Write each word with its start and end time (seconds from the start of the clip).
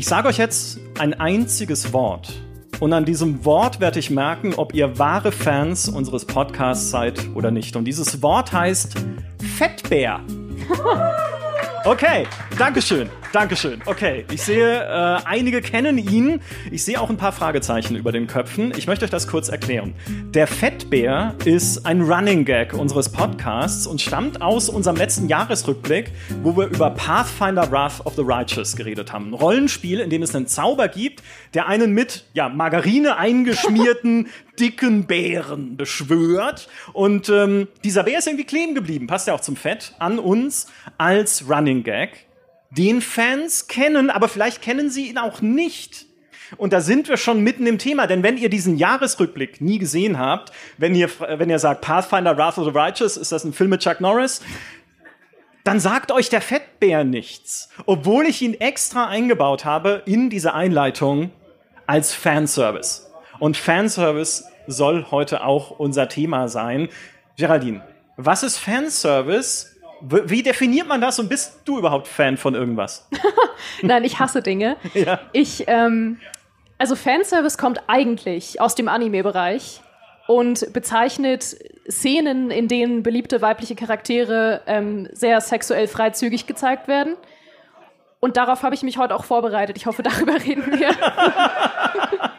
Ich 0.00 0.06
sage 0.06 0.28
euch 0.28 0.38
jetzt 0.38 0.80
ein 0.98 1.12
einziges 1.12 1.92
Wort. 1.92 2.32
Und 2.80 2.94
an 2.94 3.04
diesem 3.04 3.44
Wort 3.44 3.80
werde 3.80 3.98
ich 3.98 4.08
merken, 4.08 4.54
ob 4.54 4.72
ihr 4.72 4.98
wahre 4.98 5.30
Fans 5.30 5.90
unseres 5.90 6.24
Podcasts 6.24 6.88
seid 6.88 7.28
oder 7.34 7.50
nicht. 7.50 7.76
Und 7.76 7.84
dieses 7.84 8.22
Wort 8.22 8.50
heißt 8.50 8.94
Fettbär. 9.58 10.20
Okay, 11.84 12.26
Dankeschön. 12.58 13.08
Dankeschön. 13.32 13.80
Okay, 13.86 14.24
ich 14.32 14.42
sehe, 14.42 14.82
äh, 14.82 15.20
einige 15.24 15.60
kennen 15.60 15.98
ihn. 15.98 16.40
Ich 16.72 16.82
sehe 16.82 17.00
auch 17.00 17.10
ein 17.10 17.16
paar 17.16 17.30
Fragezeichen 17.30 17.94
über 17.94 18.10
den 18.10 18.26
Köpfen. 18.26 18.72
Ich 18.76 18.88
möchte 18.88 19.04
euch 19.04 19.10
das 19.10 19.28
kurz 19.28 19.48
erklären. 19.48 19.94
Der 20.34 20.48
Fettbär 20.48 21.36
ist 21.44 21.86
ein 21.86 22.00
Running 22.02 22.44
Gag 22.44 22.74
unseres 22.74 23.08
Podcasts 23.08 23.86
und 23.86 24.00
stammt 24.00 24.42
aus 24.42 24.68
unserem 24.68 24.96
letzten 24.96 25.28
Jahresrückblick, 25.28 26.10
wo 26.42 26.56
wir 26.56 26.66
über 26.66 26.90
Pathfinder 26.90 27.70
Wrath 27.70 28.04
of 28.04 28.16
the 28.16 28.22
Righteous 28.22 28.74
geredet 28.74 29.12
haben. 29.12 29.28
Ein 29.28 29.34
Rollenspiel, 29.34 30.00
in 30.00 30.10
dem 30.10 30.24
es 30.24 30.34
einen 30.34 30.48
Zauber 30.48 30.88
gibt, 30.88 31.22
der 31.54 31.68
einen 31.68 31.92
mit 31.92 32.24
ja, 32.34 32.48
Margarine 32.48 33.16
eingeschmierten 33.16 34.26
dicken 34.58 35.06
Bären 35.06 35.76
beschwört. 35.76 36.68
Und 36.92 37.28
ähm, 37.28 37.68
dieser 37.84 38.02
Bär 38.02 38.18
ist 38.18 38.26
irgendwie 38.26 38.44
kleben 38.44 38.74
geblieben, 38.74 39.06
passt 39.06 39.28
ja 39.28 39.34
auch 39.34 39.40
zum 39.40 39.54
Fett, 39.54 39.94
an 40.00 40.18
uns 40.18 40.66
als 40.98 41.48
Running 41.48 41.84
Gag 41.84 42.26
den 42.70 43.00
Fans 43.00 43.68
kennen, 43.68 44.10
aber 44.10 44.28
vielleicht 44.28 44.62
kennen 44.62 44.90
sie 44.90 45.08
ihn 45.08 45.18
auch 45.18 45.40
nicht. 45.40 46.06
Und 46.56 46.72
da 46.72 46.80
sind 46.80 47.08
wir 47.08 47.16
schon 47.16 47.40
mitten 47.40 47.66
im 47.66 47.78
Thema, 47.78 48.06
denn 48.06 48.22
wenn 48.22 48.36
ihr 48.36 48.48
diesen 48.48 48.76
Jahresrückblick 48.76 49.60
nie 49.60 49.78
gesehen 49.78 50.18
habt, 50.18 50.52
wenn 50.78 50.94
ihr, 50.94 51.08
wenn 51.38 51.50
ihr 51.50 51.58
sagt, 51.58 51.80
Pathfinder 51.80 52.36
Wrath 52.36 52.58
of 52.58 52.64
the 52.64 52.76
Righteous, 52.76 53.16
ist 53.16 53.32
das 53.32 53.44
ein 53.44 53.52
Film 53.52 53.70
mit 53.70 53.82
Chuck 53.82 54.00
Norris? 54.00 54.40
Dann 55.62 55.78
sagt 55.78 56.10
euch 56.10 56.28
der 56.28 56.40
Fettbär 56.40 57.04
nichts. 57.04 57.68
Obwohl 57.86 58.26
ich 58.26 58.42
ihn 58.42 58.54
extra 58.54 59.06
eingebaut 59.06 59.64
habe 59.64 60.02
in 60.06 60.30
diese 60.30 60.54
Einleitung 60.54 61.30
als 61.86 62.14
Fanservice. 62.14 63.10
Und 63.38 63.56
Fanservice 63.56 64.44
soll 64.66 65.06
heute 65.10 65.44
auch 65.44 65.70
unser 65.78 66.08
Thema 66.08 66.48
sein. 66.48 66.88
Geraldine, 67.36 67.82
was 68.16 68.42
ist 68.42 68.58
Fanservice 68.58 69.69
wie 70.00 70.42
definiert 70.42 70.88
man 70.88 71.00
das 71.00 71.18
und 71.18 71.28
bist 71.28 71.60
du 71.64 71.78
überhaupt 71.78 72.08
Fan 72.08 72.36
von 72.36 72.54
irgendwas? 72.54 73.08
Nein, 73.82 74.04
ich 74.04 74.18
hasse 74.18 74.42
Dinge. 74.42 74.76
ja. 74.94 75.20
Ich, 75.32 75.64
ähm, 75.66 76.18
also 76.78 76.96
Fanservice 76.96 77.58
kommt 77.58 77.82
eigentlich 77.86 78.60
aus 78.60 78.74
dem 78.74 78.88
Anime-Bereich 78.88 79.80
und 80.26 80.72
bezeichnet 80.72 81.56
Szenen, 81.90 82.50
in 82.50 82.68
denen 82.68 83.02
beliebte 83.02 83.42
weibliche 83.42 83.74
Charaktere 83.74 84.62
ähm, 84.66 85.08
sehr 85.12 85.40
sexuell 85.40 85.88
freizügig 85.88 86.46
gezeigt 86.46 86.88
werden. 86.88 87.16
Und 88.20 88.36
darauf 88.36 88.62
habe 88.62 88.74
ich 88.74 88.82
mich 88.82 88.98
heute 88.98 89.14
auch 89.16 89.24
vorbereitet. 89.24 89.76
Ich 89.76 89.86
hoffe, 89.86 90.02
darüber 90.02 90.34
reden 90.34 90.66
wir. 90.78 90.90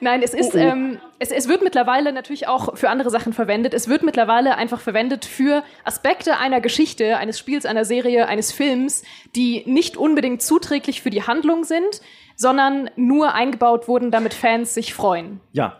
Nein, 0.00 0.22
es 0.22 0.34
ist, 0.34 0.54
oh, 0.54 0.58
oh. 0.58 0.60
Ähm, 0.60 0.98
es, 1.18 1.30
es 1.30 1.48
wird 1.48 1.62
mittlerweile 1.62 2.12
natürlich 2.12 2.48
auch 2.48 2.76
für 2.76 2.88
andere 2.88 3.10
Sachen 3.10 3.32
verwendet. 3.32 3.74
Es 3.74 3.88
wird 3.88 4.02
mittlerweile 4.02 4.56
einfach 4.56 4.80
verwendet 4.80 5.24
für 5.24 5.62
Aspekte 5.84 6.38
einer 6.38 6.60
Geschichte, 6.60 7.16
eines 7.16 7.38
Spiels, 7.38 7.66
einer 7.66 7.84
Serie, 7.84 8.26
eines 8.26 8.52
Films, 8.52 9.02
die 9.34 9.62
nicht 9.66 9.96
unbedingt 9.96 10.42
zuträglich 10.42 11.02
für 11.02 11.10
die 11.10 11.22
Handlung 11.22 11.64
sind, 11.64 12.00
sondern 12.36 12.90
nur 12.96 13.34
eingebaut 13.34 13.88
wurden, 13.88 14.10
damit 14.10 14.34
Fans 14.34 14.74
sich 14.74 14.94
freuen. 14.94 15.40
Ja. 15.52 15.76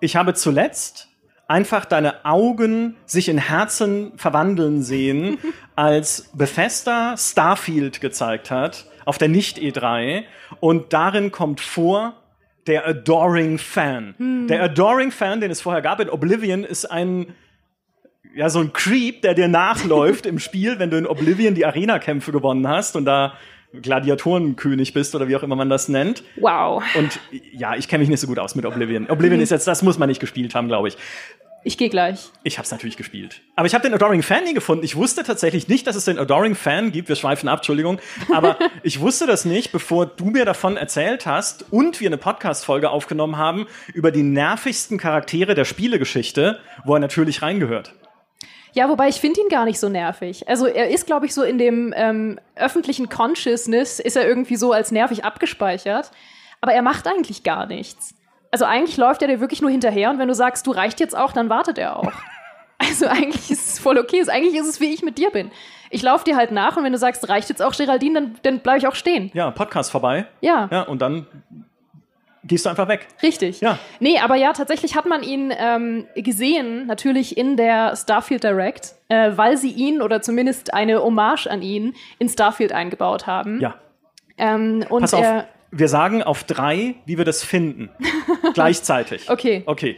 Ich 0.00 0.16
habe 0.16 0.34
zuletzt 0.34 1.08
einfach 1.48 1.86
deine 1.86 2.24
Augen 2.24 2.96
sich 3.06 3.28
in 3.28 3.38
Herzen 3.38 4.12
verwandeln 4.16 4.82
sehen, 4.82 5.38
als 5.76 6.30
Bethesda 6.34 7.16
Starfield 7.16 8.00
gezeigt 8.00 8.50
hat 8.50 8.86
auf 9.04 9.16
der 9.16 9.28
Nicht-E3 9.28 10.24
und 10.60 10.92
darin 10.92 11.32
kommt 11.32 11.62
vor, 11.62 12.17
der 12.68 12.86
Adoring 12.86 13.58
Fan. 13.58 14.14
Hm. 14.18 14.46
Der 14.48 14.62
Adoring 14.62 15.10
Fan, 15.10 15.40
den 15.40 15.50
es 15.50 15.60
vorher 15.60 15.82
gab 15.82 16.00
in 16.00 16.10
Oblivion, 16.10 16.64
ist 16.64 16.84
ein 16.84 17.34
ja 18.34 18.50
so 18.50 18.60
ein 18.60 18.72
Creep, 18.72 19.22
der 19.22 19.34
dir 19.34 19.48
nachläuft 19.48 20.26
im 20.26 20.38
Spiel, 20.38 20.78
wenn 20.78 20.90
du 20.90 20.98
in 20.98 21.06
Oblivion 21.06 21.54
die 21.54 21.66
Arena-Kämpfe 21.66 22.30
gewonnen 22.30 22.68
hast 22.68 22.94
und 22.94 23.04
da 23.04 23.34
Gladiatorenkönig 23.72 24.94
bist 24.94 25.14
oder 25.14 25.28
wie 25.28 25.36
auch 25.36 25.42
immer 25.42 25.56
man 25.56 25.68
das 25.68 25.88
nennt. 25.88 26.22
Wow. 26.36 26.82
Und 26.94 27.20
ja, 27.52 27.74
ich 27.74 27.88
kenne 27.88 28.00
mich 28.00 28.08
nicht 28.08 28.20
so 28.20 28.26
gut 28.26 28.38
aus 28.38 28.54
mit 28.54 28.64
Oblivion. 28.64 29.10
Oblivion 29.10 29.38
mhm. 29.38 29.42
ist 29.42 29.50
jetzt, 29.50 29.66
das 29.66 29.82
muss 29.82 29.98
man 29.98 30.08
nicht 30.08 30.20
gespielt 30.20 30.54
haben, 30.54 30.68
glaube 30.68 30.88
ich. 30.88 30.96
Ich 31.64 31.76
gehe 31.76 31.88
gleich. 31.88 32.30
Ich 32.44 32.56
habe 32.56 32.64
es 32.64 32.70
natürlich 32.70 32.96
gespielt. 32.96 33.42
Aber 33.56 33.66
ich 33.66 33.74
habe 33.74 33.82
den 33.82 33.92
Adoring 33.92 34.22
Fan 34.22 34.44
nie 34.44 34.54
gefunden. 34.54 34.84
Ich 34.84 34.94
wusste 34.96 35.24
tatsächlich 35.24 35.68
nicht, 35.68 35.86
dass 35.86 35.96
es 35.96 36.04
den 36.04 36.18
Adoring 36.18 36.54
Fan 36.54 36.92
gibt. 36.92 37.08
Wir 37.08 37.16
schweifen 37.16 37.48
ab, 37.48 37.58
Entschuldigung. 37.58 37.98
Aber 38.32 38.56
ich 38.84 39.00
wusste 39.00 39.26
das 39.26 39.44
nicht, 39.44 39.72
bevor 39.72 40.06
du 40.06 40.26
mir 40.26 40.44
davon 40.44 40.76
erzählt 40.76 41.26
hast 41.26 41.64
und 41.72 42.00
wir 42.00 42.08
eine 42.08 42.16
Podcast-Folge 42.16 42.90
aufgenommen 42.90 43.36
haben 43.36 43.66
über 43.92 44.12
die 44.12 44.22
nervigsten 44.22 44.98
Charaktere 44.98 45.54
der 45.54 45.64
Spielegeschichte, 45.64 46.60
wo 46.84 46.94
er 46.94 47.00
natürlich 47.00 47.42
reingehört. 47.42 47.92
Ja, 48.72 48.88
wobei 48.88 49.08
ich 49.08 49.16
finde 49.16 49.40
ihn 49.40 49.48
gar 49.48 49.64
nicht 49.64 49.80
so 49.80 49.88
nervig. 49.88 50.48
Also 50.48 50.66
er 50.66 50.90
ist, 50.90 51.06
glaube 51.06 51.26
ich, 51.26 51.34
so 51.34 51.42
in 51.42 51.58
dem 51.58 51.92
ähm, 51.96 52.38
öffentlichen 52.54 53.08
Consciousness 53.08 53.98
ist 53.98 54.16
er 54.16 54.28
irgendwie 54.28 54.56
so 54.56 54.72
als 54.72 54.92
nervig 54.92 55.24
abgespeichert. 55.24 56.12
aber 56.60 56.72
er 56.72 56.82
macht 56.82 57.06
eigentlich 57.08 57.42
gar 57.42 57.66
nichts. 57.66 58.14
Also 58.50 58.64
eigentlich 58.64 58.96
läuft 58.96 59.22
er 59.22 59.28
dir 59.28 59.40
wirklich 59.40 59.60
nur 59.60 59.70
hinterher 59.70 60.10
und 60.10 60.18
wenn 60.18 60.28
du 60.28 60.34
sagst, 60.34 60.66
du 60.66 60.70
reicht 60.70 61.00
jetzt 61.00 61.16
auch, 61.16 61.32
dann 61.32 61.48
wartet 61.48 61.78
er 61.78 61.96
auch. 61.96 62.12
Also 62.80 63.08
eigentlich 63.08 63.50
ist 63.50 63.72
es 63.72 63.78
voll 63.80 63.98
okay. 63.98 64.24
Eigentlich 64.28 64.54
ist 64.54 64.68
es, 64.68 64.80
wie 64.80 64.94
ich 64.94 65.02
mit 65.02 65.18
dir 65.18 65.30
bin. 65.30 65.50
Ich 65.90 66.00
laufe 66.00 66.24
dir 66.24 66.36
halt 66.36 66.52
nach 66.52 66.76
und 66.76 66.84
wenn 66.84 66.92
du 66.92 66.98
sagst, 66.98 67.28
reicht 67.28 67.48
jetzt 67.48 67.60
auch 67.60 67.74
Geraldine, 67.74 68.20
dann, 68.20 68.36
dann 68.42 68.60
bleibe 68.60 68.78
ich 68.78 68.86
auch 68.86 68.94
stehen. 68.94 69.32
Ja, 69.34 69.50
Podcast 69.50 69.90
vorbei. 69.90 70.26
Ja. 70.40 70.68
Ja, 70.70 70.82
und 70.82 71.02
dann 71.02 71.26
gehst 72.44 72.66
du 72.66 72.70
einfach 72.70 72.88
weg. 72.88 73.08
Richtig. 73.22 73.60
Ja. 73.60 73.78
Nee, 74.00 74.18
aber 74.18 74.36
ja, 74.36 74.52
tatsächlich 74.52 74.96
hat 74.96 75.06
man 75.06 75.22
ihn 75.22 75.52
ähm, 75.56 76.06
gesehen, 76.14 76.86
natürlich 76.86 77.36
in 77.36 77.56
der 77.56 77.96
Starfield 77.96 78.44
Direct, 78.44 78.94
äh, 79.08 79.32
weil 79.36 79.56
sie 79.56 79.70
ihn 79.70 80.02
oder 80.02 80.22
zumindest 80.22 80.72
eine 80.74 81.02
Hommage 81.02 81.46
an 81.46 81.62
ihn 81.62 81.94
in 82.18 82.28
Starfield 82.28 82.72
eingebaut 82.72 83.26
haben. 83.26 83.60
Ja. 83.60 83.74
Ähm, 84.36 84.84
und 84.88 85.02
Pass 85.02 85.14
auf, 85.14 85.22
er, 85.22 85.48
wir 85.70 85.88
sagen 85.88 86.22
auf 86.22 86.44
drei, 86.44 86.94
wie 87.06 87.18
wir 87.18 87.24
das 87.24 87.44
finden. 87.44 87.90
Gleichzeitig. 88.54 89.30
Okay. 89.30 89.62
Okay. 89.66 89.96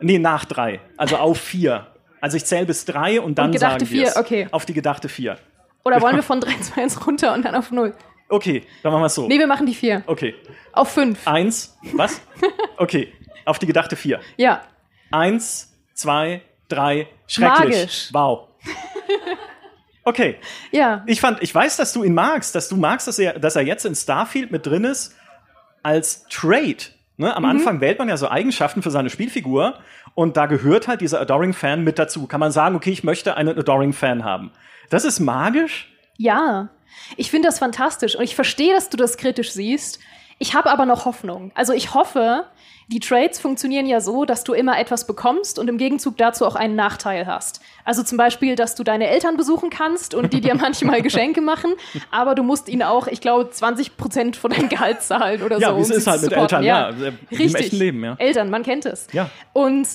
Nee, 0.00 0.18
nach 0.18 0.44
drei. 0.44 0.80
Also 0.96 1.16
auf 1.16 1.38
vier. 1.38 1.86
Also 2.20 2.36
ich 2.36 2.44
zähle 2.44 2.66
bis 2.66 2.84
drei 2.84 3.20
und 3.20 3.38
dann 3.38 3.50
Und 3.50 3.58
sagen 3.58 3.80
wir 3.80 3.86
vier, 3.86 4.12
okay. 4.16 4.48
Auf 4.50 4.64
die 4.66 4.74
gedachte 4.74 5.08
vier. 5.08 5.38
oder 5.84 6.00
wollen 6.00 6.16
wir 6.16 6.22
von 6.22 6.40
3, 6.40 6.50
2, 6.60 6.82
1 6.82 7.06
runter 7.06 7.34
und 7.34 7.44
dann 7.44 7.54
auf 7.54 7.70
0? 7.70 7.94
Okay, 8.28 8.62
dann 8.82 8.92
machen 8.92 9.02
wir 9.02 9.06
es 9.06 9.14
so. 9.14 9.26
Nee, 9.28 9.38
wir 9.38 9.46
machen 9.46 9.66
die 9.66 9.74
4. 9.74 10.04
Okay. 10.06 10.34
Auf 10.72 10.88
5. 10.92 11.26
Eins. 11.26 11.76
Was? 11.94 12.20
Okay. 12.76 13.12
Auf 13.44 13.58
die 13.58 13.66
gedachte 13.66 13.96
vier. 13.96 14.20
Ja. 14.36 14.62
Eins, 15.10 15.72
zwei, 15.94 16.42
drei. 16.68 17.06
Schrecklich. 17.26 17.76
Magisch. 17.76 18.08
Wow. 18.12 18.48
Okay. 20.04 20.36
Ja. 20.70 21.04
Ich 21.06 21.20
fand, 21.20 21.42
ich 21.42 21.54
weiß, 21.54 21.76
dass 21.76 21.92
du 21.92 22.02
ihn 22.02 22.14
magst, 22.14 22.54
dass 22.54 22.68
du 22.68 22.76
magst, 22.76 23.06
dass 23.06 23.18
er, 23.18 23.38
dass 23.38 23.56
er 23.56 23.62
jetzt 23.62 23.84
in 23.84 23.94
Starfield 23.94 24.50
mit 24.50 24.66
drin 24.66 24.84
ist 24.84 25.14
als 25.82 26.24
Trade. 26.28 26.76
Ne? 27.16 27.26
Mhm. 27.28 27.32
Am 27.32 27.44
Anfang 27.44 27.80
wählt 27.80 27.98
man 27.98 28.08
ja 28.08 28.16
so 28.16 28.28
Eigenschaften 28.28 28.82
für 28.82 28.90
seine 28.90 29.10
Spielfigur 29.10 29.78
und 30.14 30.36
da 30.36 30.46
gehört 30.46 30.88
halt 30.88 31.00
dieser 31.00 31.20
Adoring-Fan 31.20 31.82
mit 31.82 31.98
dazu. 31.98 32.26
Kann 32.26 32.40
man 32.40 32.52
sagen, 32.52 32.76
okay, 32.76 32.90
ich 32.90 33.04
möchte 33.04 33.36
einen 33.36 33.58
Adoring-Fan 33.58 34.24
haben. 34.24 34.52
Das 34.90 35.04
ist 35.04 35.20
magisch. 35.20 35.92
Ja. 36.18 36.68
Ich 37.16 37.30
finde 37.30 37.48
das 37.48 37.58
fantastisch 37.58 38.16
und 38.16 38.24
ich 38.24 38.34
verstehe, 38.34 38.74
dass 38.74 38.90
du 38.90 38.96
das 38.96 39.16
kritisch 39.16 39.52
siehst. 39.52 39.98
Ich 40.38 40.54
habe 40.54 40.70
aber 40.70 40.86
noch 40.86 41.04
Hoffnung. 41.04 41.52
Also 41.54 41.72
ich 41.72 41.94
hoffe, 41.94 42.46
die 42.92 43.00
Trades 43.00 43.40
funktionieren 43.40 43.86
ja 43.86 44.02
so, 44.02 44.26
dass 44.26 44.44
du 44.44 44.52
immer 44.52 44.78
etwas 44.78 45.06
bekommst 45.06 45.58
und 45.58 45.68
im 45.68 45.78
Gegenzug 45.78 46.18
dazu 46.18 46.44
auch 46.46 46.56
einen 46.56 46.76
Nachteil 46.76 47.26
hast. 47.26 47.62
Also 47.86 48.02
zum 48.02 48.18
Beispiel, 48.18 48.54
dass 48.54 48.74
du 48.74 48.84
deine 48.84 49.08
Eltern 49.08 49.38
besuchen 49.38 49.70
kannst 49.70 50.14
und 50.14 50.34
die 50.34 50.42
dir 50.42 50.54
manchmal 50.60 51.00
Geschenke 51.00 51.40
machen, 51.40 51.72
aber 52.10 52.34
du 52.34 52.42
musst 52.42 52.68
ihnen 52.68 52.82
auch, 52.82 53.06
ich 53.06 53.22
glaube, 53.22 53.48
20 53.48 53.96
Prozent 53.96 54.36
von 54.36 54.50
deinem 54.50 54.68
Gehalt 54.68 55.00
zahlen 55.00 55.42
oder 55.42 55.58
Ja, 55.58 55.70
so. 55.70 55.78
es 55.78 55.90
um 55.90 55.96
ist 55.96 56.04
sie 56.04 56.10
halt 56.10 56.22
mit. 56.22 56.32
Eltern, 56.32 56.64
ja, 56.64 56.90
äh, 56.90 56.94
wie 57.30 57.34
im 57.36 57.40
Richtig. 57.40 57.60
echten 57.62 57.76
Leben, 57.76 58.04
ja. 58.04 58.14
Eltern, 58.18 58.50
man 58.50 58.62
kennt 58.62 58.84
es. 58.84 59.06
Ja. 59.12 59.30
Und 59.54 59.88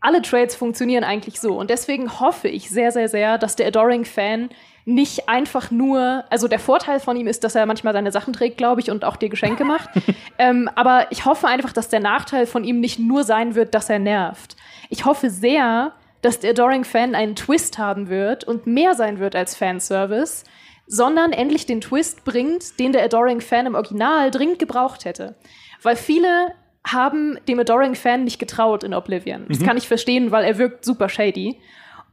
alle 0.00 0.22
Trades 0.22 0.54
funktionieren 0.54 1.02
eigentlich 1.02 1.40
so. 1.40 1.58
Und 1.58 1.70
deswegen 1.70 2.20
hoffe 2.20 2.46
ich 2.46 2.70
sehr, 2.70 2.92
sehr, 2.92 3.08
sehr, 3.08 3.36
dass 3.36 3.56
der 3.56 3.66
Adoring-Fan 3.66 4.50
nicht 4.88 5.28
einfach 5.28 5.70
nur, 5.70 6.24
also 6.30 6.48
der 6.48 6.58
Vorteil 6.58 6.98
von 6.98 7.14
ihm 7.14 7.26
ist, 7.26 7.44
dass 7.44 7.54
er 7.54 7.66
manchmal 7.66 7.92
seine 7.92 8.10
Sachen 8.10 8.32
trägt, 8.32 8.56
glaube 8.56 8.80
ich, 8.80 8.90
und 8.90 9.04
auch 9.04 9.16
dir 9.16 9.28
Geschenke 9.28 9.64
macht. 9.64 9.90
ähm, 10.38 10.70
aber 10.74 11.06
ich 11.10 11.26
hoffe 11.26 11.46
einfach, 11.46 11.74
dass 11.74 11.90
der 11.90 12.00
Nachteil 12.00 12.46
von 12.46 12.64
ihm 12.64 12.80
nicht 12.80 12.98
nur 12.98 13.22
sein 13.22 13.54
wird, 13.54 13.74
dass 13.74 13.90
er 13.90 13.98
nervt. 13.98 14.56
Ich 14.88 15.04
hoffe 15.04 15.28
sehr, 15.28 15.92
dass 16.22 16.40
der 16.40 16.50
Adoring-Fan 16.50 17.14
einen 17.14 17.36
Twist 17.36 17.76
haben 17.76 18.08
wird 18.08 18.44
und 18.44 18.66
mehr 18.66 18.94
sein 18.94 19.18
wird 19.18 19.36
als 19.36 19.54
Fanservice, 19.54 20.44
sondern 20.86 21.32
endlich 21.32 21.66
den 21.66 21.82
Twist 21.82 22.24
bringt, 22.24 22.80
den 22.80 22.92
der 22.92 23.04
Adoring-Fan 23.04 23.66
im 23.66 23.74
Original 23.74 24.30
dringend 24.30 24.58
gebraucht 24.58 25.04
hätte. 25.04 25.36
Weil 25.82 25.96
viele 25.96 26.54
haben 26.86 27.38
dem 27.46 27.60
Adoring-Fan 27.60 28.24
nicht 28.24 28.38
getraut 28.38 28.84
in 28.84 28.94
Oblivion. 28.94 29.44
Das 29.48 29.62
kann 29.62 29.76
ich 29.76 29.86
verstehen, 29.86 30.30
weil 30.30 30.44
er 30.44 30.56
wirkt 30.56 30.86
super 30.86 31.10
shady. 31.10 31.60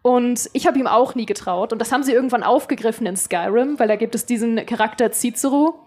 Und 0.05 0.51
ich 0.53 0.67
habe 0.67 0.77
ihm 0.77 0.85
auch 0.85 1.15
nie 1.15 1.25
getraut. 1.25 1.73
Und 1.73 1.79
das 1.79 1.91
haben 1.91 2.03
sie 2.03 2.11
irgendwann 2.11 2.43
aufgegriffen 2.43 3.07
in 3.07 3.17
Skyrim, 3.17 3.79
weil 3.79 3.87
da 3.87 3.95
gibt 3.95 4.13
es 4.13 4.27
diesen 4.27 4.63
Charakter 4.67 5.11
Cicero. 5.11 5.79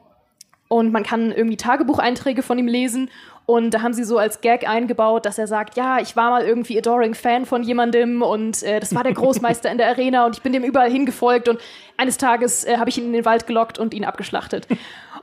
Und 0.66 0.90
man 0.90 1.04
kann 1.04 1.30
irgendwie 1.30 1.56
Tagebucheinträge 1.56 2.42
von 2.42 2.58
ihm 2.58 2.66
lesen. 2.66 3.12
Und 3.46 3.70
da 3.70 3.82
haben 3.82 3.92
sie 3.92 4.02
so 4.02 4.18
als 4.18 4.40
Gag 4.40 4.68
eingebaut, 4.68 5.24
dass 5.24 5.38
er 5.38 5.46
sagt, 5.46 5.76
ja, 5.76 6.00
ich 6.00 6.16
war 6.16 6.30
mal 6.30 6.42
irgendwie 6.42 6.76
Adoring-Fan 6.76 7.46
von 7.46 7.62
jemandem 7.62 8.22
und 8.22 8.60
äh, 8.64 8.80
das 8.80 8.92
war 8.92 9.04
der 9.04 9.14
Großmeister 9.14 9.70
in 9.70 9.78
der 9.78 9.86
Arena 9.86 10.26
und 10.26 10.36
ich 10.36 10.42
bin 10.42 10.52
dem 10.52 10.64
überall 10.64 10.90
hingefolgt 10.90 11.48
und 11.48 11.60
eines 11.96 12.18
Tages 12.18 12.64
äh, 12.64 12.76
habe 12.76 12.90
ich 12.90 12.98
ihn 12.98 13.04
in 13.04 13.12
den 13.12 13.24
Wald 13.24 13.46
gelockt 13.46 13.78
und 13.78 13.94
ihn 13.94 14.04
abgeschlachtet. 14.04 14.66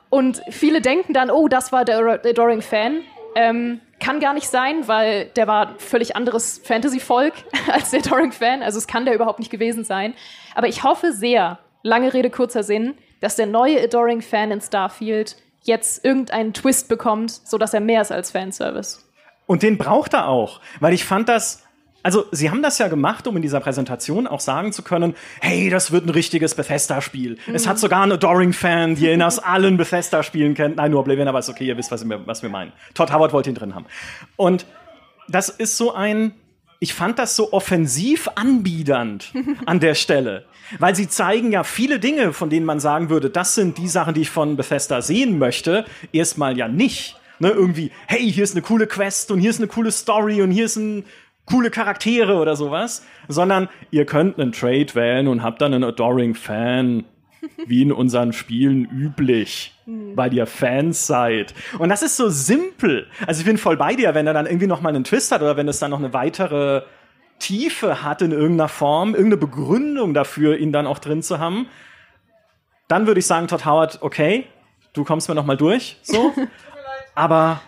Und 0.09 0.41
viele 0.49 0.79
denken 0.79 1.13
dann, 1.13 1.29
oh, 1.29 1.49
das 1.49 1.73
war 1.73 1.83
der 1.83 1.99
Adoring-Fan. 2.23 3.01
Ähm, 3.35 3.81
kann 3.99 4.19
gar 4.19 4.33
nicht 4.33 4.49
sein, 4.49 4.87
weil 4.87 5.25
der 5.35 5.47
war 5.47 5.75
völlig 5.77 6.15
anderes 6.15 6.61
Fantasy-Volk 6.63 7.33
als 7.71 7.91
der 7.91 7.99
Adoring-Fan. 7.99 8.61
Also 8.61 8.77
es 8.77 8.87
kann 8.87 9.05
der 9.05 9.15
überhaupt 9.15 9.39
nicht 9.39 9.51
gewesen 9.51 9.83
sein. 9.83 10.13
Aber 10.53 10.67
ich 10.67 10.83
hoffe 10.83 11.11
sehr, 11.11 11.59
lange 11.85 12.13
Rede, 12.13 12.29
kurzer 12.29 12.63
Sinn, 12.63 12.95
dass 13.21 13.35
der 13.35 13.45
neue 13.45 13.81
Adoring-Fan 13.81 14.51
in 14.51 14.59
Starfield 14.59 15.37
jetzt 15.61 16.03
irgendeinen 16.03 16.53
Twist 16.53 16.89
bekommt, 16.89 17.31
sodass 17.31 17.73
er 17.73 17.79
mehr 17.79 18.01
ist 18.01 18.11
als 18.11 18.31
Fanservice. 18.31 19.05
Und 19.45 19.63
den 19.63 19.77
braucht 19.77 20.13
er 20.13 20.27
auch, 20.27 20.59
weil 20.79 20.93
ich 20.93 21.05
fand 21.05 21.29
das. 21.29 21.64
Also, 22.05 22.27
sie 22.31 22.51
haben 22.51 22.61
das 22.61 22.77
ja 22.77 22.87
gemacht, 22.87 23.25
um 23.25 23.35
in 23.35 23.41
dieser 23.41 23.59
Präsentation 23.59 24.27
auch 24.27 24.39
sagen 24.39 24.71
zu 24.71 24.83
können, 24.83 25.15
hey, 25.41 25.71
das 25.71 25.91
wird 25.91 26.05
ein 26.05 26.11
richtiges 26.11 26.53
Bethesda-Spiel. 26.53 27.39
Es 27.51 27.67
hat 27.67 27.79
sogar 27.79 28.03
einen 28.03 28.11
Adoring-Fan, 28.11 28.93
die 28.93 29.09
ihn 29.09 29.23
aus 29.23 29.39
allen 29.39 29.75
Bethesda-Spielen 29.75 30.53
kennt. 30.53 30.75
Nein, 30.75 30.91
nur 30.91 30.99
Oblivion, 30.99 31.27
aber 31.27 31.39
ist 31.39 31.49
okay, 31.49 31.65
ihr 31.65 31.75
wisst, 31.77 31.89
was 31.89 32.07
wir, 32.07 32.27
was 32.27 32.43
wir 32.43 32.51
meinen. 32.51 32.73
Todd 32.93 33.11
Howard 33.11 33.33
wollte 33.33 33.49
ihn 33.49 33.55
drin 33.55 33.73
haben. 33.73 33.87
Und 34.35 34.67
das 35.27 35.49
ist 35.49 35.77
so 35.77 35.95
ein, 35.95 36.35
ich 36.79 36.93
fand 36.93 37.17
das 37.17 37.35
so 37.35 37.51
offensiv 37.53 38.29
anbiedernd 38.35 39.33
an 39.65 39.79
der 39.79 39.95
Stelle. 39.95 40.45
Weil 40.77 40.95
sie 40.95 41.09
zeigen 41.09 41.51
ja 41.51 41.63
viele 41.63 41.97
Dinge, 41.97 42.33
von 42.33 42.51
denen 42.51 42.67
man 42.67 42.79
sagen 42.79 43.09
würde, 43.09 43.31
das 43.31 43.55
sind 43.55 43.79
die 43.79 43.87
Sachen, 43.87 44.13
die 44.13 44.21
ich 44.21 44.29
von 44.29 44.57
Bethesda 44.57 45.01
sehen 45.01 45.39
möchte, 45.39 45.85
erstmal 46.11 46.55
ja 46.55 46.67
nicht. 46.67 47.15
Ne, 47.39 47.49
irgendwie, 47.49 47.91
hey, 48.07 48.31
hier 48.31 48.45
ist 48.45 48.55
eine 48.55 48.61
coole 48.61 48.87
Quest 48.87 49.29
und 49.29 49.39
hier 49.39 49.49
ist 49.49 49.57
eine 49.57 49.67
coole 49.67 49.91
Story 49.91 50.41
und 50.41 50.51
hier 50.51 50.65
ist 50.65 50.77
ein 50.77 51.03
coole 51.45 51.69
Charaktere 51.69 52.35
oder 52.35 52.55
sowas, 52.55 53.05
sondern 53.27 53.69
ihr 53.91 54.05
könnt 54.05 54.39
einen 54.39 54.51
Trade 54.51 54.93
wählen 54.93 55.27
und 55.27 55.43
habt 55.43 55.61
dann 55.61 55.73
einen 55.73 55.83
Adoring 55.83 56.35
Fan, 56.35 57.05
wie 57.65 57.83
in 57.83 57.91
unseren 57.91 58.33
Spielen 58.33 58.85
üblich, 58.85 59.73
weil 59.85 60.33
ihr 60.33 60.47
Fans 60.47 61.05
seid. 61.05 61.53
Und 61.77 61.89
das 61.89 62.01
ist 62.01 62.17
so 62.17 62.29
simpel. 62.29 63.07
Also 63.27 63.41
ich 63.41 63.45
bin 63.45 63.57
voll 63.57 63.77
bei 63.77 63.95
dir, 63.95 64.15
wenn 64.15 64.27
er 64.27 64.33
dann 64.33 64.47
irgendwie 64.47 64.67
noch 64.67 64.81
mal 64.81 64.89
einen 64.89 65.03
Twist 65.03 65.31
hat 65.31 65.41
oder 65.41 65.57
wenn 65.57 65.67
es 65.67 65.79
dann 65.79 65.91
noch 65.91 65.99
eine 65.99 66.13
weitere 66.13 66.81
Tiefe 67.39 68.01
hat 68.01 68.21
in 68.21 68.31
irgendeiner 68.31 68.69
Form, 68.69 69.09
irgendeine 69.09 69.37
Begründung 69.37 70.13
dafür, 70.13 70.57
ihn 70.57 70.71
dann 70.71 70.87
auch 70.87 70.99
drin 70.99 71.21
zu 71.21 71.39
haben, 71.39 71.67
dann 72.87 73.07
würde 73.07 73.19
ich 73.19 73.27
sagen, 73.27 73.47
Todd 73.47 73.65
Howard, 73.65 74.01
okay, 74.01 74.45
du 74.93 75.03
kommst 75.03 75.27
mir 75.29 75.35
noch 75.35 75.45
mal 75.45 75.57
durch, 75.57 75.97
so. 76.01 76.33
Aber 77.15 77.61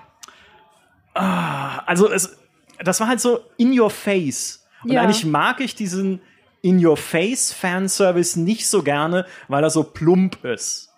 ah, 1.14 1.80
also 1.86 2.12
es, 2.12 2.38
das 2.84 3.00
war 3.00 3.08
halt 3.08 3.20
so 3.20 3.40
in 3.58 3.78
your 3.80 3.90
face. 3.90 4.66
Und 4.84 4.92
Ja. 4.92 5.02
eigentlich 5.02 5.26
mag 5.26 5.60
ich 5.62 5.76
diesen 5.76 6.22
in 6.62 6.84
your 6.84 6.98
face 6.98 7.52
Fanservice 7.54 8.36
nicht 8.40 8.68
so 8.68 8.84
gerne, 8.84 9.26
weil 9.48 9.64
er 9.64 9.70
so 9.70 9.84
plump 9.84 10.44
ist. 10.44 10.90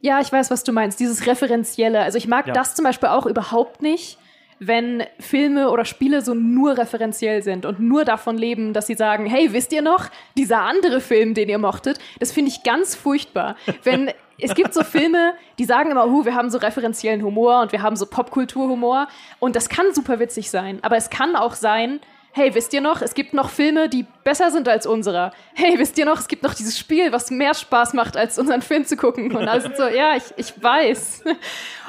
Ja, 0.00 0.20
ich 0.20 0.32
weiß, 0.32 0.50
was 0.50 0.64
du 0.64 0.72
meinst, 0.72 0.98
dieses 1.00 1.26
Referenzielle. 1.26 2.00
Also 2.00 2.16
ich 2.18 2.26
mag 2.26 2.46
Ja. 2.46 2.52
das 2.54 2.74
zum 2.74 2.84
Beispiel 2.84 3.10
auch 3.10 3.26
überhaupt 3.26 3.82
nicht, 3.82 4.16
wenn 4.58 5.04
Filme 5.18 5.70
oder 5.70 5.84
Spiele 5.84 6.22
so 6.22 6.34
nur 6.34 6.76
referenziell 6.78 7.42
sind 7.42 7.64
und 7.66 7.80
nur 7.80 8.04
davon 8.04 8.36
leben, 8.38 8.72
dass 8.72 8.86
sie 8.86 8.94
sagen, 8.94 9.26
hey, 9.26 9.52
wisst 9.52 9.72
ihr 9.72 9.82
noch, 9.82 10.06
dieser 10.36 10.60
andere 10.62 11.00
Film, 11.00 11.34
den 11.34 11.48
ihr 11.48 11.58
mochtet, 11.58 11.98
das 12.18 12.32
finde 12.32 12.50
ich 12.50 12.62
ganz 12.62 12.94
furchtbar. 12.94 13.56
Wenn 13.84 14.10
es 14.42 14.54
gibt 14.54 14.74
so 14.74 14.82
Filme, 14.84 15.34
die 15.58 15.64
sagen 15.64 15.90
immer, 15.90 16.06
wir 16.24 16.34
haben 16.34 16.50
so 16.50 16.58
referenziellen 16.58 17.22
Humor 17.22 17.60
und 17.62 17.72
wir 17.72 17.82
haben 17.82 17.96
so 17.96 18.06
Popkulturhumor 18.06 19.08
und 19.38 19.56
das 19.56 19.68
kann 19.68 19.94
super 19.94 20.18
witzig 20.18 20.50
sein, 20.50 20.78
aber 20.82 20.96
es 20.96 21.10
kann 21.10 21.36
auch 21.36 21.54
sein, 21.54 22.00
hey, 22.32 22.54
wisst 22.54 22.72
ihr 22.72 22.80
noch, 22.80 23.02
es 23.02 23.14
gibt 23.14 23.34
noch 23.34 23.50
Filme, 23.50 23.88
die 23.88 24.06
besser 24.24 24.50
sind 24.50 24.68
als 24.68 24.86
unserer. 24.86 25.32
Hey, 25.54 25.78
wisst 25.78 25.98
ihr 25.98 26.04
noch, 26.04 26.20
es 26.20 26.28
gibt 26.28 26.42
noch 26.42 26.54
dieses 26.54 26.78
Spiel, 26.78 27.12
was 27.12 27.30
mehr 27.30 27.54
Spaß 27.54 27.92
macht, 27.94 28.16
als 28.16 28.38
unseren 28.38 28.62
Film 28.62 28.84
zu 28.84 28.96
gucken. 28.96 29.34
Und 29.34 29.48
sind 29.60 29.76
so, 29.76 29.88
ja, 29.88 30.16
ich, 30.16 30.22
ich 30.36 30.62
weiß. 30.62 31.24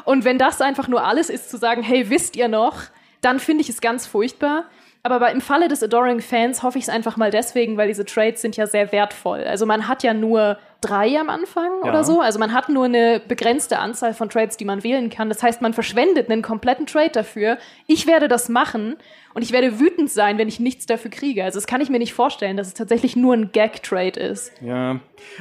Und 0.05 0.25
wenn 0.25 0.39
das 0.39 0.62
einfach 0.62 0.88
nur 0.88 1.03
alles 1.03 1.29
ist, 1.29 1.50
zu 1.50 1.58
sagen, 1.58 1.84
hey, 1.84 2.10
wisst 2.10 2.36
ihr 2.36 2.48
noch, 2.48 2.77
dann 3.22 3.39
finde 3.39 3.62
ich 3.62 3.70
es 3.70 3.81
ganz 3.81 4.08
furchtbar. 4.08 4.65
Aber 5.03 5.31
im 5.31 5.41
Falle 5.41 5.67
des 5.67 5.81
Adoring 5.81 6.22
Fans 6.22 6.62
hoffe 6.62 6.77
ich 6.77 6.86
es 6.86 6.89
einfach 6.89 7.17
mal 7.17 7.31
deswegen, 7.31 7.77
weil 7.77 7.88
diese 7.88 8.05
Trades 8.05 8.41
sind 8.41 8.58
ja 8.58 8.67
sehr 8.67 8.91
wertvoll. 8.91 9.43
Also 9.43 9.65
man 9.65 9.88
hat 9.88 10.03
ja 10.03 10.13
nur 10.13 10.58
drei 10.82 11.20
am 11.20 11.30
Anfang 11.30 11.70
ja. 11.84 11.90
oder 11.90 12.04
so. 12.04 12.22
Also 12.22 12.40
man 12.40 12.54
hat 12.54 12.68
nur 12.68 12.86
eine 12.86 13.22
begrenzte 13.26 13.80
Anzahl 13.80 14.14
von 14.14 14.30
Trades, 14.30 14.58
die 14.58 14.66
man 14.66 14.84
wählen 14.84 15.10
kann. 15.10 15.30
Das 15.30 15.42
heißt, 15.42 15.62
man 15.62 15.74
verschwendet 15.74 16.30
einen 16.30 16.42
kompletten 16.42 16.88
Trade 16.88 17.12
dafür. 17.12 17.58
Ich 17.88 18.08
werde 18.08 18.28
das 18.28 18.50
machen 18.50 18.98
und 19.34 19.44
ich 19.44 19.52
werde 19.52 19.80
wütend 19.80 20.10
sein, 20.10 20.38
wenn 20.38 20.48
ich 20.48 20.60
nichts 20.60 20.88
dafür 20.88 21.12
kriege. 21.12 21.44
Also 21.44 21.58
das 21.58 21.68
kann 21.68 21.82
ich 21.82 21.90
mir 21.90 22.00
nicht 22.00 22.14
vorstellen, 22.14 22.58
dass 22.58 22.68
es 22.68 22.74
tatsächlich 22.74 23.16
nur 23.16 23.34
ein 23.34 23.52
Gag-Trade 23.52 24.20
ist. 24.20 24.52
Ja. 24.62 25.00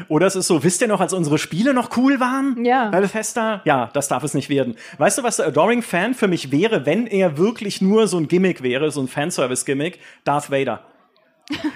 Oder 0.09 0.27
es 0.27 0.37
ist 0.37 0.47
so, 0.47 0.63
wisst 0.63 0.83
ihr 0.83 0.89
noch, 0.89 1.01
als 1.01 1.15
unsere 1.15 1.39
Spiele 1.39 1.73
noch 1.73 1.97
cool 1.97 2.21
waren? 2.21 2.63
Ja. 2.65 2.91
Bethesda? 2.91 3.63
Ja, 3.65 3.89
das 3.95 4.09
darf 4.09 4.23
es 4.23 4.35
nicht 4.35 4.51
werden. 4.51 4.77
Weißt 4.99 5.19
du, 5.19 5.23
was 5.23 5.37
der 5.37 5.47
Adoring-Fan 5.47 6.15
für 6.15 6.29
mich 6.29 6.53
wäre, 6.53 6.85
wenn 6.85 7.07
er 7.07 7.39
wirklich 7.39 7.81
nur 7.81 8.07
so 8.07 8.19
ein 8.19 8.29
Gimmick 8.29 8.63
wäre, 8.63 8.91
so 8.91 9.01
ein 9.01 9.09
Fanservice-Gimmick? 9.09 9.99
Darth 10.25 10.51
Vader. 10.51 10.85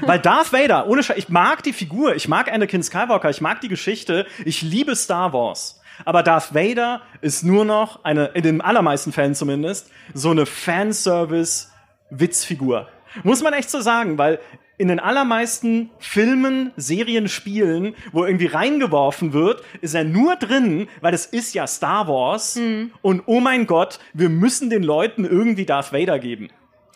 Weil 0.00 0.18
Darth 0.18 0.52
Vader, 0.52 0.86
ohne 0.86 1.02
Scheiß, 1.02 1.18
ich 1.18 1.28
mag 1.28 1.62
die 1.62 1.72
Figur, 1.72 2.14
ich 2.14 2.28
mag 2.28 2.52
Anakin 2.52 2.82
Skywalker, 2.82 3.30
ich 3.30 3.40
mag 3.40 3.60
die 3.60 3.68
Geschichte, 3.68 4.26
ich 4.44 4.62
liebe 4.62 4.96
Star 4.96 5.32
Wars. 5.32 5.80
Aber 6.04 6.22
Darth 6.22 6.54
Vader 6.54 7.00
ist 7.20 7.42
nur 7.44 7.64
noch 7.64 8.04
eine, 8.04 8.26
in 8.34 8.42
den 8.42 8.60
allermeisten 8.60 9.12
Fällen 9.12 9.34
zumindest, 9.34 9.90
so 10.12 10.30
eine 10.30 10.46
Fanservice-Witzfigur. 10.46 12.88
Muss 13.22 13.42
man 13.42 13.52
echt 13.52 13.70
so 13.70 13.80
sagen, 13.80 14.18
weil 14.18 14.40
in 14.76 14.88
den 14.88 14.98
allermeisten 14.98 15.90
Filmen, 16.00 16.72
Serien, 16.76 17.28
Spielen, 17.28 17.94
wo 18.12 18.24
irgendwie 18.24 18.46
reingeworfen 18.46 19.32
wird, 19.32 19.62
ist 19.80 19.94
er 19.94 20.02
nur 20.02 20.34
drin, 20.36 20.88
weil 21.00 21.14
es 21.14 21.26
ist 21.26 21.54
ja 21.54 21.68
Star 21.68 22.08
Wars. 22.08 22.56
Mhm. 22.56 22.90
Und 23.00 23.22
oh 23.26 23.38
mein 23.38 23.66
Gott, 23.66 24.00
wir 24.14 24.28
müssen 24.28 24.70
den 24.70 24.82
Leuten 24.82 25.24
irgendwie 25.24 25.64
Darth 25.64 25.92
Vader 25.92 26.18
geben. 26.18 26.48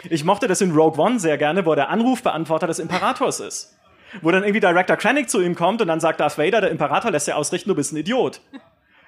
Ich 0.05 0.25
mochte 0.25 0.47
das 0.47 0.61
in 0.61 0.73
Rogue 0.73 0.99
One 0.99 1.19
sehr 1.19 1.39
gerne, 1.39 1.67
wo 1.67 1.75
der 1.75 1.89
Anrufbeantworter 1.89 2.67
des 2.67 2.79
Imperators 2.79 3.41
ist. 3.41 3.75
Wo 4.23 4.31
dann 4.31 4.43
irgendwie 4.43 4.61
Director 4.61 4.97
Krennic 4.97 5.29
zu 5.29 5.41
ihm 5.41 5.55
kommt 5.55 5.83
und 5.83 5.89
dann 5.89 6.01
sagt 6.01 6.21
Darth 6.21 6.39
Vader, 6.39 6.61
der 6.63 6.71
Imperator 6.71 7.11
lässt 7.11 7.29
ja 7.29 7.35
ausrichten, 7.35 7.69
du 7.69 7.75
bist 7.75 7.93
ein 7.93 7.97
Idiot. 7.97 8.41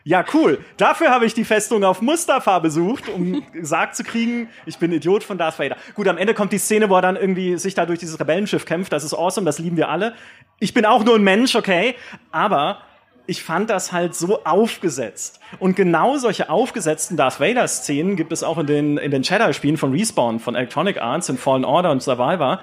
Ja, 0.02 0.24
cool. 0.32 0.64
Dafür 0.78 1.10
habe 1.10 1.26
ich 1.26 1.34
die 1.34 1.44
Festung 1.44 1.84
auf 1.84 2.00
Mustafa 2.00 2.58
besucht, 2.58 3.08
um 3.08 3.44
gesagt 3.52 3.96
zu 3.96 4.02
kriegen, 4.02 4.48
ich 4.66 4.78
bin 4.78 4.92
Idiot 4.92 5.24
von 5.24 5.36
Darth 5.38 5.58
Vader. 5.58 5.76
Gut, 5.94 6.08
am 6.08 6.16
Ende 6.16 6.34
kommt 6.34 6.52
die 6.52 6.58
Szene, 6.58 6.88
wo 6.88 6.96
er 6.96 7.02
dann 7.02 7.16
irgendwie 7.16 7.58
sich 7.58 7.74
da 7.74 7.86
durch 7.86 7.98
dieses 7.98 8.18
Rebellenschiff 8.18 8.64
kämpft. 8.64 8.92
Das 8.92 9.04
ist 9.04 9.14
awesome, 9.14 9.44
das 9.44 9.58
lieben 9.58 9.76
wir 9.76 9.88
alle. 9.88 10.14
Ich 10.58 10.74
bin 10.74 10.86
auch 10.86 11.04
nur 11.04 11.16
ein 11.16 11.22
Mensch, 11.22 11.54
okay. 11.54 11.96
Aber 12.30 12.80
ich 13.26 13.42
fand 13.42 13.70
das 13.70 13.92
halt 13.92 14.14
so 14.14 14.44
aufgesetzt. 14.44 15.40
Und 15.58 15.76
genau 15.76 16.16
solche 16.16 16.50
aufgesetzten 16.50 17.16
Darth 17.16 17.40
Vader-Szenen 17.40 18.16
gibt 18.16 18.32
es 18.32 18.42
auch 18.42 18.58
in 18.58 18.66
den, 18.66 18.98
in 18.98 19.10
den 19.10 19.22
Jedi-Spielen 19.22 19.76
von 19.76 19.92
Respawn, 19.92 20.40
von 20.40 20.54
Electronic 20.54 21.00
Arts, 21.00 21.28
in 21.28 21.38
Fallen 21.38 21.64
Order 21.64 21.90
und 21.90 22.02
Survivor. 22.02 22.60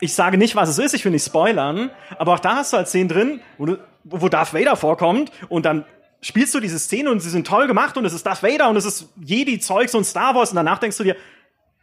Ich 0.00 0.14
sage 0.14 0.38
nicht, 0.38 0.56
was 0.56 0.68
es 0.68 0.78
ist, 0.78 0.94
ich 0.94 1.04
will 1.04 1.12
nicht 1.12 1.26
spoilern, 1.26 1.90
aber 2.18 2.34
auch 2.34 2.40
da 2.40 2.56
hast 2.56 2.72
du 2.72 2.78
halt 2.78 2.88
Szenen 2.88 3.08
drin, 3.08 3.40
wo, 3.58 3.66
du, 3.66 3.78
wo 4.04 4.28
Darth 4.28 4.54
Vader 4.54 4.76
vorkommt 4.76 5.30
und 5.48 5.66
dann 5.66 5.84
spielst 6.22 6.54
du 6.54 6.60
diese 6.60 6.78
Szene 6.78 7.10
und 7.10 7.20
sie 7.20 7.30
sind 7.30 7.46
toll 7.46 7.66
gemacht 7.66 7.96
und 7.96 8.04
es 8.04 8.12
ist 8.12 8.24
Darth 8.26 8.42
Vader 8.42 8.68
und 8.70 8.76
es 8.76 8.84
ist 8.84 9.10
Jedi-Zeugs 9.22 9.94
und 9.94 10.04
Star 10.04 10.34
Wars 10.34 10.50
und 10.50 10.56
danach 10.56 10.78
denkst 10.78 10.96
du 10.96 11.04
dir, 11.04 11.16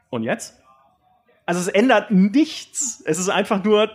und 0.09 0.23
jetzt? 0.23 0.55
Also 1.45 1.61
es 1.61 1.67
ändert 1.67 2.11
nichts. 2.11 3.01
Es 3.05 3.19
ist 3.19 3.29
einfach 3.29 3.63
nur, 3.63 3.89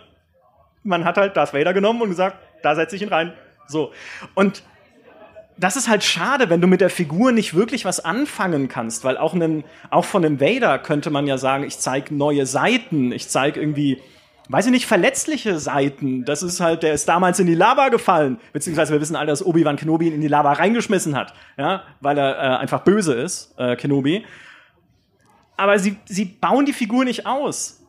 man 0.83 1.05
hat 1.05 1.17
halt 1.17 1.37
Darth 1.37 1.53
Vader 1.53 1.73
genommen 1.73 2.01
und 2.01 2.09
gesagt, 2.09 2.37
da 2.61 2.75
setze 2.75 2.95
ich 2.95 3.01
ihn 3.01 3.09
rein. 3.09 3.33
So. 3.73 3.91
Und 4.35 4.63
das 5.57 5.75
ist 5.75 5.87
halt 5.89 6.03
schade, 6.03 6.49
wenn 6.49 6.61
du 6.61 6.67
mit 6.67 6.81
der 6.81 6.89
Figur 6.89 7.31
nicht 7.31 7.53
wirklich 7.53 7.85
was 7.85 8.03
anfangen 8.03 8.69
kannst, 8.69 9.03
weil 9.03 9.17
auch, 9.17 9.33
einen, 9.33 9.63
auch 9.89 10.05
von 10.05 10.23
einem 10.23 10.39
Vader 10.39 10.79
könnte 10.79 11.09
man 11.09 11.27
ja 11.27 11.37
sagen, 11.37 11.63
ich 11.65 11.77
zeige 11.79 12.15
neue 12.15 12.45
Seiten, 12.45 13.11
ich 13.11 13.27
zeige 13.29 13.59
irgendwie, 13.59 14.01
weiß 14.49 14.65
ich 14.67 14.71
nicht, 14.71 14.85
verletzliche 14.85 15.59
Seiten. 15.59 16.25
Das 16.25 16.43
ist 16.43 16.59
halt, 16.59 16.83
der 16.83 16.93
ist 16.93 17.07
damals 17.07 17.39
in 17.39 17.47
die 17.47 17.55
Lava 17.55 17.89
gefallen, 17.89 18.39
beziehungsweise 18.51 18.93
wir 18.93 19.01
wissen 19.01 19.15
alle, 19.15 19.27
dass 19.27 19.45
Obi-Wan 19.45 19.75
Kenobi 19.75 20.07
ihn 20.07 20.13
in 20.13 20.21
die 20.21 20.27
Lava 20.27 20.53
reingeschmissen 20.53 21.15
hat, 21.15 21.33
ja, 21.57 21.83
weil 22.01 22.17
er 22.17 22.37
äh, 22.37 22.57
einfach 22.57 22.81
böse 22.81 23.13
ist, 23.13 23.53
äh, 23.57 23.75
Kenobi. 23.75 24.25
Aber 25.55 25.77
sie, 25.77 25.97
sie 26.05 26.25
bauen 26.25 26.65
die 26.65 26.73
Figur 26.73 27.05
nicht 27.05 27.27
aus. 27.27 27.82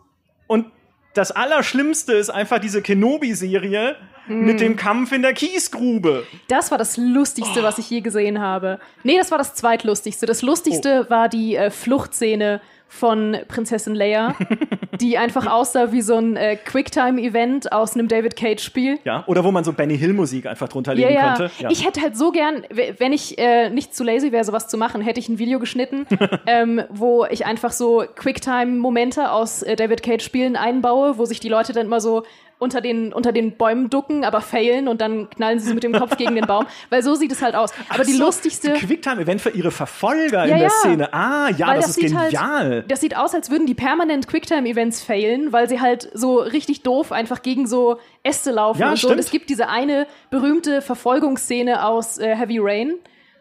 Das 1.15 1.31
Allerschlimmste 1.31 2.13
ist 2.13 2.31
einfach 2.31 2.59
diese 2.59 2.83
Kenobi-Serie, 2.83 3.97
hm. 4.27 4.45
mit 4.45 4.61
dem 4.61 4.77
Kampf 4.77 5.13
in 5.13 5.23
der 5.23 5.33
Kiesgrube. 5.33 6.27
Das 6.49 6.71
war 6.71 6.79
das 6.79 6.97
Lustigste, 6.97 7.61
oh. 7.61 7.63
was 7.63 7.79
ich 7.79 7.89
je 7.91 8.01
gesehen 8.01 8.41
habe. 8.41 8.79
Nee, 9.03 9.17
das 9.19 9.31
war 9.31 9.39
das 9.39 9.55
zweitlustigste. 9.55 10.27
Das 10.27 10.43
Lustigste 10.43 11.05
oh. 11.07 11.11
war 11.11 11.29
die 11.29 11.57
äh, 11.57 11.71
Fluchtszene 11.71 12.61
von 12.89 13.37
Prinzessin 13.49 13.95
Leia, 13.95 14.35
die 15.01 15.19
einfach 15.19 15.47
aussah 15.47 15.93
wie 15.93 16.03
so 16.03 16.17
ein 16.17 16.37
äh, 16.37 16.57
Quicktime-Event 16.57 17.73
aus 17.73 17.95
einem 17.95 18.09
David 18.09 18.37
Cage-Spiel. 18.37 18.99
Ja, 19.05 19.25
oder 19.27 19.45
wo 19.45 19.51
man 19.51 19.65
so 19.65 19.73
Benny 19.73 19.99
Hill-Musik 19.99 20.47
einfach 20.47 20.69
drunter 20.69 20.95
legen 20.95 21.13
ja, 21.13 21.15
ja. 21.15 21.37
könnte. 21.37 21.51
Ja. 21.59 21.71
Ich 21.71 21.87
hätte 21.87 22.01
halt 22.01 22.17
so 22.17 22.31
gern, 22.31 22.65
wenn 22.99 23.13
ich 23.13 23.39
äh, 23.39 23.71
nicht 23.71 23.95
zu 23.95 24.05
lazy 24.05 24.33
wäre, 24.33 24.45
sowas 24.45 24.69
zu 24.69 24.77
machen, 24.77 25.01
hätte 25.01 25.21
ich 25.21 25.29
ein 25.29 25.39
Video 25.39 25.59
geschnitten, 25.59 26.07
ähm, 26.47 26.83
wo 26.91 27.27
ich 27.27 27.47
einfach 27.47 27.73
so 27.73 28.05
Quicktime-Momente 28.15 29.31
aus 29.31 29.63
äh, 29.63 29.77
David 29.77 30.03
Cage-Spielen 30.03 30.57
einbaue, 30.57 31.19
wo 31.19 31.25
sich 31.25 31.41
die 31.41 31.49
Leute 31.49 31.73
dann 31.73 31.87
immer 31.87 32.01
so 32.01 32.25
unter 32.59 32.81
den, 32.81 33.13
unter 33.13 33.33
den 33.33 33.57
Bäumen 33.57 33.91
ducken, 33.91 34.25
aber 34.25 34.41
failen 34.41 34.89
und 34.89 35.01
dann 35.01 35.29
knallen 35.31 35.59
sie 35.59 35.75
mit 35.75 35.83
dem 35.83 35.93
Kopf 35.93 36.17
gegen 36.17 36.35
den 36.35 36.47
Baum. 36.47 36.67
Weil 36.91 37.03
so 37.03 37.15
sieht 37.15 37.33
es 37.33 37.43
halt 37.43 37.55
aus. 37.55 37.73
Aber 37.89 38.03
Ach 38.03 38.07
die 38.07 38.13
so, 38.13 38.25
lustigste. 38.25 38.73
Quicktime-Event 38.73 39.41
für 39.41 39.51
ihre 39.51 39.71
Verfolger 39.71 40.45
ja, 40.47 40.55
in 40.55 40.59
der 40.59 40.59
ja. 40.59 40.71
Szene. 40.71 41.13
Ah, 41.13 41.51
ja, 41.51 41.75
das, 41.75 41.87
das, 41.87 41.99
ist 41.99 42.15
halt 42.15 42.31
genial. 42.31 42.69
Halt, 42.71 42.91
das 42.91 43.01
sieht 43.01 43.17
aus, 43.17 43.35
als 43.35 43.51
würden 43.51 43.67
die 43.67 43.75
permanent 43.75 44.29
Quicktime-Events 44.29 45.03
failen, 45.03 45.53
weil 45.53 45.69
sie 45.69 45.81
halt 45.81 46.11
so 46.15 46.39
richtig 46.39 46.83
doof 46.83 47.13
einfach 47.13 47.43
gegen 47.43 47.67
so 47.67 47.99
Äste 48.23 48.53
laufen 48.53 48.81
ja, 48.81 48.91
und 48.91 48.99
so. 48.99 49.11
Und 49.11 49.19
es 49.19 49.31
gibt 49.31 49.51
diese 49.51 49.69
eine 49.69 50.07
berühmte 50.31 50.81
Verfolgungsszene 50.81 51.85
aus 51.85 52.19
äh, 52.19 52.35
Heavy 52.35 52.59
Rain, 52.61 52.95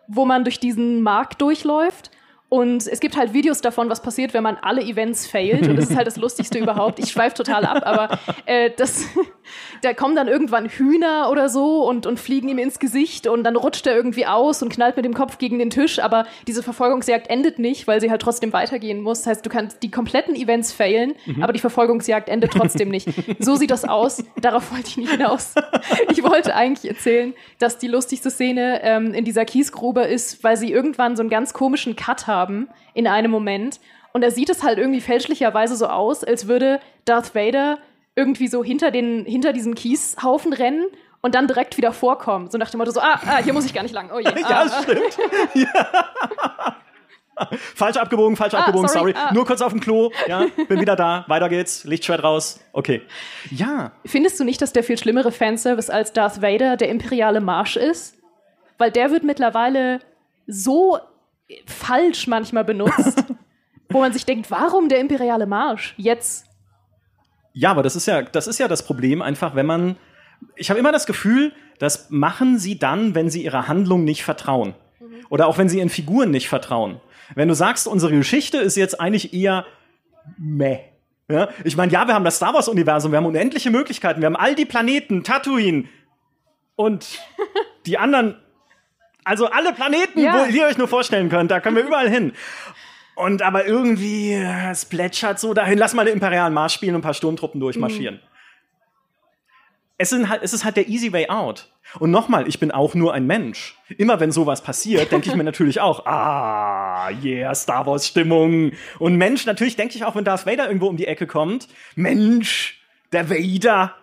wo 0.07 0.25
man 0.25 0.43
durch 0.43 0.59
diesen 0.59 1.01
Markt 1.01 1.41
durchläuft 1.41 2.11
und 2.53 2.85
es 2.85 2.99
gibt 2.99 3.17
halt 3.17 3.33
Videos 3.33 3.61
davon, 3.61 3.89
was 3.89 4.03
passiert, 4.03 4.35
wenn 4.35 4.43
man 4.43 4.57
alle 4.61 4.83
Events 4.83 5.25
failt. 5.25 5.67
Und 5.67 5.75
das 5.75 5.89
ist 5.89 5.95
halt 5.95 6.05
das 6.05 6.17
Lustigste 6.17 6.59
überhaupt. 6.59 6.99
Ich 6.99 7.09
schweife 7.09 7.33
total 7.33 7.65
ab, 7.65 7.81
aber 7.83 8.19
äh, 8.45 8.69
das, 8.77 9.07
da 9.81 9.95
kommen 9.95 10.15
dann 10.15 10.27
irgendwann 10.27 10.69
Hühner 10.69 11.31
oder 11.31 11.49
so 11.49 11.83
und, 11.89 12.05
und 12.05 12.19
fliegen 12.19 12.49
ihm 12.49 12.59
ins 12.59 12.77
Gesicht 12.77 13.25
und 13.25 13.43
dann 13.43 13.55
rutscht 13.55 13.87
er 13.87 13.95
irgendwie 13.95 14.27
aus 14.27 14.61
und 14.61 14.69
knallt 14.69 14.97
mit 14.97 15.03
dem 15.03 15.15
Kopf 15.15 15.39
gegen 15.39 15.57
den 15.57 15.71
Tisch. 15.71 15.97
Aber 15.97 16.27
diese 16.45 16.61
Verfolgungsjagd 16.61 17.27
endet 17.27 17.57
nicht, 17.57 17.87
weil 17.87 17.99
sie 17.99 18.11
halt 18.11 18.21
trotzdem 18.21 18.53
weitergehen 18.53 19.01
muss. 19.01 19.23
Das 19.23 19.27
heißt, 19.31 19.45
du 19.47 19.49
kannst 19.49 19.81
die 19.81 19.89
kompletten 19.89 20.35
Events 20.35 20.73
failen, 20.73 21.15
mhm. 21.25 21.41
aber 21.41 21.53
die 21.53 21.59
Verfolgungsjagd 21.59 22.29
endet 22.29 22.51
trotzdem 22.51 22.89
nicht. 22.89 23.09
So 23.39 23.55
sieht 23.55 23.71
das 23.71 23.83
aus. 23.83 24.23
Darauf 24.39 24.71
wollte 24.71 24.89
ich 24.89 24.97
nicht 24.97 25.09
hinaus. 25.09 25.55
Ich 26.11 26.21
wollte 26.21 26.53
eigentlich 26.53 26.87
erzählen, 26.87 27.33
dass 27.57 27.79
die 27.79 27.87
lustigste 27.87 28.29
Szene 28.29 28.81
ähm, 28.83 29.15
in 29.15 29.25
dieser 29.25 29.43
Kiesgrube 29.43 30.01
ist, 30.01 30.43
weil 30.43 30.55
sie 30.55 30.71
irgendwann 30.71 31.15
so 31.15 31.23
einen 31.23 31.31
ganz 31.31 31.53
komischen 31.53 31.95
Cut 31.95 32.27
haben 32.27 32.42
haben 32.43 32.69
in 32.93 33.07
einem 33.07 33.31
Moment. 33.31 33.79
Und 34.11 34.21
da 34.21 34.31
sieht 34.31 34.49
es 34.49 34.63
halt 34.63 34.77
irgendwie 34.77 35.01
fälschlicherweise 35.01 35.75
so 35.75 35.87
aus, 35.87 36.23
als 36.23 36.47
würde 36.47 36.79
Darth 37.05 37.33
Vader 37.35 37.79
irgendwie 38.15 38.47
so 38.47 38.63
hinter, 38.63 38.91
den, 38.91 39.25
hinter 39.25 39.53
diesen 39.53 39.73
Kieshaufen 39.73 40.53
rennen 40.53 40.85
und 41.21 41.35
dann 41.35 41.47
direkt 41.47 41.77
wieder 41.77 41.93
vorkommen. 41.93 42.51
So 42.51 42.57
nach 42.57 42.69
dem 42.69 42.77
Motto 42.77 42.91
so, 42.91 42.99
ah, 42.99 43.19
ah 43.25 43.37
hier 43.43 43.53
muss 43.53 43.65
ich 43.65 43.73
gar 43.73 43.81
nicht 43.81 43.93
lang. 43.93 44.11
Oh 44.13 44.19
je. 44.19 44.25
Ah, 44.43 44.65
ja, 44.65 44.83
stimmt. 44.83 45.17
ja. 45.55 46.75
falsch 47.75 47.97
abgebogen, 47.97 48.35
falsch 48.35 48.53
ah, 48.53 48.59
abgebogen, 48.59 48.89
sorry. 48.89 49.13
sorry. 49.13 49.25
Ah. 49.29 49.33
Nur 49.33 49.45
kurz 49.45 49.61
auf 49.61 49.71
dem 49.71 49.81
Klo, 49.81 50.11
ja, 50.27 50.45
bin 50.67 50.79
wieder 50.79 50.95
da, 50.95 51.25
weiter 51.27 51.49
geht's, 51.49 51.83
Lichtschwert 51.83 52.23
raus, 52.23 52.59
okay. 52.73 53.01
Ja. 53.49 53.93
Findest 54.05 54.39
du 54.39 54.43
nicht, 54.43 54.61
dass 54.61 54.73
der 54.73 54.83
viel 54.83 54.97
schlimmere 54.97 55.31
Fanservice 55.31 55.89
als 55.89 56.13
Darth 56.13 56.41
Vader 56.41 56.77
der 56.77 56.89
imperiale 56.89 57.41
Marsch 57.41 57.77
ist? 57.77 58.17
Weil 58.77 58.91
der 58.91 59.11
wird 59.11 59.23
mittlerweile 59.23 59.99
so 60.45 60.99
falsch 61.65 62.27
manchmal 62.27 62.63
benutzt, 62.63 63.23
wo 63.89 63.99
man 63.99 64.13
sich 64.13 64.25
denkt, 64.25 64.49
warum 64.51 64.89
der 64.89 64.99
imperiale 64.99 65.45
Marsch 65.45 65.93
jetzt? 65.97 66.45
Ja, 67.53 67.71
aber 67.71 67.83
das 67.83 67.95
ist 67.95 68.07
ja, 68.07 68.23
das 68.23 68.47
ist 68.47 68.59
ja 68.59 68.67
das 68.67 68.85
Problem 68.85 69.21
einfach, 69.21 69.55
wenn 69.55 69.65
man, 69.65 69.97
ich 70.55 70.69
habe 70.69 70.79
immer 70.79 70.91
das 70.91 71.05
Gefühl, 71.05 71.53
das 71.79 72.09
machen 72.09 72.57
sie 72.57 72.79
dann, 72.79 73.15
wenn 73.15 73.29
sie 73.29 73.43
ihrer 73.43 73.67
Handlung 73.67 74.03
nicht 74.03 74.23
vertrauen. 74.23 74.73
Mhm. 74.99 75.25
Oder 75.29 75.47
auch 75.47 75.57
wenn 75.57 75.69
sie 75.69 75.79
ihren 75.79 75.89
Figuren 75.89 76.31
nicht 76.31 76.49
vertrauen. 76.49 76.99
Wenn 77.35 77.47
du 77.47 77.55
sagst, 77.55 77.87
unsere 77.87 78.11
Geschichte 78.15 78.57
ist 78.57 78.75
jetzt 78.75 78.99
eigentlich 78.99 79.33
eher 79.33 79.65
meh. 80.37 80.79
Ja? 81.29 81.49
Ich 81.63 81.77
meine, 81.77 81.91
ja, 81.91 82.07
wir 82.07 82.13
haben 82.13 82.25
das 82.25 82.37
Star 82.37 82.53
Wars-Universum, 82.53 83.11
wir 83.11 83.17
haben 83.17 83.25
unendliche 83.25 83.69
Möglichkeiten, 83.69 84.21
wir 84.21 84.27
haben 84.27 84.35
all 84.35 84.55
die 84.55 84.65
Planeten, 84.65 85.23
Tatooine 85.23 85.85
und 86.75 87.19
die 87.85 87.97
anderen 87.97 88.37
also 89.23 89.47
alle 89.49 89.73
Planeten, 89.73 90.19
ja. 90.19 90.33
wo 90.33 90.51
ihr 90.51 90.65
euch 90.65 90.77
nur 90.77 90.87
vorstellen 90.87 91.29
könnt, 91.29 91.51
da 91.51 91.59
können 91.59 91.75
wir 91.75 91.83
überall 91.83 92.09
hin. 92.09 92.33
Und 93.15 93.41
aber 93.41 93.65
irgendwie, 93.65 94.33
es 94.33 94.85
plätschert 94.85 95.39
so 95.39 95.53
dahin, 95.53 95.77
lass 95.77 95.93
mal 95.93 96.05
den 96.05 96.15
imperialen 96.15 96.53
Marsch 96.53 96.73
spielen 96.73 96.95
und 96.95 97.01
ein 97.01 97.03
paar 97.03 97.13
Sturmtruppen 97.13 97.59
durchmarschieren. 97.59 98.15
Mhm. 98.15 98.21
Es, 99.97 100.09
sind 100.09 100.29
halt, 100.29 100.41
es 100.43 100.53
ist 100.53 100.65
halt 100.65 100.77
der 100.77 100.87
easy 100.87 101.13
way 101.13 101.29
out. 101.29 101.69
Und 101.99 102.09
nochmal, 102.09 102.47
ich 102.47 102.59
bin 102.59 102.71
auch 102.71 102.95
nur 102.95 103.13
ein 103.13 103.27
Mensch. 103.27 103.77
Immer 103.97 104.19
wenn 104.19 104.31
sowas 104.31 104.63
passiert, 104.63 105.11
denke 105.11 105.29
ich 105.29 105.35
mir 105.35 105.43
natürlich 105.43 105.79
auch, 105.79 106.05
ah, 106.07 107.11
yeah, 107.23 107.53
Star 107.53 107.85
Wars 107.85 108.07
Stimmung. 108.07 108.71
Und 108.97 109.15
Mensch, 109.17 109.45
natürlich 109.45 109.75
denke 109.75 109.95
ich 109.95 110.03
auch, 110.03 110.15
wenn 110.15 110.23
Darth 110.23 110.47
Vader 110.47 110.65
irgendwo 110.65 110.87
um 110.87 110.97
die 110.97 111.05
Ecke 111.05 111.27
kommt, 111.27 111.67
Mensch, 111.95 112.81
der 113.11 113.29
Vader. 113.29 113.95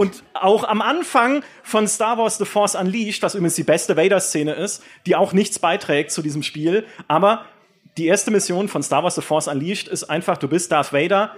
Und 0.00 0.24
auch 0.32 0.64
am 0.64 0.80
Anfang 0.80 1.44
von 1.62 1.86
Star 1.86 2.16
Wars 2.16 2.38
The 2.38 2.46
Force 2.46 2.74
Unleashed, 2.74 3.22
was 3.22 3.34
übrigens 3.34 3.56
die 3.56 3.64
beste 3.64 3.98
Vader-Szene 3.98 4.54
ist, 4.54 4.82
die 5.04 5.14
auch 5.14 5.34
nichts 5.34 5.58
beiträgt 5.58 6.10
zu 6.10 6.22
diesem 6.22 6.42
Spiel, 6.42 6.86
aber 7.06 7.44
die 7.98 8.06
erste 8.06 8.30
Mission 8.30 8.68
von 8.68 8.82
Star 8.82 9.02
Wars 9.02 9.16
The 9.16 9.20
Force 9.20 9.46
Unleashed 9.46 9.88
ist 9.88 10.04
einfach, 10.04 10.38
du 10.38 10.48
bist 10.48 10.72
Darth 10.72 10.94
Vader 10.94 11.36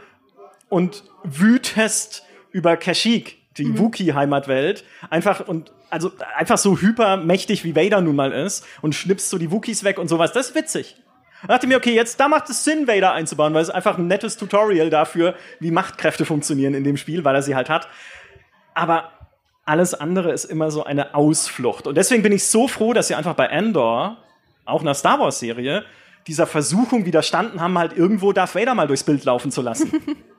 und 0.69 1.03
wütest 1.25 2.23
über 2.53 2.77
Kashyyyk, 2.77 3.37
die 3.57 3.65
mhm. 3.65 3.81
Wookie-Heimatwelt, 3.81 4.85
einfach 5.11 5.49
und 5.49 5.73
also 5.91 6.13
einfach 6.37 6.59
so 6.59 6.79
hypermächtig 6.79 7.65
wie 7.65 7.75
Vader 7.75 8.01
nun 8.01 8.15
mal 8.15 8.31
ist 8.31 8.65
und 8.81 8.95
schnippst 8.95 9.29
so 9.29 9.39
die 9.39 9.51
Wookies 9.51 9.83
weg 9.83 9.99
und 9.99 10.07
sowas. 10.07 10.31
Das 10.31 10.51
ist 10.51 10.55
witzig. 10.55 10.95
Da 11.43 11.49
dachte 11.49 11.67
ich 11.67 11.69
mir, 11.69 11.79
okay, 11.79 11.97
jetzt 11.97 12.21
da 12.21 12.29
macht 12.29 12.49
es 12.49 12.63
Sinn, 12.63 12.87
Vader 12.87 13.13
einzubauen, 13.13 13.55
weil 13.55 13.63
es 13.63 13.71
einfach 13.71 13.99
ein 13.99 14.07
nettes 14.07 14.37
Tutorial 14.37 14.89
dafür, 14.89 15.35
wie 15.59 15.73
Machtkräfte 15.73 16.25
funktionieren 16.25 16.75
in 16.75 16.85
dem 16.85 16.97
Spiel, 16.97 17.25
weil 17.25 17.35
er 17.35 17.43
sie 17.43 17.57
halt 17.57 17.69
hat. 17.69 17.89
Aber 18.75 19.11
alles 19.65 19.95
andere 19.95 20.33
ist 20.33 20.45
immer 20.45 20.71
so 20.71 20.85
eine 20.85 21.15
Ausflucht. 21.15 21.87
Und 21.87 21.97
deswegen 21.97 22.23
bin 22.23 22.33
ich 22.33 22.47
so 22.47 22.69
froh, 22.69 22.93
dass 22.93 23.09
sie 23.09 23.15
einfach 23.15 23.35
bei 23.35 23.47
Endor, 23.47 24.19
auch 24.65 24.81
in 24.81 24.87
der 24.87 24.95
Star 24.95 25.21
Wars 25.21 25.39
Serie, 25.39 25.85
dieser 26.27 26.47
Versuchung 26.47 27.05
widerstanden 27.05 27.61
haben, 27.61 27.79
halt 27.79 27.97
irgendwo 27.97 28.33
Darth 28.33 28.55
Vader 28.55 28.75
mal 28.75 28.87
durchs 28.87 29.05
Bild 29.05 29.25
laufen 29.25 29.51
zu 29.51 29.63
lassen. 29.63 29.93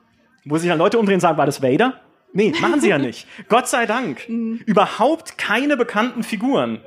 Wo 0.44 0.58
sich 0.58 0.68
dann 0.68 0.78
Leute 0.78 0.98
umdrehen 0.98 1.16
und 1.16 1.20
sagen, 1.20 1.38
war 1.38 1.46
das 1.46 1.62
Vader? 1.62 2.00
Nee, 2.32 2.52
machen 2.60 2.80
sie 2.80 2.88
ja 2.88 2.98
nicht. 2.98 3.26
Gott 3.48 3.68
sei 3.68 3.86
Dank. 3.86 4.28
Mhm. 4.28 4.60
Überhaupt 4.66 5.38
keine 5.38 5.76
bekannten 5.76 6.22
Figuren. 6.22 6.80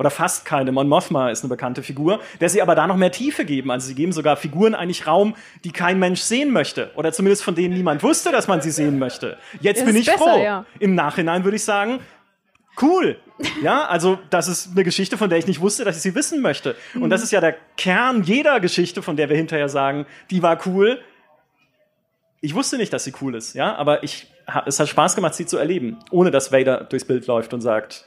Oder 0.00 0.08
fast 0.08 0.46
keine. 0.46 0.72
Mon 0.72 0.88
Mothma 0.88 1.28
ist 1.28 1.44
eine 1.44 1.50
bekannte 1.50 1.82
Figur, 1.82 2.20
der 2.40 2.48
sie 2.48 2.62
aber 2.62 2.74
da 2.74 2.86
noch 2.86 2.96
mehr 2.96 3.12
Tiefe 3.12 3.44
geben. 3.44 3.70
Also 3.70 3.86
sie 3.86 3.94
geben 3.94 4.12
sogar 4.12 4.38
Figuren 4.38 4.74
eigentlich 4.74 5.06
Raum, 5.06 5.36
die 5.62 5.72
kein 5.72 5.98
Mensch 5.98 6.22
sehen 6.22 6.52
möchte. 6.52 6.90
Oder 6.94 7.12
zumindest 7.12 7.44
von 7.44 7.54
denen 7.54 7.74
niemand 7.74 8.02
wusste, 8.02 8.32
dass 8.32 8.48
man 8.48 8.62
sie 8.62 8.70
sehen 8.70 8.98
möchte. 8.98 9.36
Jetzt 9.60 9.80
ist 9.80 9.84
bin 9.84 9.94
ich 9.96 10.06
besser, 10.06 10.18
froh. 10.18 10.42
Ja. 10.42 10.64
Im 10.78 10.94
Nachhinein 10.94 11.44
würde 11.44 11.56
ich 11.56 11.64
sagen, 11.64 12.00
cool. 12.80 13.18
Ja, 13.62 13.84
also 13.88 14.18
das 14.30 14.48
ist 14.48 14.70
eine 14.70 14.84
Geschichte, 14.84 15.18
von 15.18 15.28
der 15.28 15.38
ich 15.38 15.46
nicht 15.46 15.60
wusste, 15.60 15.84
dass 15.84 15.96
ich 15.96 16.02
sie 16.02 16.14
wissen 16.14 16.40
möchte. 16.40 16.76
Und 16.98 17.10
das 17.10 17.20
mhm. 17.20 17.24
ist 17.24 17.32
ja 17.32 17.42
der 17.42 17.56
Kern 17.76 18.22
jeder 18.22 18.58
Geschichte, 18.58 19.02
von 19.02 19.16
der 19.16 19.28
wir 19.28 19.36
hinterher 19.36 19.68
sagen, 19.68 20.06
die 20.30 20.42
war 20.42 20.58
cool. 20.64 20.98
Ich 22.40 22.54
wusste 22.54 22.78
nicht, 22.78 22.90
dass 22.90 23.04
sie 23.04 23.12
cool 23.20 23.34
ist, 23.34 23.52
ja, 23.52 23.74
aber 23.76 24.02
ich 24.02 24.28
es 24.64 24.80
hat 24.80 24.88
Spaß 24.88 25.14
gemacht, 25.14 25.34
sie 25.34 25.44
zu 25.44 25.58
erleben, 25.58 25.98
ohne 26.10 26.30
dass 26.30 26.52
Vader 26.52 26.84
durchs 26.84 27.04
Bild 27.04 27.26
läuft 27.26 27.52
und 27.52 27.60
sagt. 27.60 28.06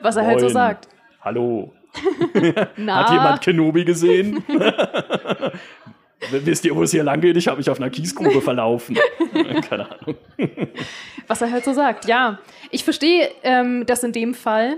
Was 0.00 0.16
er 0.16 0.26
halt 0.26 0.40
so 0.40 0.48
sagt. 0.48 0.88
Hallo. 1.20 1.72
Hat 2.34 3.10
jemand 3.10 3.40
Kenobi 3.42 3.84
gesehen? 3.84 4.44
Wisst 6.30 6.64
ihr, 6.64 6.76
wo 6.76 6.82
es 6.82 6.90
hier 6.90 7.02
lang 7.02 7.20
geht? 7.20 7.36
Ich 7.36 7.48
habe 7.48 7.56
mich 7.58 7.70
auf 7.70 7.80
einer 7.80 7.90
Kiesgrube 7.90 8.40
verlaufen. 8.40 8.96
Keine 9.68 9.90
Ahnung. 9.90 10.16
Was 11.26 11.40
er 11.40 11.50
halt 11.50 11.64
so 11.64 11.72
sagt, 11.72 12.06
ja. 12.06 12.38
Ich 12.70 12.84
verstehe 12.84 13.30
ähm, 13.42 13.84
das 13.86 14.02
in 14.02 14.12
dem 14.12 14.34
Fall. 14.34 14.76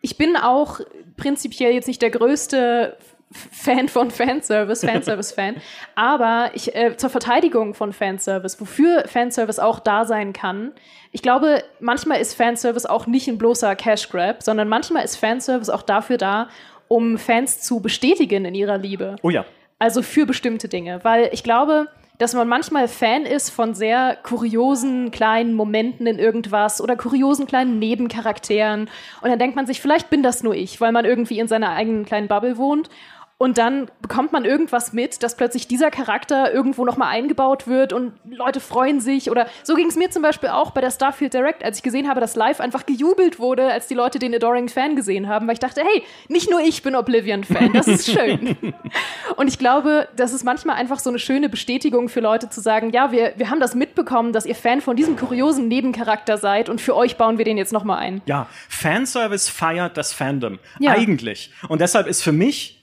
Ich 0.00 0.16
bin 0.16 0.36
auch 0.36 0.80
prinzipiell 1.16 1.72
jetzt 1.72 1.88
nicht 1.88 2.00
der 2.00 2.10
größte 2.10 2.96
Fan 3.30 3.88
von 3.88 4.10
Fanservice, 4.10 4.86
Fanservice-Fan. 4.86 5.56
Aber 5.94 6.50
ich, 6.54 6.74
äh, 6.74 6.96
zur 6.96 7.10
Verteidigung 7.10 7.74
von 7.74 7.92
Fanservice, 7.92 8.58
wofür 8.60 9.04
Fanservice 9.06 9.58
auch 9.58 9.80
da 9.80 10.04
sein 10.04 10.32
kann, 10.32 10.72
ich 11.12 11.22
glaube, 11.22 11.62
manchmal 11.80 12.20
ist 12.20 12.34
Fanservice 12.34 12.86
auch 12.86 13.06
nicht 13.06 13.28
ein 13.28 13.38
bloßer 13.38 13.74
Cash 13.76 14.08
Grab, 14.10 14.42
sondern 14.42 14.68
manchmal 14.68 15.04
ist 15.04 15.16
Fanservice 15.16 15.70
auch 15.70 15.82
dafür 15.82 16.18
da, 16.18 16.48
um 16.86 17.18
Fans 17.18 17.60
zu 17.60 17.80
bestätigen 17.80 18.44
in 18.44 18.54
ihrer 18.54 18.78
Liebe. 18.78 19.16
Oh 19.22 19.30
ja. 19.30 19.44
Also 19.78 20.02
für 20.02 20.26
bestimmte 20.26 20.68
Dinge. 20.68 21.00
Weil 21.04 21.30
ich 21.32 21.42
glaube, 21.42 21.88
dass 22.18 22.34
man 22.34 22.48
manchmal 22.48 22.88
Fan 22.88 23.24
ist 23.24 23.50
von 23.50 23.74
sehr 23.74 24.16
kuriosen 24.22 25.10
kleinen 25.10 25.54
Momenten 25.54 26.06
in 26.06 26.18
irgendwas 26.18 26.80
oder 26.80 26.96
kuriosen 26.96 27.46
kleinen 27.46 27.78
Nebencharakteren. 27.78 28.90
Und 29.22 29.30
dann 29.30 29.38
denkt 29.38 29.54
man 29.54 29.66
sich, 29.66 29.80
vielleicht 29.80 30.10
bin 30.10 30.22
das 30.22 30.42
nur 30.42 30.54
ich, 30.54 30.80
weil 30.80 30.92
man 30.92 31.04
irgendwie 31.04 31.38
in 31.38 31.48
seiner 31.48 31.70
eigenen 31.70 32.04
kleinen 32.04 32.28
Bubble 32.28 32.58
wohnt. 32.58 32.90
Und 33.40 33.56
dann 33.56 33.88
bekommt 34.02 34.32
man 34.32 34.44
irgendwas 34.44 34.92
mit, 34.92 35.22
dass 35.22 35.36
plötzlich 35.36 35.68
dieser 35.68 35.92
Charakter 35.92 36.52
irgendwo 36.52 36.84
nochmal 36.84 37.10
eingebaut 37.10 37.68
wird 37.68 37.92
und 37.92 38.12
Leute 38.28 38.58
freuen 38.58 39.00
sich. 39.00 39.30
Oder 39.30 39.46
so 39.62 39.76
ging 39.76 39.86
es 39.86 39.94
mir 39.94 40.10
zum 40.10 40.22
Beispiel 40.22 40.48
auch 40.48 40.72
bei 40.72 40.80
der 40.80 40.90
Starfield 40.90 41.34
Direct, 41.34 41.62
als 41.62 41.76
ich 41.76 41.84
gesehen 41.84 42.08
habe, 42.08 42.20
dass 42.20 42.34
live 42.34 42.58
einfach 42.58 42.84
gejubelt 42.84 43.38
wurde, 43.38 43.70
als 43.70 43.86
die 43.86 43.94
Leute 43.94 44.18
den 44.18 44.34
Adoring 44.34 44.68
Fan 44.68 44.96
gesehen 44.96 45.28
haben, 45.28 45.46
weil 45.46 45.52
ich 45.52 45.60
dachte, 45.60 45.82
hey, 45.82 46.02
nicht 46.26 46.50
nur 46.50 46.60
ich 46.60 46.82
bin 46.82 46.96
Oblivion-Fan, 46.96 47.72
das 47.74 47.86
ist 47.86 48.10
schön. 48.10 48.56
und 49.36 49.46
ich 49.46 49.60
glaube, 49.60 50.08
das 50.16 50.32
ist 50.32 50.42
manchmal 50.42 50.74
einfach 50.74 50.98
so 50.98 51.08
eine 51.08 51.20
schöne 51.20 51.48
Bestätigung 51.48 52.08
für 52.08 52.20
Leute 52.20 52.50
zu 52.50 52.60
sagen, 52.60 52.90
ja, 52.90 53.12
wir, 53.12 53.34
wir 53.36 53.50
haben 53.50 53.60
das 53.60 53.76
mitbekommen, 53.76 54.32
dass 54.32 54.46
ihr 54.46 54.56
Fan 54.56 54.80
von 54.80 54.96
diesem 54.96 55.16
kuriosen 55.16 55.68
Nebencharakter 55.68 56.38
seid 56.38 56.68
und 56.68 56.80
für 56.80 56.96
euch 56.96 57.16
bauen 57.16 57.38
wir 57.38 57.44
den 57.44 57.56
jetzt 57.56 57.72
nochmal 57.72 57.98
ein. 57.98 58.20
Ja, 58.26 58.48
Fanservice 58.68 59.48
feiert 59.48 59.96
das 59.96 60.12
Fandom. 60.12 60.58
Ja. 60.80 60.90
Eigentlich. 60.90 61.52
Und 61.68 61.80
deshalb 61.80 62.08
ist 62.08 62.22
für 62.22 62.32
mich 62.32 62.77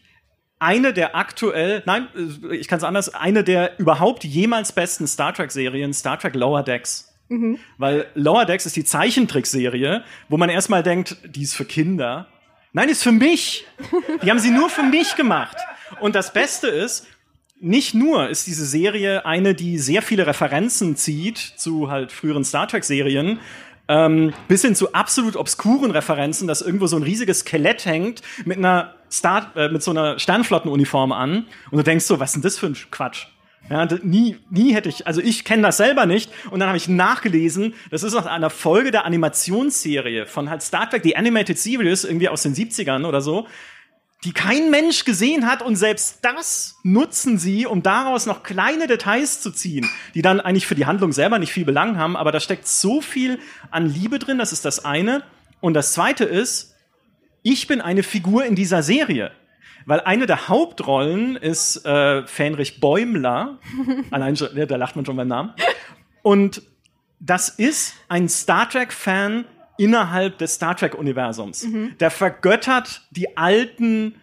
eine 0.59 0.93
der 0.93 1.15
aktuell, 1.15 1.83
nein, 1.85 2.07
äh, 2.15 2.55
ich 2.55 2.67
kann 2.67 2.77
es 2.77 2.83
anders, 2.83 3.13
eine 3.13 3.43
der 3.43 3.79
überhaupt 3.79 4.23
jemals 4.23 4.71
besten 4.71 5.07
Star 5.07 5.33
Trek-Serien, 5.33 5.93
Star 5.93 6.19
Trek 6.19 6.35
Lower 6.35 6.63
Decks. 6.63 7.13
Mhm. 7.29 7.59
Weil 7.77 8.07
Lower 8.13 8.45
Decks 8.45 8.65
ist 8.65 8.75
die 8.75 8.83
Zeichentrickserie, 8.83 10.03
wo 10.29 10.37
man 10.37 10.49
erstmal 10.49 10.83
denkt, 10.83 11.17
die 11.25 11.43
ist 11.43 11.55
für 11.55 11.65
Kinder. 11.65 12.27
Nein, 12.73 12.87
die 12.87 12.91
ist 12.91 13.03
für 13.03 13.11
mich. 13.11 13.65
Die 14.21 14.29
haben 14.29 14.39
sie 14.39 14.51
nur 14.51 14.69
für 14.69 14.83
mich 14.83 15.15
gemacht. 15.15 15.57
Und 16.01 16.13
das 16.13 16.33
Beste 16.33 16.67
ist, 16.67 17.07
nicht 17.59 17.93
nur 17.93 18.29
ist 18.29 18.47
diese 18.47 18.65
Serie 18.65 19.25
eine, 19.25 19.55
die 19.55 19.77
sehr 19.77 20.01
viele 20.01 20.27
Referenzen 20.27 20.97
zieht 20.97 21.37
zu 21.37 21.89
halt 21.89 22.11
früheren 22.11 22.43
Star 22.43 22.67
Trek 22.67 22.83
Serien, 22.83 23.39
ähm, 23.87 24.33
bis 24.47 24.61
hin 24.61 24.75
zu 24.75 24.93
absolut 24.93 25.35
obskuren 25.35 25.91
Referenzen, 25.91 26.47
dass 26.47 26.61
irgendwo 26.61 26.87
so 26.87 26.95
ein 26.95 27.03
riesiges 27.03 27.39
Skelett 27.39 27.85
hängt 27.85 28.21
mit 28.45 28.57
einer 28.57 28.95
Star 29.11 29.51
äh, 29.55 29.69
mit 29.69 29.83
so 29.83 29.91
einer 29.91 30.19
Sternflottenuniform 30.19 31.11
an. 31.11 31.45
Und 31.71 31.77
du 31.77 31.83
denkst 31.83 32.05
so, 32.05 32.19
was 32.19 32.29
ist 32.29 32.35
denn 32.35 32.41
das 32.41 32.57
für 32.57 32.67
ein 32.67 32.77
Quatsch? 32.91 33.27
Ja, 33.69 33.87
nie, 34.03 34.37
nie 34.51 34.75
hätte 34.75 34.89
ich, 34.89 35.07
also 35.07 35.21
ich 35.21 35.43
kenne 35.43 35.63
das 35.63 35.77
selber 35.77 36.05
nicht. 36.05 36.31
Und 36.51 36.59
dann 36.59 36.67
habe 36.67 36.77
ich 36.77 36.87
nachgelesen, 36.87 37.73
das 37.89 38.03
ist 38.03 38.13
aus 38.13 38.27
einer 38.27 38.51
Folge 38.51 38.91
der 38.91 39.05
Animationsserie 39.05 40.27
von 40.27 40.51
halt 40.51 40.61
Star 40.61 40.87
Trek, 40.87 41.01
die 41.01 41.17
Animated 41.17 41.57
Series, 41.57 42.03
irgendwie 42.03 42.29
aus 42.29 42.43
den 42.43 42.53
70ern 42.53 43.07
oder 43.07 43.21
so, 43.21 43.47
die 44.23 44.33
kein 44.33 44.71
Mensch 44.71 45.05
gesehen 45.05 45.45
hat 45.45 45.61
und 45.61 45.75
selbst 45.75 46.19
das 46.23 46.75
nutzen 46.83 47.37
sie, 47.37 47.67
um 47.67 47.83
daraus 47.83 48.25
noch 48.25 48.41
kleine 48.41 48.87
Details 48.87 49.41
zu 49.41 49.51
ziehen, 49.51 49.87
die 50.15 50.21
dann 50.21 50.39
eigentlich 50.39 50.65
für 50.65 50.75
die 50.75 50.85
Handlung 50.85 51.11
selber 51.11 51.37
nicht 51.37 51.53
viel 51.53 51.65
Belang 51.65 51.97
haben, 51.97 52.15
aber 52.15 52.31
da 52.31 52.39
steckt 52.39 52.67
so 52.67 53.01
viel 53.01 53.39
an 53.69 53.87
Liebe 53.87 54.17
drin, 54.17 54.37
das 54.37 54.51
ist 54.51 54.65
das 54.65 54.83
eine. 54.83 55.23
Und 55.61 55.73
das 55.73 55.93
zweite 55.93 56.25
ist, 56.25 56.75
ich 57.43 57.67
bin 57.67 57.81
eine 57.81 58.01
Figur 58.01 58.45
in 58.45 58.55
dieser 58.55 58.81
Serie. 58.81 59.31
Weil 59.85 60.01
eine 60.01 60.25
der 60.25 60.47
Hauptrollen 60.47 61.35
ist 61.35 61.85
äh, 61.85 62.25
Fähnrich 62.25 62.79
Bäumler. 62.79 63.59
Allein 64.11 64.35
schon, 64.35 64.55
ja, 64.57 64.65
da 64.65 64.77
lacht 64.77 64.95
man 64.95 65.05
schon 65.05 65.15
beim 65.15 65.27
Namen. 65.27 65.53
Und 66.23 66.63
das 67.19 67.49
ist 67.49 67.93
ein 68.09 68.27
Star 68.27 68.67
Trek-Fan, 68.67 69.45
innerhalb 69.77 70.37
des 70.37 70.55
Star 70.55 70.75
Trek-Universums. 70.75 71.65
Mhm. 71.65 71.97
Der 71.99 72.11
vergöttert 72.11 73.01
die 73.11 73.37
alten 73.37 74.15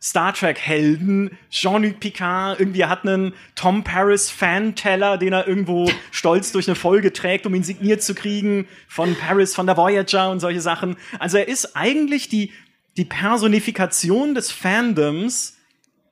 Star 0.00 0.32
Trek-Helden, 0.32 1.36
Jean-Luc 1.50 2.00
Picard, 2.00 2.60
irgendwie 2.60 2.84
hat 2.84 3.04
einen 3.04 3.32
Tom 3.54 3.82
Paris-Fan-Teller, 3.82 5.18
den 5.18 5.32
er 5.32 5.48
irgendwo 5.48 5.90
stolz 6.10 6.52
durch 6.52 6.68
eine 6.68 6.76
Folge 6.76 7.12
trägt, 7.12 7.46
um 7.46 7.54
ihn 7.54 7.64
signiert 7.64 8.02
zu 8.02 8.14
kriegen, 8.14 8.68
von 8.88 9.16
Paris, 9.16 9.54
von 9.54 9.66
der 9.66 9.76
Voyager 9.76 10.30
und 10.30 10.40
solche 10.40 10.60
Sachen. 10.60 10.96
Also 11.18 11.38
er 11.38 11.48
ist 11.48 11.76
eigentlich 11.76 12.28
die, 12.28 12.52
die 12.96 13.04
Personifikation 13.04 14.34
des 14.34 14.52
Fandoms 14.52 15.56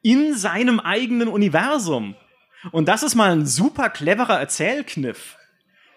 in 0.02 0.34
seinem 0.34 0.80
eigenen 0.80 1.28
Universum. 1.28 2.16
Und 2.72 2.88
das 2.88 3.02
ist 3.02 3.14
mal 3.14 3.30
ein 3.30 3.46
super 3.46 3.90
cleverer 3.90 4.40
Erzählkniff 4.40 5.36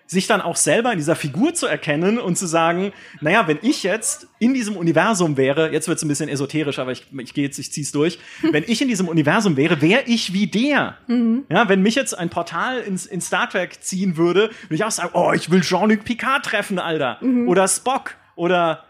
sich 0.08 0.26
dann 0.26 0.42
auch 0.42 0.56
selber 0.56 0.92
in 0.92 0.98
dieser 0.98 1.16
Figur 1.16 1.54
zu 1.54 1.68
erkennen 1.68 2.18
und 2.18 2.38
zu 2.38 2.48
sagen, 2.48 2.94
naja, 3.20 3.48
wenn 3.48 3.60
ich 3.62 3.84
jetzt 3.84 4.28
in 4.40 4.54
diesem 4.54 4.78
Universum 4.78 5.36
wäre, 5.36 5.72
jetzt 5.72 5.88
wird 5.88 5.98
es 5.98 6.04
ein 6.04 6.08
bisschen 6.08 6.30
esoterisch, 6.30 6.80
aber 6.80 6.94
ich, 6.94 7.06
ich 7.18 7.34
gehe 7.34 7.44
jetzt, 7.44 7.60
ich 7.60 7.72
zieh's 7.72 7.92
durch, 7.92 8.18
wenn 8.52 8.64
ich 8.66 8.82
in 8.82 8.88
diesem 8.88 9.10
Universum 9.10 9.58
wäre, 9.58 9.82
wäre 9.82 10.04
ich 10.06 10.34
wie 10.34 10.48
der. 10.48 10.98
Mhm. 11.08 11.44
Ja, 11.50 11.68
wenn 11.68 11.82
mich 11.82 11.96
jetzt 11.96 12.18
ein 12.18 12.30
Portal 12.30 12.80
ins, 12.80 13.06
in 13.06 13.20
Star 13.22 13.50
Trek 13.50 13.84
ziehen 13.84 14.18
würde, 14.18 14.50
würde 14.64 14.76
ich 14.76 14.84
auch 14.84 14.92
sagen, 14.92 15.10
oh, 15.14 15.34
ich 15.34 15.52
will 15.52 15.62
Jean-Luc 15.62 16.06
Picard 16.06 16.46
treffen, 16.46 16.80
Alter. 16.80 17.18
Mhm. 17.22 17.48
Oder 17.48 17.68
Spock. 17.68 18.16
Oder 18.36 18.86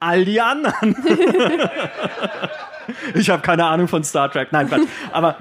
all 0.00 0.24
die 0.24 0.40
anderen. 0.40 0.96
ich 3.14 3.30
habe 3.30 3.42
keine 3.42 3.66
Ahnung 3.66 3.88
von 3.88 4.02
Star 4.02 4.30
Trek. 4.30 4.48
Nein, 4.50 4.68
Quatsch. 4.68 4.88
Aber 5.12 5.38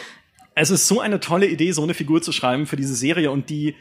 es 0.54 0.70
ist 0.70 0.88
so 0.88 1.00
eine 1.00 1.20
tolle 1.20 1.46
Idee, 1.46 1.72
so 1.72 1.82
eine 1.82 1.94
Figur 1.94 2.20
zu 2.20 2.32
schreiben 2.32 2.66
für 2.66 2.76
diese 2.76 2.94
Serie 2.94 3.30
und 3.30 3.50
die 3.50 3.76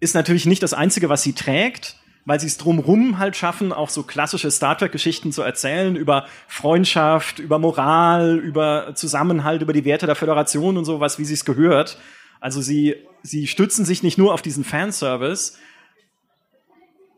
ist 0.00 0.14
natürlich 0.14 0.46
nicht 0.46 0.62
das 0.62 0.74
Einzige, 0.74 1.08
was 1.08 1.22
sie 1.22 1.32
trägt, 1.32 1.96
weil 2.24 2.40
sie 2.40 2.46
es 2.46 2.56
drumrum 2.56 3.18
halt 3.18 3.36
schaffen, 3.36 3.72
auch 3.72 3.90
so 3.90 4.02
klassische 4.02 4.50
Star 4.50 4.76
Trek-Geschichten 4.78 5.32
zu 5.32 5.42
erzählen 5.42 5.96
über 5.96 6.26
Freundschaft, 6.48 7.38
über 7.38 7.58
Moral, 7.58 8.38
über 8.38 8.94
Zusammenhalt, 8.94 9.62
über 9.62 9.72
die 9.72 9.84
Werte 9.84 10.06
der 10.06 10.14
Föderation 10.14 10.76
und 10.76 10.84
sowas, 10.84 11.18
wie 11.18 11.24
sie 11.24 11.34
es 11.34 11.44
gehört. 11.44 11.98
Also 12.40 12.60
sie, 12.60 12.96
sie 13.22 13.46
stützen 13.46 13.84
sich 13.84 14.02
nicht 14.02 14.18
nur 14.18 14.32
auf 14.32 14.42
diesen 14.42 14.64
Fanservice, 14.64 15.58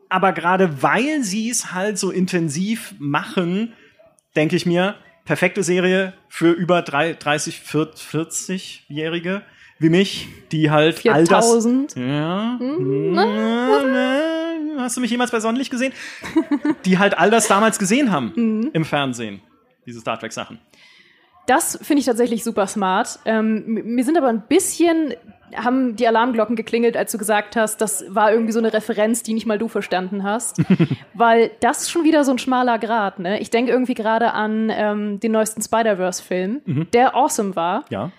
aber 0.09 0.33
gerade 0.33 0.83
weil 0.83 1.23
sie 1.23 1.51
es 1.51 1.73
halt 1.73 1.99
so 1.99 2.11
intensiv 2.11 2.95
machen, 2.99 3.73
denke 4.35 4.57
ich 4.57 4.67
mir, 4.67 4.97
perfekte 5.25 5.63
Serie 5.63 6.15
für 6.29 6.53
über 6.53 6.83
30, 6.83 7.61
40-Jährige 7.67 9.43
wie 9.79 9.91
mich, 9.91 10.29
die 10.53 10.71
halt 10.71 10.99
4000. 10.99 11.33
all 11.35 11.87
das. 11.87 11.95
Ja. 11.95 12.57
Hm, 12.59 13.19
hast 14.79 14.97
du 14.97 15.01
mich 15.01 15.11
jemals 15.11 15.31
bei 15.31 15.41
Sonnenlicht 15.41 15.71
gesehen? 15.71 15.93
die 16.85 16.99
halt 16.99 17.19
all 17.19 17.31
das 17.31 17.49
damals 17.49 17.79
gesehen 17.79 18.13
haben 18.13 18.33
mhm. 18.37 18.71
im 18.73 18.85
Fernsehen, 18.85 19.41
diese 19.85 20.01
Star 20.01 20.19
Trek 20.19 20.33
Sachen. 20.33 20.59
Das 21.47 21.79
finde 21.81 22.01
ich 22.01 22.07
tatsächlich 22.07 22.43
super 22.43 22.67
smart. 22.67 23.21
Ähm, 23.25 23.65
mir 23.67 24.05
sind 24.05 24.19
aber 24.19 24.29
ein 24.29 24.43
bisschen 24.49 25.15
haben 25.55 25.95
die 25.95 26.09
Alarmglocken 26.09 26.57
geklingelt, 26.57 26.97
als 26.97 27.13
du 27.13 27.19
gesagt 27.19 27.55
hast, 27.55 27.81
das 27.81 28.05
war 28.09 28.33
irgendwie 28.33 28.53
so 28.53 28.59
eine 28.59 28.73
Referenz, 28.73 29.23
die 29.23 29.33
nicht 29.33 29.47
mal 29.47 29.59
du 29.59 29.69
verstanden 29.69 30.25
hast. 30.25 30.61
Weil 31.15 31.53
das 31.61 31.83
ist 31.83 31.91
schon 31.91 32.03
wieder 32.03 32.25
so 32.25 32.33
ein 32.33 32.39
schmaler 32.39 32.79
Grad, 32.81 33.21
ne? 33.21 33.39
Ich 33.41 33.51
denke 33.51 33.71
irgendwie 33.71 33.95
gerade 33.95 34.33
an 34.33 34.73
ähm, 34.75 35.21
den 35.21 35.33
neuesten 35.33 35.63
Spider-Verse-Film, 35.63 36.63
mhm. 36.65 36.91
der 36.93 37.15
awesome 37.15 37.55
war. 37.55 37.85
Ja. 37.91 38.11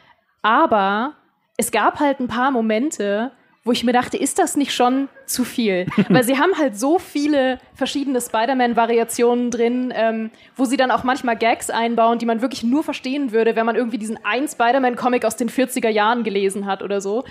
Aber 0.41 1.16
es 1.58 1.72
gab 1.72 2.00
halt 2.00 2.20
ein 2.20 2.28
paar 2.28 2.52
Momente, 2.52 3.32
wo 3.63 3.74
ich 3.74 3.84
mir 3.84 3.91
dachte, 3.91 4.15
ist 4.15 4.39
das 4.39 4.56
nicht 4.56 4.74
schon 4.74 5.10
zu 5.26 5.43
viel? 5.43 5.88
Weil 6.10 6.24
sie 6.24 6.38
haben 6.38 6.58
halt 6.58 6.80
so 6.80 7.00
viele 7.00 7.60
verschiedene 7.76 8.22
Spider-Man-Variationen 8.22 9.52
drin, 9.52 9.93
ähm, 9.96 10.32
wo 10.56 10.65
sie 10.65 10.78
dann 10.78 10.89
auch 10.89 11.04
manchmal 11.04 11.36
Gags 11.36 11.70
einbauen, 11.70 12.17
die 12.17 12.26
man 12.26 12.41
wirklich 12.41 12.63
nur 12.63 12.84
verstehen 12.84 13.34
würde, 13.34 13.56
wenn 13.56 13.65
man 13.65 13.76
irgendwie 13.76 13.98
diesen 13.98 14.24
einen 14.24 14.48
Spider-Man-Comic 14.48 15.26
aus 15.26 15.36
den 15.36 15.50
40er 15.50 15.89
Jahren 15.89 16.24
gelesen 16.24 16.65
hat 16.65 16.82
oder 16.82 17.02
so. 17.02 17.26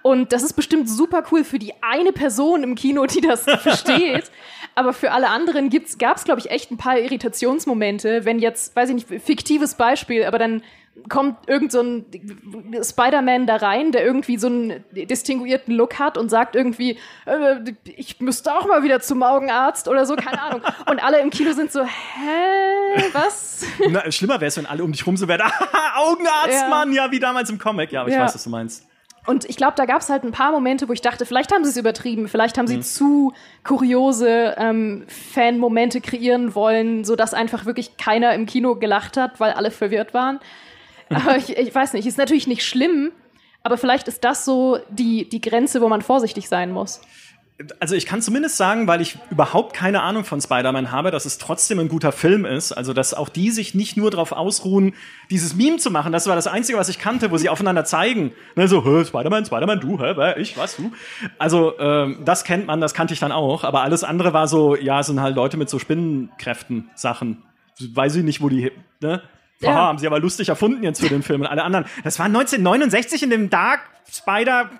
Und 0.00 0.32
das 0.32 0.42
ist 0.42 0.54
bestimmt 0.54 0.88
super 0.88 1.22
cool 1.30 1.44
für 1.44 1.60
die 1.60 1.74
eine 1.80 2.12
Person 2.12 2.64
im 2.64 2.74
Kino, 2.74 3.06
die 3.06 3.20
das 3.20 3.44
versteht. 3.60 4.30
Aber 4.74 4.92
für 4.92 5.12
alle 5.12 5.28
anderen 5.28 5.70
gab 5.98 6.16
es, 6.16 6.24
glaube 6.24 6.40
ich, 6.40 6.50
echt 6.50 6.70
ein 6.70 6.76
paar 6.76 6.98
Irritationsmomente, 6.98 8.24
wenn 8.24 8.38
jetzt, 8.38 8.74
weiß 8.74 8.88
ich 8.88 8.94
nicht, 8.94 9.22
fiktives 9.22 9.74
Beispiel, 9.74 10.24
aber 10.24 10.38
dann 10.38 10.62
kommt 11.08 11.48
irgend 11.48 11.72
so 11.72 11.80
ein 11.80 12.04
Spider-Man 12.82 13.46
da 13.46 13.56
rein, 13.56 13.92
der 13.92 14.04
irgendwie 14.04 14.36
so 14.36 14.46
einen 14.46 14.84
distinguierten 14.92 15.74
Look 15.74 15.98
hat 15.98 16.18
und 16.18 16.28
sagt 16.28 16.54
irgendwie, 16.54 16.98
äh, 17.24 17.56
ich 17.84 18.20
müsste 18.20 18.54
auch 18.54 18.66
mal 18.66 18.82
wieder 18.82 19.00
zum 19.00 19.22
Augenarzt 19.22 19.88
oder 19.88 20.04
so, 20.04 20.16
keine 20.16 20.40
Ahnung. 20.42 20.60
Und 20.90 21.02
alle 21.02 21.20
im 21.20 21.30
Kino 21.30 21.52
sind 21.52 21.72
so, 21.72 21.82
hä, 21.82 23.04
was? 23.12 23.64
Na, 23.88 24.10
schlimmer 24.10 24.34
wäre 24.34 24.48
es, 24.48 24.56
wenn 24.56 24.66
alle 24.66 24.84
um 24.84 24.92
dich 24.92 25.06
rum 25.06 25.16
so 25.16 25.28
wären, 25.28 25.42
Augenarzt, 25.96 26.52
ja. 26.52 26.68
Mann, 26.68 26.92
ja, 26.92 27.10
wie 27.10 27.18
damals 27.18 27.48
im 27.50 27.58
Comic. 27.58 27.92
Ja, 27.92 28.02
aber 28.02 28.10
ich 28.10 28.14
ja. 28.16 28.22
weiß, 28.22 28.34
was 28.34 28.44
du 28.44 28.50
meinst. 28.50 28.86
Und 29.24 29.44
ich 29.48 29.56
glaube, 29.56 29.74
da 29.76 29.84
gab 29.84 30.00
es 30.00 30.08
halt 30.08 30.24
ein 30.24 30.32
paar 30.32 30.50
Momente, 30.50 30.88
wo 30.88 30.92
ich 30.92 31.00
dachte, 31.00 31.24
vielleicht 31.24 31.52
haben 31.52 31.62
sie 31.64 31.70
es 31.70 31.76
übertrieben, 31.76 32.26
vielleicht 32.26 32.58
haben 32.58 32.66
sie 32.66 32.78
mhm. 32.78 32.82
zu 32.82 33.32
kuriose 33.62 34.56
ähm, 34.58 35.04
Fan-Momente 35.06 36.00
kreieren 36.00 36.56
wollen, 36.56 37.04
sodass 37.04 37.32
einfach 37.32 37.64
wirklich 37.64 37.96
keiner 37.96 38.34
im 38.34 38.46
Kino 38.46 38.74
gelacht 38.74 39.16
hat, 39.16 39.38
weil 39.38 39.52
alle 39.52 39.70
verwirrt 39.70 40.12
waren. 40.12 40.40
Aber 41.14 41.36
ich, 41.36 41.56
ich 41.56 41.74
weiß 41.74 41.92
nicht, 41.92 42.06
ist 42.06 42.18
natürlich 42.18 42.46
nicht 42.46 42.64
schlimm, 42.64 43.12
aber 43.62 43.78
vielleicht 43.78 44.08
ist 44.08 44.24
das 44.24 44.44
so 44.44 44.78
die, 44.90 45.28
die 45.28 45.40
Grenze, 45.40 45.80
wo 45.80 45.88
man 45.88 46.02
vorsichtig 46.02 46.48
sein 46.48 46.72
muss. 46.72 47.00
Also 47.78 47.94
ich 47.94 48.06
kann 48.06 48.22
zumindest 48.22 48.56
sagen, 48.56 48.88
weil 48.88 49.00
ich 49.00 49.18
überhaupt 49.30 49.74
keine 49.74 50.02
Ahnung 50.02 50.24
von 50.24 50.40
Spider-Man 50.40 50.90
habe, 50.90 51.10
dass 51.10 51.26
es 51.26 51.38
trotzdem 51.38 51.78
ein 51.78 51.88
guter 51.88 52.10
Film 52.10 52.44
ist. 52.44 52.72
Also 52.72 52.92
dass 52.92 53.14
auch 53.14 53.28
die 53.28 53.50
sich 53.50 53.74
nicht 53.74 53.96
nur 53.96 54.10
darauf 54.10 54.32
ausruhen, 54.32 54.94
dieses 55.30 55.54
Meme 55.54 55.76
zu 55.76 55.90
machen. 55.90 56.12
Das 56.12 56.26
war 56.26 56.34
das 56.34 56.46
Einzige, 56.46 56.78
was 56.78 56.88
ich 56.88 56.98
kannte, 56.98 57.30
wo 57.30 57.36
sie 57.36 57.48
aufeinander 57.48 57.84
zeigen. 57.84 58.32
Ne, 58.56 58.66
so, 58.66 58.80
Spider-Man, 59.04 59.44
Spider-Man, 59.44 59.80
du, 59.80 60.00
hä, 60.00 60.40
ich, 60.40 60.56
was, 60.56 60.76
du. 60.76 60.92
Also 61.38 61.78
ähm, 61.78 62.22
das 62.24 62.42
kennt 62.44 62.66
man, 62.66 62.80
das 62.80 62.94
kannte 62.94 63.14
ich 63.14 63.20
dann 63.20 63.32
auch. 63.32 63.64
Aber 63.64 63.82
alles 63.82 64.02
andere 64.02 64.32
war 64.32 64.48
so, 64.48 64.74
ja, 64.74 65.02
sind 65.02 65.20
halt 65.20 65.36
Leute 65.36 65.56
mit 65.56 65.70
so 65.70 65.78
Spinnenkräften, 65.78 66.90
Sachen. 66.96 67.42
Weiß 67.78 68.16
ich 68.16 68.24
nicht, 68.24 68.40
wo 68.40 68.48
die, 68.48 68.72
ne? 69.00 69.22
Ja. 69.68 69.74
haben 69.74 69.98
sie 69.98 70.06
aber 70.06 70.20
lustig 70.20 70.48
erfunden 70.48 70.82
jetzt 70.82 71.00
für 71.00 71.08
den 71.08 71.22
Film 71.22 71.42
und 71.42 71.46
alle 71.46 71.62
anderen. 71.62 71.86
Das 72.04 72.18
war 72.18 72.26
1969 72.26 73.22
in 73.22 73.30
dem 73.30 73.50
Dark 73.50 73.80
Spider 74.10 74.70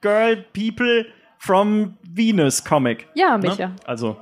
Girl 0.00 0.44
People 0.52 1.06
from 1.38 1.96
Venus 2.02 2.64
Comic. 2.64 3.06
Ja? 3.14 3.38
Micha. 3.38 3.68
Ne? 3.68 3.76
Also. 3.84 4.16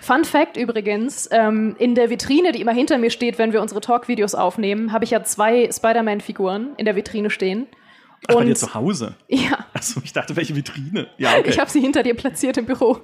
Fun 0.00 0.24
Fact 0.24 0.56
übrigens, 0.56 1.28
ähm, 1.32 1.74
in 1.78 1.94
der 1.94 2.10
Vitrine, 2.10 2.52
die 2.52 2.60
immer 2.60 2.72
hinter 2.72 2.98
mir 2.98 3.10
steht, 3.10 3.38
wenn 3.38 3.52
wir 3.52 3.62
unsere 3.62 3.80
Talk-Videos 3.80 4.34
aufnehmen, 4.34 4.92
habe 4.92 5.04
ich 5.04 5.10
ja 5.10 5.24
zwei 5.24 5.68
Spider-Man-Figuren 5.72 6.74
in 6.76 6.84
der 6.84 6.94
Vitrine 6.94 7.30
stehen. 7.30 7.66
Ach, 8.28 8.34
und 8.34 8.42
bei 8.42 8.44
dir 8.44 8.54
zu 8.54 8.74
Hause? 8.74 9.14
Ja. 9.28 9.66
Achso, 9.72 10.00
ich 10.04 10.12
dachte, 10.12 10.36
welche 10.36 10.54
Vitrine? 10.54 11.08
Ja, 11.16 11.38
okay. 11.38 11.50
Ich 11.50 11.58
habe 11.58 11.70
sie 11.70 11.80
hinter 11.80 12.02
dir 12.02 12.14
platziert 12.14 12.56
im 12.58 12.66
Büro. 12.66 13.00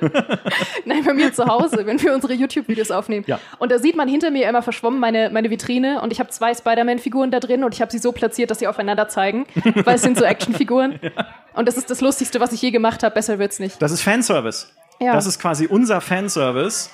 Nein, 0.84 1.04
bei 1.04 1.12
mir 1.12 1.32
zu 1.32 1.46
Hause, 1.46 1.86
wenn 1.86 2.00
wir 2.02 2.14
unsere 2.14 2.32
YouTube-Videos 2.32 2.90
aufnehmen. 2.90 3.24
Ja. 3.26 3.40
Und 3.58 3.72
da 3.72 3.78
sieht 3.78 3.96
man 3.96 4.08
hinter 4.08 4.30
mir 4.30 4.48
immer 4.48 4.62
verschwommen 4.62 5.00
meine, 5.00 5.30
meine 5.30 5.50
Vitrine 5.50 6.00
und 6.02 6.12
ich 6.12 6.20
habe 6.20 6.30
zwei 6.30 6.54
Spider-Man-Figuren 6.54 7.30
da 7.30 7.40
drin 7.40 7.64
und 7.64 7.74
ich 7.74 7.80
habe 7.80 7.90
sie 7.90 7.98
so 7.98 8.12
platziert, 8.12 8.50
dass 8.50 8.58
sie 8.58 8.68
aufeinander 8.68 9.08
zeigen, 9.08 9.46
weil 9.84 9.96
es 9.96 10.02
sind 10.02 10.18
so 10.18 10.24
Actionfiguren. 10.24 10.98
Ja. 11.02 11.10
Und 11.54 11.66
das 11.66 11.76
ist 11.76 11.90
das 11.90 12.00
Lustigste, 12.00 12.40
was 12.40 12.52
ich 12.52 12.62
je 12.62 12.70
gemacht 12.70 13.02
habe. 13.02 13.14
Besser 13.14 13.38
wird's 13.38 13.58
nicht. 13.58 13.80
Das 13.82 13.92
ist 13.92 14.02
Fanservice. 14.02 14.72
Ja. 15.00 15.12
Das 15.12 15.26
ist 15.26 15.40
quasi 15.40 15.66
unser 15.66 16.00
Fanservice 16.00 16.90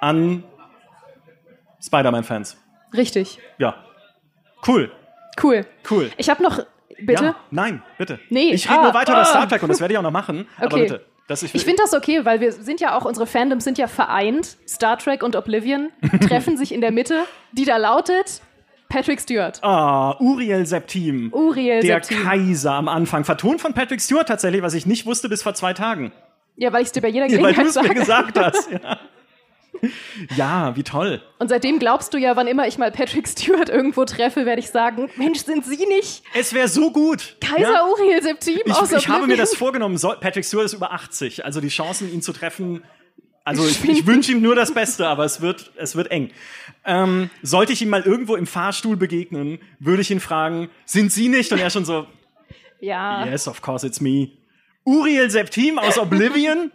an 0.00 0.44
Spider-Man-Fans. 1.82 2.56
Richtig. 2.94 3.38
Ja. 3.58 3.76
Cool. 4.66 4.90
Cool. 5.42 5.66
Cool. 5.90 6.10
Ich 6.16 6.28
habe 6.28 6.42
noch 6.42 6.64
Bitte? 7.02 7.24
Ja, 7.24 7.36
nein, 7.50 7.82
bitte. 7.96 8.18
Nee. 8.28 8.50
Ich 8.50 8.68
rede 8.68 8.80
ah, 8.80 8.82
nur 8.84 8.94
weiter 8.94 9.14
ah. 9.14 9.20
über 9.20 9.24
Star 9.24 9.48
Trek 9.48 9.62
und 9.62 9.70
das 9.70 9.80
werde 9.80 9.94
ich 9.94 9.98
auch 9.98 10.02
noch 10.02 10.10
machen. 10.10 10.46
Okay. 10.58 10.66
Aber 10.66 10.76
bitte 10.76 11.04
ich, 11.30 11.54
ich 11.54 11.64
finde 11.64 11.82
das 11.82 11.94
okay, 11.94 12.24
weil 12.24 12.40
wir 12.40 12.52
sind 12.52 12.80
ja 12.80 12.96
auch, 12.96 13.04
unsere 13.04 13.26
Fandoms 13.26 13.64
sind 13.64 13.78
ja 13.78 13.86
vereint. 13.86 14.56
Star 14.68 14.98
Trek 14.98 15.22
und 15.22 15.36
Oblivion 15.36 15.90
treffen 16.28 16.56
sich 16.56 16.72
in 16.72 16.80
der 16.80 16.92
Mitte, 16.92 17.24
die 17.52 17.64
da 17.64 17.76
lautet 17.76 18.42
Patrick 18.88 19.20
Stewart. 19.20 19.62
Ah, 19.62 20.16
Uriel 20.18 20.66
Septim. 20.66 21.32
Uriel 21.32 21.80
Der 21.80 22.02
Septim. 22.02 22.24
Kaiser 22.24 22.72
am 22.72 22.88
Anfang. 22.88 23.24
Vertont 23.24 23.60
von 23.60 23.72
Patrick 23.72 24.00
Stewart 24.00 24.26
tatsächlich, 24.26 24.62
was 24.62 24.74
ich 24.74 24.84
nicht 24.84 25.06
wusste 25.06 25.28
bis 25.28 25.42
vor 25.42 25.54
zwei 25.54 25.72
Tagen. 25.72 26.12
Ja, 26.56 26.72
weil 26.72 26.82
ich 26.82 26.88
es 26.88 26.92
dir 26.92 27.00
bei 27.00 27.08
jeder 27.08 27.28
Gelegenheit 27.28 27.56
ja, 27.56 27.58
weil 27.58 27.72
du 27.72 27.80
es 27.80 27.88
mir 27.88 27.94
gesagt 27.94 28.38
hast. 28.38 28.68
Ja. 28.82 28.98
Ja, 30.36 30.76
wie 30.76 30.82
toll. 30.82 31.22
Und 31.38 31.48
seitdem 31.48 31.78
glaubst 31.78 32.12
du 32.14 32.18
ja, 32.18 32.36
wann 32.36 32.46
immer 32.46 32.66
ich 32.66 32.78
mal 32.78 32.90
Patrick 32.90 33.26
Stewart 33.28 33.68
irgendwo 33.68 34.04
treffe, 34.04 34.46
werde 34.46 34.60
ich 34.60 34.70
sagen, 34.70 35.10
Mensch, 35.16 35.40
sind 35.40 35.64
Sie 35.64 35.86
nicht? 35.86 36.22
Es 36.34 36.52
wäre 36.52 36.68
so 36.68 36.90
gut. 36.90 37.36
Kaiser 37.40 37.72
ja? 37.72 37.86
Uriel 37.86 38.22
Septim 38.22 38.60
ich, 38.64 38.72
aus 38.72 38.92
Ich 38.92 39.08
habe 39.08 39.26
mir 39.26 39.36
das 39.36 39.54
vorgenommen. 39.54 39.98
Patrick 40.20 40.44
Stewart 40.44 40.66
ist 40.66 40.74
über 40.74 40.92
80. 40.92 41.44
Also 41.44 41.60
die 41.60 41.68
Chancen, 41.68 42.12
ihn 42.12 42.22
zu 42.22 42.32
treffen, 42.32 42.82
also 43.44 43.66
ich, 43.66 43.82
ich 43.84 44.06
wünsche 44.06 44.32
ihm 44.32 44.42
nur 44.42 44.54
das 44.54 44.72
Beste, 44.72 45.08
aber 45.08 45.24
es 45.24 45.40
wird, 45.40 45.72
es 45.76 45.96
wird 45.96 46.10
eng. 46.10 46.30
Ähm, 46.84 47.30
sollte 47.42 47.72
ich 47.72 47.82
ihm 47.82 47.88
mal 47.88 48.02
irgendwo 48.02 48.36
im 48.36 48.46
Fahrstuhl 48.46 48.96
begegnen, 48.96 49.58
würde 49.78 50.02
ich 50.02 50.10
ihn 50.10 50.20
fragen, 50.20 50.68
sind 50.84 51.10
Sie 51.10 51.28
nicht? 51.28 51.50
Und 51.52 51.58
er 51.58 51.70
schon 51.70 51.84
so, 51.84 52.06
ja. 52.80 53.26
Yes, 53.26 53.48
of 53.48 53.62
course 53.62 53.86
it's 53.86 54.00
me. 54.00 54.30
Uriel 54.84 55.30
Septim 55.30 55.78
aus 55.78 55.98
Oblivion? 55.98 56.70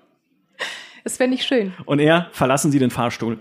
Das 1.06 1.18
fände 1.18 1.36
ich 1.36 1.44
schön. 1.44 1.72
Und 1.86 2.00
er, 2.00 2.30
verlassen 2.32 2.72
Sie 2.72 2.80
den 2.80 2.90
Fahrstuhl. 2.90 3.38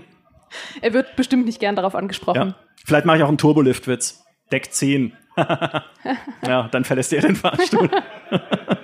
er 0.82 0.92
wird 0.92 1.16
bestimmt 1.16 1.46
nicht 1.46 1.58
gern 1.58 1.76
darauf 1.76 1.94
angesprochen. 1.94 2.48
Ja. 2.48 2.54
Vielleicht 2.84 3.06
mache 3.06 3.16
ich 3.16 3.22
auch 3.22 3.28
einen 3.28 3.38
Turbolift-Witz. 3.38 4.22
Deck 4.52 4.70
10. 4.70 5.14
ja, 6.46 6.68
dann 6.70 6.84
verlässt 6.84 7.14
er 7.14 7.22
den 7.22 7.36
Fahrstuhl. 7.36 7.90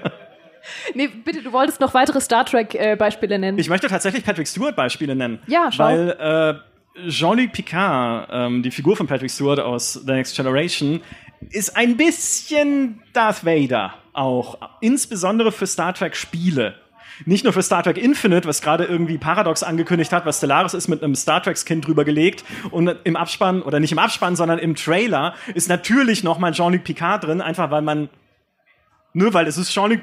nee, 0.94 1.08
bitte, 1.08 1.42
du 1.42 1.52
wolltest 1.52 1.82
noch 1.82 1.92
weitere 1.92 2.22
Star 2.22 2.46
Trek-Beispiele 2.46 3.34
äh, 3.34 3.38
nennen. 3.38 3.58
Ich 3.58 3.68
möchte 3.68 3.86
tatsächlich 3.88 4.24
Patrick 4.24 4.48
Stewart-Beispiele 4.48 5.14
nennen. 5.14 5.40
Ja, 5.46 5.70
schau. 5.70 5.84
Weil 5.84 6.62
äh, 6.96 7.10
Jean-Luc 7.10 7.52
Picard, 7.52 8.30
ähm, 8.32 8.62
die 8.62 8.70
Figur 8.70 8.96
von 8.96 9.08
Patrick 9.08 9.30
Stewart 9.30 9.60
aus 9.60 9.92
The 9.92 10.12
Next 10.12 10.34
Generation, 10.34 11.02
ist 11.50 11.76
ein 11.76 11.98
bisschen 11.98 13.02
Darth 13.12 13.44
Vader 13.44 13.92
auch. 14.14 14.56
Insbesondere 14.80 15.52
für 15.52 15.66
Star 15.66 15.92
Trek-Spiele 15.92 16.76
nicht 17.26 17.44
nur 17.44 17.52
für 17.52 17.62
Star 17.62 17.82
Trek 17.82 17.96
Infinite, 17.96 18.46
was 18.48 18.62
gerade 18.62 18.84
irgendwie 18.84 19.18
Paradox 19.18 19.62
angekündigt 19.62 20.12
hat, 20.12 20.26
was 20.26 20.38
Stellaris 20.38 20.74
ist 20.74 20.88
mit 20.88 21.02
einem 21.02 21.14
Star 21.14 21.42
Trek 21.42 21.58
Skin 21.58 21.80
drüber 21.80 22.04
gelegt 22.04 22.44
und 22.70 22.88
im 23.04 23.16
Abspann 23.16 23.62
oder 23.62 23.80
nicht 23.80 23.92
im 23.92 23.98
Abspann, 23.98 24.36
sondern 24.36 24.58
im 24.58 24.74
Trailer 24.74 25.34
ist 25.54 25.68
natürlich 25.68 26.24
noch 26.24 26.38
mal 26.38 26.52
Jean-Luc 26.52 26.84
Picard 26.84 27.24
drin, 27.24 27.40
einfach 27.40 27.70
weil 27.70 27.82
man 27.82 28.08
nur 29.12 29.34
weil 29.34 29.46
es 29.46 29.58
ist 29.58 29.72
Jean-Luc 29.72 30.00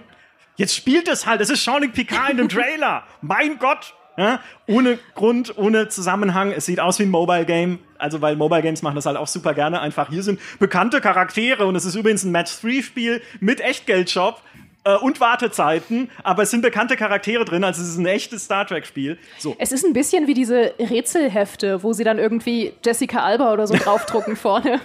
Jetzt 0.57 0.75
spielt 0.75 1.07
es 1.07 1.27
halt, 1.27 1.39
es 1.39 1.51
ist 1.51 1.63
Jean-Luc 1.63 1.93
Picard 1.93 2.31
in 2.31 2.37
dem 2.37 2.49
Trailer. 2.49 3.03
mein 3.21 3.59
Gott, 3.59 3.93
ja, 4.17 4.39
ohne 4.65 4.97
Grund, 5.13 5.55
ohne 5.57 5.89
Zusammenhang. 5.89 6.51
Es 6.51 6.65
sieht 6.65 6.79
aus 6.79 6.97
wie 6.97 7.03
ein 7.03 7.11
Mobile 7.11 7.45
Game. 7.45 7.77
Also, 7.99 8.19
weil 8.19 8.35
Mobile 8.35 8.63
Games 8.63 8.81
machen 8.81 8.95
das 8.95 9.05
halt 9.05 9.15
auch 9.15 9.27
super 9.27 9.53
gerne. 9.53 9.79
Einfach, 9.79 10.09
hier 10.09 10.23
sind 10.23 10.39
bekannte 10.57 11.01
Charaktere 11.01 11.67
und 11.67 11.75
es 11.75 11.85
ist 11.85 11.93
übrigens 11.93 12.23
ein 12.23 12.31
Match-3-Spiel 12.31 13.21
mit 13.39 13.61
Echtgeldshop 13.61 14.41
äh, 14.87 14.95
und 14.95 15.19
Wartezeiten, 15.19 16.09
aber 16.23 16.43
es 16.43 16.51
sind 16.51 16.61
bekannte 16.61 16.95
Charaktere 16.95 17.43
drin, 17.45 17.63
also 17.63 17.81
es 17.81 17.89
ist 17.89 17.97
ein 17.97 18.05
echtes 18.05 18.45
Star 18.45 18.65
Trek-Spiel. 18.65 19.17
So. 19.37 19.55
Es 19.59 19.71
ist 19.71 19.85
ein 19.85 19.93
bisschen 19.93 20.27
wie 20.27 20.33
diese 20.33 20.73
Rätselhefte, 20.79 21.83
wo 21.83 21.93
sie 21.93 22.03
dann 22.03 22.17
irgendwie 22.19 22.73
Jessica 22.83 23.19
Alba 23.19 23.51
oder 23.51 23.67
so 23.67 23.75
draufdrucken 23.75 24.35
vorne. 24.37 24.79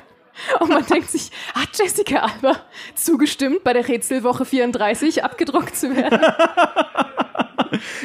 Und 0.60 0.70
man 0.70 0.84
denkt 0.86 1.10
sich, 1.10 1.30
hat 1.54 1.68
Jessica 1.74 2.20
Alba 2.20 2.56
zugestimmt, 2.94 3.62
bei 3.64 3.74
der 3.74 3.86
Rätselwoche 3.86 4.44
34 4.46 5.22
abgedruckt 5.22 5.76
zu 5.76 5.94
werden? 5.94 6.20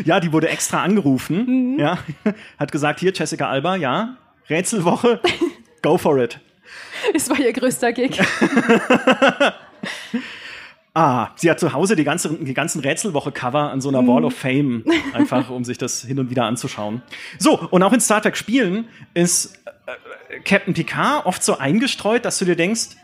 ja, 0.03 0.19
die 0.19 0.33
wurde 0.33 0.49
extra 0.49 0.83
angerufen. 0.83 1.73
Mhm. 1.73 1.79
Ja, 1.79 1.97
hat 2.60 2.71
gesagt, 2.71 2.99
hier 2.99 3.13
Jessica 3.13 3.49
Alba, 3.49 3.77
ja, 3.77 4.17
Rätselwoche, 4.49 5.21
go 5.81 5.97
for 5.97 6.17
it. 6.19 6.39
Es 7.13 7.29
war 7.29 7.39
ihr 7.39 7.53
größter 7.53 7.93
Gig. 7.93 8.19
Ah, 10.97 11.29
sie 11.36 11.51
hat 11.51 11.60
zu 11.60 11.73
Hause 11.73 11.95
die, 11.95 12.03
ganze, 12.03 12.33
die 12.33 12.55
ganzen 12.55 12.81
Rätselwoche-Cover 12.81 13.69
an 13.69 13.81
so 13.81 13.89
einer 13.89 14.07
Wall 14.07 14.25
of 14.25 14.36
Fame, 14.36 14.83
einfach 15.13 15.51
um 15.51 15.63
sich 15.63 15.77
das 15.77 16.01
hin 16.01 16.17
und 16.17 16.31
wieder 16.31 16.45
anzuschauen. 16.45 17.03
So, 17.38 17.60
und 17.69 17.83
auch 17.83 17.93
in 17.93 17.99
Star 17.99 18.19
Trek 18.19 18.36
Spielen 18.36 18.88
ist 19.13 19.60
äh, 19.86 20.39
Captain 20.39 20.73
Picard 20.73 21.27
oft 21.27 21.43
so 21.43 21.60
eingestreut, 21.60 22.25
dass 22.25 22.39
du 22.39 22.45
dir 22.45 22.55
denkst, 22.55 22.97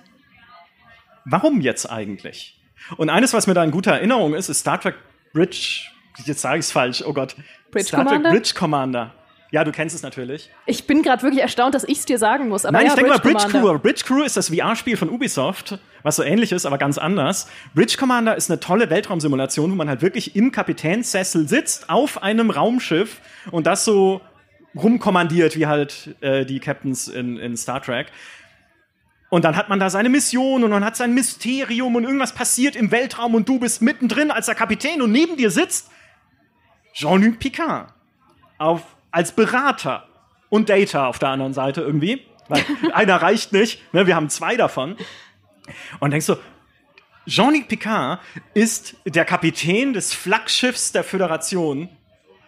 warum 1.26 1.62
jetzt 1.62 1.86
eigentlich? 1.86 2.60
Und 2.98 3.12
eines, 3.12 3.32
was 3.32 3.46
mir 3.46 3.54
da 3.54 3.64
in 3.64 3.70
guter 3.70 3.92
Erinnerung 3.92 4.34
ist, 4.34 4.50
ist 4.50 4.62
Star 4.62 4.82
Trek 4.82 4.96
Bridge, 5.32 5.82
jetzt 6.26 6.42
sage 6.42 6.58
ich 6.58 6.66
es 6.66 6.72
falsch, 6.72 7.04
oh 7.06 7.14
Gott. 7.14 7.36
Bridge 7.70 7.90
Star 7.90 8.06
Commander? 8.06 8.30
Trek 8.32 8.42
Bridge 8.42 8.54
Commander. 8.58 9.14
Ja, 9.54 9.64
du 9.64 9.72
kennst 9.72 9.96
es 9.96 10.02
natürlich. 10.02 10.50
Ich 10.66 10.88
bin 10.88 11.04
gerade 11.04 11.22
wirklich 11.22 11.44
erstaunt, 11.44 11.76
dass 11.76 11.84
ich 11.84 12.00
es 12.00 12.06
dir 12.06 12.18
sagen 12.18 12.50
muss. 12.50 12.66
Aber 12.66 12.76
Nein, 12.76 12.88
ja, 12.88 12.94
ich 12.94 12.96
denke 12.96 13.12
mal 13.12 13.20
Bridge 13.20 13.36
Bridge 13.38 13.52
Commander. 13.52 13.74
Crew. 13.74 13.80
Bridge 13.84 14.04
Crew 14.04 14.24
ist 14.24 14.36
das 14.36 14.50
VR-Spiel 14.50 14.98
von 14.98 15.12
Ubisoft, 15.12 15.78
was 16.02 16.16
so 16.16 16.24
ähnlich 16.24 16.52
ist, 16.52 16.66
aber 16.66 16.80
ganz 16.80 16.98
anders. 16.98 17.48
Bridge 17.76 17.96
Commander 18.00 18.36
ist 18.36 18.50
eine 18.50 18.60
tolle 18.60 18.90
Weltraumsimulation, 18.90 19.70
wo 19.70 19.76
man 19.76 19.90
halt 19.90 20.02
wirklich 20.02 20.36
im 20.36 20.52
Kapitänssessel 20.52 21.48
sitzt, 21.48 21.92
auf 21.92 22.24
einem 22.24 22.50
Raumschiff 22.50 23.22
und 23.52 23.68
das 23.68 23.86
so 23.86 24.22
rumkommandiert, 24.76 25.56
wie 25.56 25.68
halt 25.68 26.16
äh, 26.22 26.46
die 26.48 26.60
Captains 26.60 27.08
in, 27.08 27.38
in 27.38 27.56
Star 27.56 27.80
Trek. 27.80 28.08
Und 29.30 29.46
dann 29.46 29.56
hat 29.56 29.70
man 29.70 29.80
da 29.80 29.92
seine 29.92 30.10
Mission 30.10 30.64
und 30.64 30.72
man 30.72 30.84
hat 30.84 30.96
sein 30.96 31.14
Mysterium 31.14 31.96
und 31.96 32.06
irgendwas 32.06 32.34
passiert 32.34 32.76
im 32.76 32.90
Weltraum 32.90 33.36
und 33.36 33.48
du 33.48 33.60
bist 33.60 33.84
mittendrin 33.84 34.32
als 34.32 34.48
der 34.48 34.56
Kapitän 34.56 35.04
und 35.04 35.12
neben 35.12 35.38
dir 35.38 35.52
sitzt 35.52 35.92
Jean-Luc 36.96 37.38
Picard 37.38 37.94
auf, 38.58 38.93
als 39.14 39.32
Berater 39.32 40.08
und 40.50 40.70
Data 40.70 41.08
auf 41.08 41.20
der 41.20 41.30
anderen 41.30 41.54
Seite 41.54 41.82
irgendwie. 41.82 42.26
Weil 42.50 42.66
einer 42.94 43.22
reicht 43.22 43.54
nicht, 43.54 43.94
ne, 43.94 44.06
wir 44.08 44.16
haben 44.16 44.30
zwei 44.30 44.58
davon. 44.58 44.98
Und 46.02 46.12
denkst 46.12 46.28
du, 46.28 46.36
Jean-Luc 47.26 47.70
Picard 47.70 48.20
ist 48.54 48.98
der 49.06 49.24
Kapitän 49.24 49.94
des 49.94 50.14
Flaggschiffs 50.14 50.92
der 50.92 51.06
Föderation. 51.06 51.88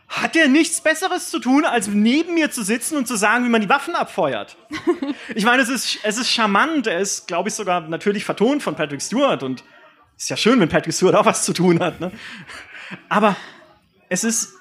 Hat 0.10 0.36
er 0.36 0.50
nichts 0.50 0.82
Besseres 0.82 1.30
zu 1.30 1.40
tun, 1.40 1.66
als 1.66 1.88
neben 1.88 2.34
mir 2.34 2.52
zu 2.52 2.64
sitzen 2.64 2.98
und 2.98 3.08
zu 3.08 3.16
sagen, 3.16 3.46
wie 3.46 3.50
man 3.50 3.62
die 3.62 3.70
Waffen 3.70 3.96
abfeuert? 3.96 4.58
Ich 5.34 5.44
meine, 5.44 5.64
es 5.64 5.70
ist, 5.70 6.00
es 6.04 6.18
ist 6.18 6.30
charmant. 6.30 6.86
Er 6.86 7.00
ist, 7.00 7.28
glaube 7.28 7.50
ich, 7.50 7.56
sogar 7.56 7.82
natürlich 7.82 8.24
vertont 8.26 8.62
von 8.62 8.76
Patrick 8.76 9.02
Stewart. 9.02 9.42
Und 9.42 9.64
ist 10.16 10.30
ja 10.30 10.38
schön, 10.38 10.60
wenn 10.60 10.70
Patrick 10.70 10.94
Stewart 10.94 11.16
auch 11.16 11.26
was 11.26 11.44
zu 11.44 11.52
tun 11.52 11.80
hat. 11.80 12.00
Ne? 12.00 12.12
Aber 13.10 13.36
es 14.08 14.24
ist 14.24 14.54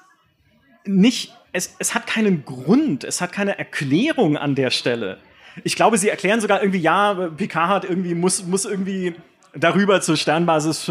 nicht, 0.85 1.34
es, 1.55 1.73
es 1.79 1.95
hat 1.95 2.05
keinen 2.05 2.43
Grund, 2.43 3.05
es 3.05 3.21
hat 3.21 3.31
keine 3.31 3.57
Erklärung 3.57 4.35
an 4.35 4.55
der 4.55 4.71
Stelle. 4.71 5.19
Ich 5.63 5.77
glaube, 5.77 5.97
sie 5.97 6.09
erklären 6.09 6.41
sogar 6.41 6.61
irgendwie, 6.61 6.81
ja, 6.81 7.13
Picard 7.37 7.69
hat 7.69 7.83
irgendwie, 7.85 8.13
muss, 8.13 8.45
muss 8.45 8.65
irgendwie 8.65 9.15
darüber 9.55 10.01
zur 10.01 10.17
Sternbasis, 10.17 10.85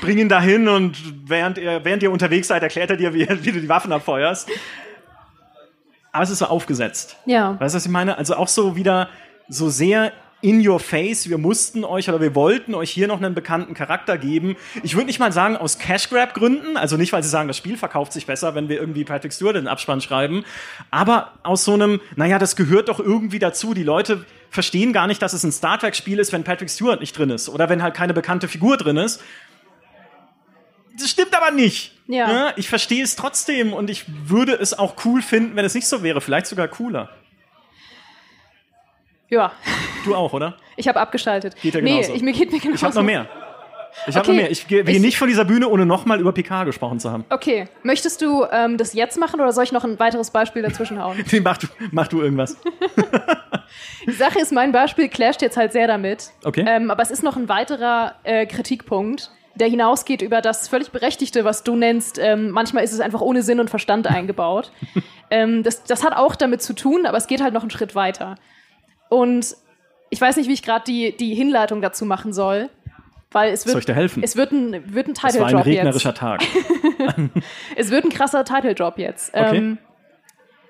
bring 0.00 0.16
ihn 0.16 0.30
dahin 0.30 0.68
und 0.68 0.96
während 1.28 1.58
ihr, 1.58 1.84
während 1.84 2.02
ihr 2.02 2.10
unterwegs 2.10 2.48
seid, 2.48 2.62
erklärt 2.62 2.90
er 2.90 2.96
dir, 2.96 3.12
wie, 3.12 3.28
wie 3.28 3.52
du 3.52 3.60
die 3.60 3.68
Waffen 3.68 3.92
abfeuerst. 3.92 4.48
Aber 6.12 6.22
es 6.22 6.30
ist 6.30 6.38
so 6.38 6.46
aufgesetzt. 6.46 7.18
Ja. 7.26 7.60
Weißt 7.60 7.74
du, 7.74 7.76
was 7.76 7.84
ich 7.84 7.92
meine? 7.92 8.16
Also 8.16 8.36
auch 8.36 8.48
so 8.48 8.74
wieder 8.74 9.10
so 9.48 9.68
sehr 9.68 10.12
in 10.46 10.66
your 10.66 10.78
face. 10.78 11.28
Wir 11.28 11.38
mussten 11.38 11.84
euch 11.84 12.08
oder 12.08 12.20
wir 12.20 12.36
wollten 12.36 12.76
euch 12.76 12.90
hier 12.92 13.08
noch 13.08 13.16
einen 13.16 13.34
bekannten 13.34 13.74
Charakter 13.74 14.16
geben. 14.16 14.54
Ich 14.84 14.94
würde 14.94 15.06
nicht 15.06 15.18
mal 15.18 15.32
sagen 15.32 15.56
aus 15.56 15.80
Cash 15.80 16.08
Grab 16.08 16.34
Gründen, 16.34 16.76
also 16.76 16.96
nicht, 16.96 17.12
weil 17.12 17.24
sie 17.24 17.28
sagen, 17.28 17.48
das 17.48 17.56
Spiel 17.56 17.76
verkauft 17.76 18.12
sich 18.12 18.26
besser, 18.26 18.54
wenn 18.54 18.68
wir 18.68 18.78
irgendwie 18.78 19.02
Patrick 19.02 19.32
Stewart 19.32 19.56
in 19.56 19.62
den 19.62 19.68
Abspann 19.68 20.00
schreiben, 20.00 20.44
aber 20.92 21.32
aus 21.42 21.64
so 21.64 21.74
einem, 21.74 22.00
naja, 22.14 22.38
das 22.38 22.54
gehört 22.54 22.88
doch 22.88 23.00
irgendwie 23.00 23.40
dazu. 23.40 23.74
Die 23.74 23.82
Leute 23.82 24.24
verstehen 24.48 24.92
gar 24.92 25.08
nicht, 25.08 25.20
dass 25.20 25.32
es 25.32 25.42
ein 25.42 25.50
Star 25.50 25.80
Trek 25.80 25.96
Spiel 25.96 26.20
ist, 26.20 26.32
wenn 26.32 26.44
Patrick 26.44 26.70
Stewart 26.70 27.00
nicht 27.00 27.18
drin 27.18 27.30
ist 27.30 27.48
oder 27.48 27.68
wenn 27.68 27.82
halt 27.82 27.94
keine 27.94 28.14
bekannte 28.14 28.46
Figur 28.46 28.76
drin 28.76 28.98
ist. 28.98 29.20
Das 30.96 31.10
stimmt 31.10 31.36
aber 31.36 31.50
nicht. 31.50 31.92
Ja. 32.06 32.26
Ne? 32.28 32.52
Ich 32.54 32.68
verstehe 32.68 33.02
es 33.02 33.16
trotzdem 33.16 33.72
und 33.72 33.90
ich 33.90 34.04
würde 34.28 34.52
es 34.52 34.78
auch 34.78 34.94
cool 35.04 35.22
finden, 35.22 35.56
wenn 35.56 35.64
es 35.64 35.74
nicht 35.74 35.88
so 35.88 36.04
wäre. 36.04 36.20
Vielleicht 36.20 36.46
sogar 36.46 36.68
cooler. 36.68 37.10
Ja, 39.28 39.52
Du 40.04 40.14
auch, 40.14 40.32
oder? 40.32 40.54
ich 40.76 40.86
habe 40.88 41.00
abgeschaltet. 41.00 41.56
Geht 41.60 41.74
ja 41.74 41.80
nee, 41.80 41.96
genauso. 41.96 42.14
ich, 42.14 42.22
mir 42.22 42.32
geht 42.32 42.52
mir 42.52 42.60
genauso. 42.60 42.76
Ich 42.76 42.84
habe 42.84 42.94
noch 42.94 43.02
mehr. 43.02 43.26
Ich 44.06 44.14
habe 44.14 44.20
Okay. 44.28 44.30
noch 44.36 44.42
mehr. 44.42 44.50
Ich 44.50 44.68
gehe 44.68 44.82
Ich- 44.82 45.00
nicht 45.00 45.18
von 45.18 45.26
dieser 45.26 45.44
Bühne, 45.44 45.68
ohne 45.68 45.86
nochmal 45.86 46.20
über 46.20 46.32
Picard 46.32 46.66
gesprochen 46.66 47.00
zu 47.00 47.10
haben. 47.10 47.24
Okay, 47.30 47.66
möchtest 47.82 48.20
du 48.22 48.44
ähm, 48.52 48.76
das 48.76 48.92
jetzt 48.92 49.18
machen 49.18 49.40
oder 49.40 49.52
soll 49.52 49.64
ich 49.64 49.72
noch 49.72 49.84
ein 49.84 49.98
weiteres 49.98 50.30
Beispiel 50.30 50.62
dazwischen 50.62 51.02
hauen? 51.02 51.16
Nee, 51.32 51.40
mach, 51.40 51.56
du, 51.58 51.66
mach 51.92 52.06
du 52.08 52.20
irgendwas. 52.22 52.56
Die 54.06 54.12
Sache 54.12 54.38
ist, 54.38 54.52
mein 54.52 54.70
Beispiel 54.72 55.08
clasht 55.08 55.42
jetzt 55.42 55.56
halt 55.56 55.72
sehr 55.72 55.86
damit. 55.88 56.30
Okay. 56.44 56.64
Ähm, 56.68 56.90
aber 56.90 57.02
es 57.02 57.10
ist 57.10 57.22
noch 57.22 57.36
ein 57.36 57.48
weiterer 57.48 58.14
äh, 58.22 58.46
Kritikpunkt, 58.46 59.30
der 59.56 59.68
hinausgeht 59.68 60.22
über 60.22 60.40
das 60.40 60.68
völlig 60.68 60.90
Berechtigte, 60.90 61.44
was 61.44 61.64
du 61.64 61.74
nennst. 61.74 62.18
Ähm, 62.18 62.50
manchmal 62.50 62.84
ist 62.84 62.92
es 62.92 63.00
einfach 63.00 63.20
ohne 63.20 63.42
Sinn 63.42 63.58
und 63.58 63.70
Verstand 63.70 64.06
eingebaut. 64.06 64.70
ähm, 65.30 65.62
das, 65.62 65.82
das 65.84 66.04
hat 66.04 66.14
auch 66.16 66.36
damit 66.36 66.62
zu 66.62 66.74
tun, 66.74 67.06
aber 67.06 67.16
es 67.18 67.26
geht 67.26 67.40
halt 67.42 67.54
noch 67.54 67.62
einen 67.62 67.70
Schritt 67.70 67.94
weiter. 67.94 68.36
Und 69.08 69.56
ich 70.10 70.20
weiß 70.20 70.36
nicht, 70.36 70.48
wie 70.48 70.52
ich 70.52 70.62
gerade 70.62 70.84
die, 70.84 71.16
die 71.16 71.34
Hinleitung 71.34 71.80
dazu 71.80 72.04
machen 72.04 72.32
soll. 72.32 72.68
Weil 73.32 73.52
es 73.52 73.66
wird, 73.66 73.72
Soll 73.72 73.80
ich 73.80 73.86
dir 73.86 73.94
helfen? 73.94 74.22
Es 74.22 74.36
wird 74.36 74.52
ein, 74.52 74.94
wird 74.94 75.08
ein 75.08 75.12
Es 75.12 75.22
war 75.22 75.30
Title 75.30 75.46
ein 75.46 75.52
Drop 75.52 75.66
regnerischer 75.66 76.10
jetzt. 76.10 76.18
Tag. 76.18 76.42
Es 77.76 77.90
wird 77.90 78.04
ein 78.04 78.10
krasser 78.10 78.44
Title 78.44 78.74
Drop 78.74 78.98
jetzt. 78.98 79.34
Okay. 79.34 79.56
Ähm, 79.56 79.78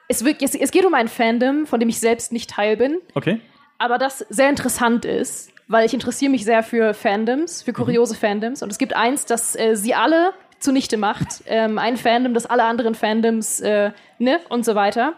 es, 0.09 0.25
wird, 0.25 0.43
es, 0.43 0.55
es 0.55 0.71
geht 0.71 0.85
um 0.85 0.95
ein 0.95 1.09
Fandom, 1.09 1.67
von 1.67 1.79
dem 1.81 1.89
ich 1.89 2.01
selbst 2.01 2.33
nicht 2.33 2.51
Teil 2.51 2.77
bin. 2.77 2.99
Okay? 3.15 3.41
aber 3.79 3.99
das 3.99 4.21
sehr 4.31 4.49
interessant 4.49 5.05
ist, 5.05 5.53
weil 5.69 5.85
ich 5.87 5.95
interessiere 5.95 6.31
mich 6.31 6.45
sehr 6.45 6.63
für 6.63 6.95
Fandoms, 6.95 7.63
für 7.63 7.73
kuriose 7.73 8.15
Fandoms. 8.15 8.63
Und 8.63 8.71
es 8.71 8.79
gibt 8.79 8.95
eins, 8.95 9.27
das 9.27 9.57
äh, 9.57 9.75
sie 9.75 9.95
alle 9.95 10.33
zunichte 10.59 10.97
macht. 10.97 11.43
Ähm, 11.47 11.79
ein 11.79 11.97
Fandom, 11.97 12.35
das 12.35 12.47
alle 12.47 12.65
anderen 12.65 12.95
Fandoms, 12.95 13.61
äh, 13.61 13.91
ne, 14.19 14.41
und 14.49 14.65
so 14.65 14.75
weiter. 14.75 15.15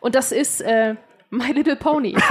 Und 0.00 0.14
das 0.14 0.32
ist 0.32 0.62
äh, 0.62 0.96
My 1.30 1.52
Little 1.52 1.76
Pony. 1.76 2.16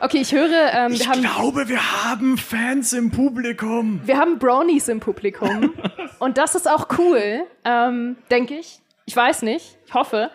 Okay, 0.00 0.18
ich 0.18 0.32
höre, 0.32 0.50
ähm, 0.74 0.92
wir, 0.92 1.06
haben, 1.06 1.22
glaube, 1.22 1.68
wir 1.68 2.04
haben 2.04 2.36
Fans 2.36 2.92
im 2.92 3.10
Publikum. 3.10 4.02
wir 4.04 4.18
haben 4.18 4.38
Brownies 4.38 4.88
im 4.88 5.00
Publikum. 5.00 5.72
Und 6.18 6.36
das 6.36 6.54
ist 6.54 6.68
auch 6.68 6.88
cool, 6.98 7.46
ähm, 7.64 8.16
denke 8.30 8.54
ich. 8.54 8.80
Ich 9.06 9.16
weiß 9.16 9.40
nicht, 9.42 9.78
ich 9.86 9.94
hoffe. 9.94 10.30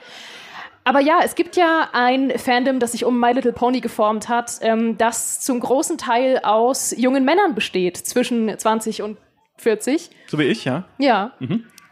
Aber 0.86 1.02
ja, 1.02 1.20
es 1.24 1.36
gibt 1.36 1.56
ja 1.56 1.90
ein 1.94 2.34
Fandom, 2.40 2.80
das 2.80 2.94
sich 2.94 3.06
um 3.06 3.20
My 3.20 3.32
Little 3.32 3.54
Pony 3.54 3.80
geformt 3.80 4.28
hat, 4.28 4.54
ähm, 4.62 4.98
das 4.98 5.40
zum 5.42 5.60
großen 5.60 6.00
Teil 6.00 6.40
aus 6.40 6.96
jungen 6.98 7.24
Männern 7.24 7.54
besteht, 7.54 7.96
zwischen 7.96 8.58
20 8.58 9.04
und 9.04 9.20
40. 9.58 10.10
So 10.26 10.40
wie 10.40 10.46
ich, 10.46 10.66
ja. 10.66 10.86
Ja. 10.98 11.34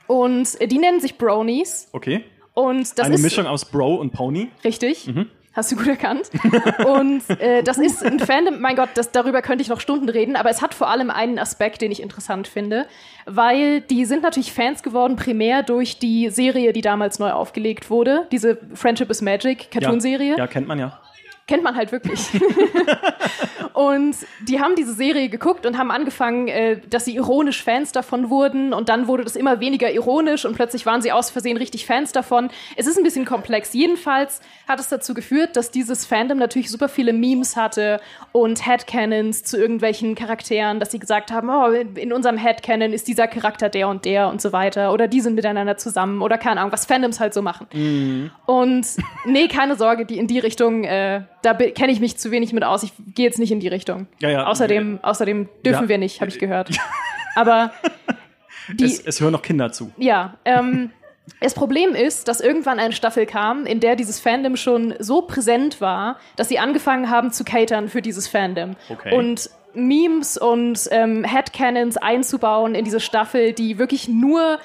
Und 0.07 0.59
äh, 0.59 0.67
die 0.67 0.77
nennen 0.77 0.99
sich 0.99 1.17
Bronies. 1.17 1.89
Okay. 1.91 2.23
Und 2.53 2.97
das 2.97 3.05
Eine 3.05 3.15
ist 3.15 3.21
Mischung 3.21 3.45
aus 3.45 3.65
Bro 3.65 3.95
und 3.95 4.11
Pony. 4.13 4.49
Richtig. 4.63 5.07
Hast 5.57 5.71
du 5.71 5.75
gut 5.75 5.87
erkannt. 5.87 6.29
Und 6.85 7.27
äh, 7.41 7.63
das 7.63 7.79
ist 7.79 8.05
ein 8.05 8.19
Fandom, 8.19 8.61
mein 8.61 8.75
Gott, 8.75 8.89
das, 8.93 9.11
darüber 9.11 9.41
könnte 9.41 9.63
ich 9.63 9.69
noch 9.69 9.79
Stunden 9.79 10.07
reden, 10.07 10.35
aber 10.35 10.51
es 10.51 10.61
hat 10.61 10.75
vor 10.75 10.87
allem 10.87 11.09
einen 11.09 11.39
Aspekt, 11.39 11.81
den 11.81 11.91
ich 11.91 11.99
interessant 11.99 12.47
finde, 12.47 12.85
weil 13.25 13.81
die 13.81 14.05
sind 14.05 14.21
natürlich 14.21 14.53
Fans 14.53 14.83
geworden, 14.83 15.15
primär 15.15 15.63
durch 15.63 15.97
die 15.97 16.29
Serie, 16.29 16.73
die 16.73 16.81
damals 16.81 17.17
neu 17.17 17.31
aufgelegt 17.31 17.89
wurde, 17.89 18.27
diese 18.31 18.59
Friendship 18.75 19.09
is 19.09 19.23
Magic 19.23 19.71
Cartoon-Serie. 19.71 20.33
Ja. 20.33 20.37
ja, 20.37 20.45
kennt 20.45 20.67
man 20.67 20.77
ja. 20.77 20.99
Kennt 21.47 21.63
man 21.63 21.75
halt 21.77 21.93
wirklich. 21.93 22.19
und 23.73 24.15
die 24.41 24.59
haben 24.59 24.75
diese 24.75 24.93
Serie 24.93 25.29
geguckt 25.29 25.65
und 25.65 25.77
haben 25.77 25.91
angefangen, 25.91 26.49
äh, 26.49 26.81
dass 26.89 27.05
sie 27.05 27.15
ironisch 27.15 27.63
Fans 27.63 27.93
davon 27.93 28.29
wurden 28.29 28.73
und 28.73 28.89
dann 28.89 29.07
wurde 29.07 29.23
das 29.23 29.37
immer 29.37 29.59
weniger 29.61 29.91
ironisch 29.91 30.45
und 30.45 30.55
plötzlich 30.55 30.85
waren 30.85 31.01
sie 31.01 31.11
aus 31.11 31.29
Versehen 31.29 31.55
richtig 31.55 31.85
Fans 31.85 32.11
davon. 32.11 32.49
Es 32.75 32.85
ist 32.85 32.97
ein 32.97 33.03
bisschen 33.03 33.23
komplex. 33.23 33.73
Jedenfalls 33.73 34.41
hat 34.67 34.79
es 34.81 34.89
dazu 34.89 35.13
geführt, 35.13 35.55
dass 35.55 35.71
dieses 35.71 36.05
Fandom 36.05 36.37
natürlich 36.37 36.69
super 36.69 36.89
viele 36.89 37.13
Memes 37.13 37.55
hatte 37.55 38.01
und 38.33 38.65
Headcanons 38.67 39.43
zu 39.43 39.57
irgendwelchen 39.57 40.15
Charakteren, 40.15 40.79
dass 40.81 40.91
sie 40.91 40.99
gesagt 40.99 41.31
haben, 41.31 41.49
oh, 41.49 41.71
in 41.71 42.11
unserem 42.11 42.37
Headcanon 42.37 42.91
ist 42.91 43.07
dieser 43.07 43.27
Charakter 43.27 43.69
der 43.69 43.87
und 43.87 44.03
der 44.03 44.27
und 44.27 44.41
so 44.41 44.51
weiter 44.51 44.91
oder 44.91 45.07
die 45.07 45.21
sind 45.21 45.35
miteinander 45.35 45.77
zusammen 45.77 46.21
oder 46.21 46.37
keine 46.37 46.59
Ahnung, 46.59 46.73
was 46.73 46.85
Fandoms 46.85 47.19
halt 47.19 47.33
so 47.33 47.41
machen. 47.41 47.67
Und 48.45 48.85
nee, 49.25 49.47
keine 49.47 49.75
Sorge, 49.75 50.05
die 50.05 50.17
in 50.17 50.27
die 50.27 50.39
Richtung, 50.39 50.83
äh, 50.83 51.21
da 51.41 51.53
kenne 51.53 51.91
ich 51.91 51.99
mich 51.99 52.17
zu 52.17 52.31
wenig 52.31 52.53
mit 52.53 52.63
aus. 52.63 52.83
Ich 52.83 52.93
gehe 53.15 53.25
jetzt 53.25 53.39
nicht 53.39 53.51
in 53.51 53.59
die 53.59 53.67
Richtung. 53.67 54.07
Ja, 54.19 54.29
ja. 54.29 54.45
Außerdem, 54.47 54.99
außerdem 55.01 55.47
dürfen 55.65 55.83
Ja. 55.83 55.89
wir 55.89 55.97
nicht, 55.97 56.19
habe 56.21 56.29
ich 56.31 56.39
gehört. 56.39 56.69
Aber 57.35 57.71
die, 58.73 58.85
Es, 58.85 58.99
es 58.99 59.21
hören 59.21 59.31
noch 59.31 59.41
Kinder 59.41 59.71
zu. 59.71 59.91
ja, 59.97 60.35
ähm, 60.45 60.91
Das 61.41 61.53
Problem 61.53 61.93
ist, 61.93 62.27
dass 62.27 62.39
irgendwann 62.41 62.79
eine 62.79 62.93
Staffel 62.93 63.25
kam, 63.25 63.65
in 63.65 63.79
der 63.79 63.95
dieses 63.95 64.19
Fandom 64.19 64.55
schon 64.55 64.93
so 64.99 65.21
präsent 65.23 65.81
war, 65.81 66.17
dass 66.37 66.47
sie 66.49 66.57
angefangen 66.57 67.09
haben 67.09 67.31
zu 67.31 67.43
catern 67.43 67.89
für 67.89 68.01
dieses 68.01 68.27
Fandom. 68.27 68.75
Okay. 68.89 69.13
Und 69.15 69.49
Memes 69.73 70.37
und 70.37 70.87
ähm, 70.91 71.23
Headcanons 71.23 71.97
einzubauen 71.97 72.73
in 72.73 72.83
diese 72.85 72.99
Staffel, 72.99 73.53
die 73.53 73.77
wirklich 73.77 74.07
nur 74.07 74.57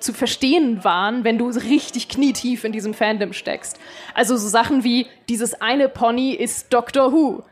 zu 0.00 0.12
verstehen 0.12 0.84
waren, 0.84 1.24
wenn 1.24 1.38
du 1.38 1.48
richtig 1.48 2.08
knietief 2.08 2.64
in 2.64 2.72
diesem 2.72 2.94
Fandom 2.94 3.32
steckst. 3.32 3.78
Also 4.14 4.36
so 4.36 4.48
Sachen 4.48 4.84
wie 4.84 5.06
dieses 5.28 5.60
eine 5.60 5.88
Pony 5.88 6.32
ist 6.32 6.72
Doctor 6.72 7.12
Who 7.12 7.42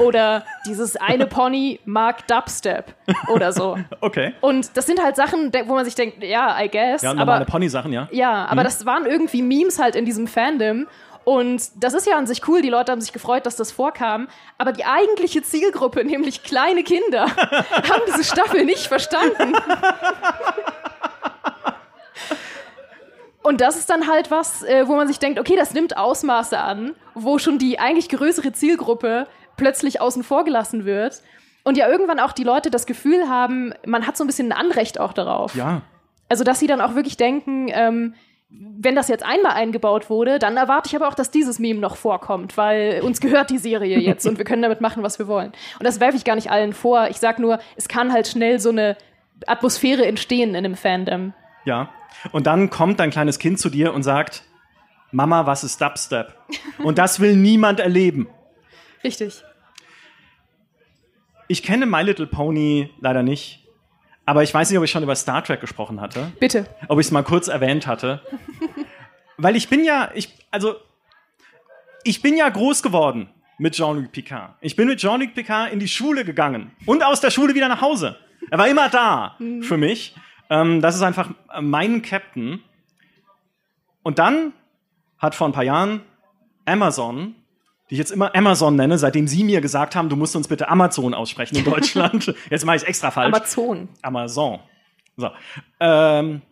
oder 0.00 0.44
dieses 0.66 0.96
eine 0.96 1.26
Pony 1.28 1.80
mag 1.84 2.26
Dubstep 2.26 2.94
oder 3.28 3.52
so. 3.52 3.78
Okay. 4.00 4.34
Und 4.40 4.76
das 4.76 4.86
sind 4.86 5.02
halt 5.02 5.16
Sachen, 5.16 5.52
wo 5.66 5.74
man 5.74 5.84
sich 5.84 5.94
denkt, 5.94 6.22
ja, 6.22 6.60
I 6.60 6.68
guess. 6.68 7.02
Ja, 7.02 7.10
aber 7.10 7.20
normale 7.20 7.44
Pony-Sachen, 7.44 7.92
ja. 7.92 8.08
ja, 8.10 8.46
aber 8.46 8.64
das 8.64 8.84
waren 8.86 9.06
irgendwie 9.06 9.42
Memes 9.42 9.78
halt 9.78 9.94
in 9.94 10.04
diesem 10.04 10.26
Fandom. 10.26 10.86
Und 11.24 11.62
das 11.82 11.94
ist 11.94 12.06
ja 12.06 12.18
an 12.18 12.26
sich 12.26 12.46
cool, 12.48 12.60
die 12.60 12.68
Leute 12.68 12.92
haben 12.92 13.00
sich 13.00 13.12
gefreut, 13.12 13.46
dass 13.46 13.56
das 13.56 13.72
vorkam. 13.72 14.28
Aber 14.58 14.72
die 14.72 14.84
eigentliche 14.84 15.42
Zielgruppe, 15.42 16.04
nämlich 16.04 16.42
kleine 16.42 16.82
Kinder, 16.82 17.26
haben 17.30 18.02
diese 18.06 18.24
Staffel 18.24 18.64
nicht 18.64 18.86
verstanden. 18.86 19.54
Und 23.42 23.60
das 23.60 23.76
ist 23.76 23.90
dann 23.90 24.08
halt 24.08 24.30
was, 24.30 24.62
äh, 24.62 24.88
wo 24.88 24.96
man 24.96 25.06
sich 25.06 25.18
denkt, 25.18 25.38
okay, 25.38 25.54
das 25.54 25.74
nimmt 25.74 25.98
Ausmaße 25.98 26.58
an, 26.58 26.94
wo 27.14 27.38
schon 27.38 27.58
die 27.58 27.78
eigentlich 27.78 28.08
größere 28.08 28.52
Zielgruppe 28.52 29.26
plötzlich 29.56 30.00
außen 30.00 30.22
vor 30.22 30.44
gelassen 30.44 30.86
wird. 30.86 31.22
Und 31.62 31.76
ja 31.76 31.88
irgendwann 31.88 32.20
auch 32.20 32.32
die 32.32 32.44
Leute 32.44 32.70
das 32.70 32.86
Gefühl 32.86 33.28
haben, 33.28 33.74
man 33.86 34.06
hat 34.06 34.16
so 34.16 34.24
ein 34.24 34.26
bisschen 34.26 34.50
ein 34.50 34.58
Anrecht 34.58 34.98
auch 34.98 35.12
darauf. 35.12 35.54
Ja. 35.54 35.82
Also, 36.28 36.42
dass 36.42 36.58
sie 36.58 36.66
dann 36.66 36.80
auch 36.80 36.94
wirklich 36.94 37.16
denken, 37.16 37.68
ähm, 37.68 38.14
wenn 38.48 38.94
das 38.94 39.08
jetzt 39.08 39.24
einmal 39.24 39.52
eingebaut 39.52 40.08
wurde, 40.10 40.38
dann 40.38 40.56
erwarte 40.56 40.88
ich 40.88 40.96
aber 40.96 41.08
auch, 41.08 41.14
dass 41.14 41.30
dieses 41.30 41.58
Meme 41.58 41.80
noch 41.80 41.96
vorkommt, 41.96 42.56
weil 42.56 43.00
uns 43.02 43.20
gehört 43.20 43.50
die 43.50 43.58
Serie 43.58 43.98
jetzt 43.98 44.26
und 44.26 44.38
wir 44.38 44.44
können 44.44 44.62
damit 44.62 44.80
machen, 44.80 45.02
was 45.02 45.18
wir 45.18 45.26
wollen. 45.26 45.52
Und 45.78 45.84
das 45.84 46.00
werfe 46.00 46.16
ich 46.16 46.24
gar 46.24 46.34
nicht 46.34 46.50
allen 46.50 46.72
vor. 46.72 47.08
Ich 47.08 47.18
sag 47.18 47.38
nur, 47.38 47.58
es 47.76 47.88
kann 47.88 48.12
halt 48.12 48.28
schnell 48.28 48.60
so 48.60 48.70
eine 48.70 48.96
Atmosphäre 49.46 50.06
entstehen 50.06 50.50
in 50.50 50.64
einem 50.64 50.76
Fandom. 50.76 51.34
Ja. 51.64 51.90
Und 52.32 52.46
dann 52.46 52.70
kommt 52.70 53.00
dein 53.00 53.10
kleines 53.10 53.38
Kind 53.38 53.58
zu 53.58 53.70
dir 53.70 53.92
und 53.92 54.02
sagt, 54.02 54.44
Mama, 55.12 55.46
was 55.46 55.64
ist 55.64 55.80
Dubstep? 55.80 56.34
Und 56.78 56.98
das 56.98 57.20
will 57.20 57.36
niemand 57.36 57.80
erleben. 57.80 58.28
Richtig. 59.02 59.44
Ich 61.46 61.62
kenne 61.62 61.86
My 61.86 62.02
Little 62.02 62.26
Pony 62.26 62.90
leider 63.00 63.22
nicht. 63.22 63.64
Aber 64.26 64.42
ich 64.42 64.52
weiß 64.52 64.70
nicht, 64.70 64.78
ob 64.78 64.84
ich 64.84 64.90
schon 64.90 65.02
über 65.02 65.14
Star 65.14 65.44
Trek 65.44 65.60
gesprochen 65.60 66.00
hatte. 66.00 66.32
Bitte. 66.40 66.66
Ob 66.88 66.98
ich 66.98 67.06
es 67.06 67.12
mal 67.12 67.22
kurz 67.22 67.48
erwähnt 67.48 67.86
hatte. 67.86 68.22
Weil 69.36 69.54
ich 69.54 69.68
bin 69.68 69.84
ja, 69.84 70.10
ich, 70.14 70.34
also, 70.50 70.76
ich 72.04 72.22
bin 72.22 72.36
ja 72.36 72.48
groß 72.48 72.82
geworden 72.82 73.28
mit 73.58 73.74
Jean-Luc 73.74 74.12
Picard. 74.12 74.54
Ich 74.60 74.76
bin 74.76 74.88
mit 74.88 74.98
Jean-Luc 74.98 75.34
Picard 75.34 75.72
in 75.72 75.78
die 75.78 75.88
Schule 75.88 76.24
gegangen 76.24 76.72
und 76.86 77.04
aus 77.04 77.20
der 77.20 77.30
Schule 77.30 77.54
wieder 77.54 77.68
nach 77.68 77.82
Hause. 77.82 78.16
Er 78.50 78.58
war 78.58 78.68
immer 78.68 78.88
da 78.88 79.36
für 79.62 79.76
mich. 79.76 80.14
Ähm, 80.54 80.80
das 80.80 80.94
ist 80.94 81.02
einfach 81.02 81.30
mein 81.60 82.02
Captain. 82.02 82.62
Und 84.02 84.18
dann 84.18 84.52
hat 85.18 85.34
vor 85.34 85.48
ein 85.48 85.52
paar 85.52 85.64
Jahren 85.64 86.02
Amazon, 86.64 87.34
die 87.88 87.94
ich 87.94 87.98
jetzt 87.98 88.12
immer 88.12 88.34
Amazon 88.34 88.76
nenne, 88.76 88.98
seitdem 88.98 89.26
sie 89.26 89.44
mir 89.44 89.60
gesagt 89.60 89.96
haben, 89.96 90.08
du 90.08 90.16
musst 90.16 90.36
uns 90.36 90.48
bitte 90.48 90.68
Amazon 90.68 91.14
aussprechen 91.14 91.56
in 91.56 91.64
Deutschland. 91.70 92.34
jetzt 92.50 92.64
mache 92.64 92.76
ich 92.76 92.82
es 92.82 92.88
extra 92.88 93.10
falsch. 93.10 93.34
Amazon. 93.34 93.88
Amazon. 94.02 94.60
So. 95.16 95.30
Ähm, 95.80 96.42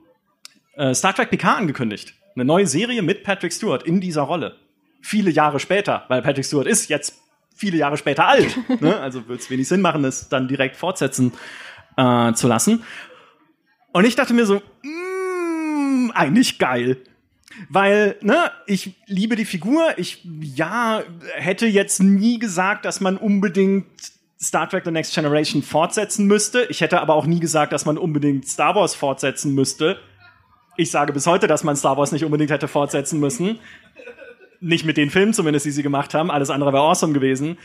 äh, 0.75 0.95
Star 0.95 1.15
Trek 1.15 1.31
PK 1.31 1.57
angekündigt. 1.57 2.15
Eine 2.35 2.45
neue 2.45 2.67
Serie 2.67 3.03
mit 3.03 3.25
Patrick 3.25 3.53
Stewart 3.53 3.83
in 3.83 4.01
dieser 4.01 4.23
Rolle. 4.23 4.57
Viele 5.01 5.31
Jahre 5.31 5.61
später, 5.61 6.05
weil 6.09 6.23
Patrick 6.23 6.45
Stewart 6.45 6.67
ist 6.67 6.88
jetzt 6.88 7.19
viele 7.55 7.77
Jahre 7.77 7.97
später 7.97 8.27
alt. 8.27 8.57
ne? 8.81 8.99
Also 8.99 9.29
wird 9.29 9.41
es 9.41 9.51
wenig 9.51 9.69
Sinn 9.69 9.81
machen, 9.83 10.05
es 10.05 10.29
dann 10.29 10.49
direkt 10.49 10.77
fortsetzen 10.77 11.33
äh, 11.97 12.33
zu 12.33 12.49
lassen. 12.49 12.83
Und 13.92 14.05
ich 14.05 14.16
dachte 14.16 14.35
mir 14.35 14.46
so, 14.46 14.62
mm, 14.83 16.11
eigentlich 16.14 16.59
geil. 16.59 16.98
Weil, 17.68 18.16
ne, 18.22 18.50
ich 18.66 18.94
liebe 19.07 19.37
die 19.37 19.44
Figur. 19.44 19.94
Ich, 19.96 20.26
ja, 20.40 21.02
hätte 21.35 21.66
jetzt 21.66 22.02
nie 22.02 22.38
gesagt, 22.38 22.85
dass 22.85 23.00
man 23.00 23.16
unbedingt 23.16 23.87
Star 24.40 24.68
Trek 24.68 24.85
The 24.85 24.90
Next 24.90 25.14
Generation 25.14 25.62
fortsetzen 25.62 26.26
müsste. 26.26 26.64
Ich 26.64 26.81
hätte 26.81 27.00
aber 27.00 27.14
auch 27.14 27.26
nie 27.26 27.40
gesagt, 27.40 27.72
dass 27.72 27.85
man 27.85 27.98
unbedingt 27.98 28.48
Star 28.48 28.74
Wars 28.74 28.94
fortsetzen 28.94 29.55
müsste. 29.55 29.98
Ich 30.76 30.90
sage 30.90 31.12
bis 31.12 31.26
heute, 31.26 31.46
dass 31.46 31.64
man 31.64 31.76
Star 31.76 31.96
Wars 31.96 32.12
nicht 32.12 32.24
unbedingt 32.24 32.50
hätte 32.50 32.66
fortsetzen 32.66 33.20
müssen. 33.20 33.59
Nicht 34.61 34.85
mit 34.85 34.96
den 34.96 35.11
Filmen 35.11 35.35
zumindest, 35.35 35.66
die 35.66 35.70
sie 35.70 35.83
gemacht 35.83 36.14
haben. 36.14 36.31
Alles 36.31 36.50
andere 36.50 36.72
wäre 36.72 36.83
awesome 36.83 37.12
gewesen. 37.12 37.59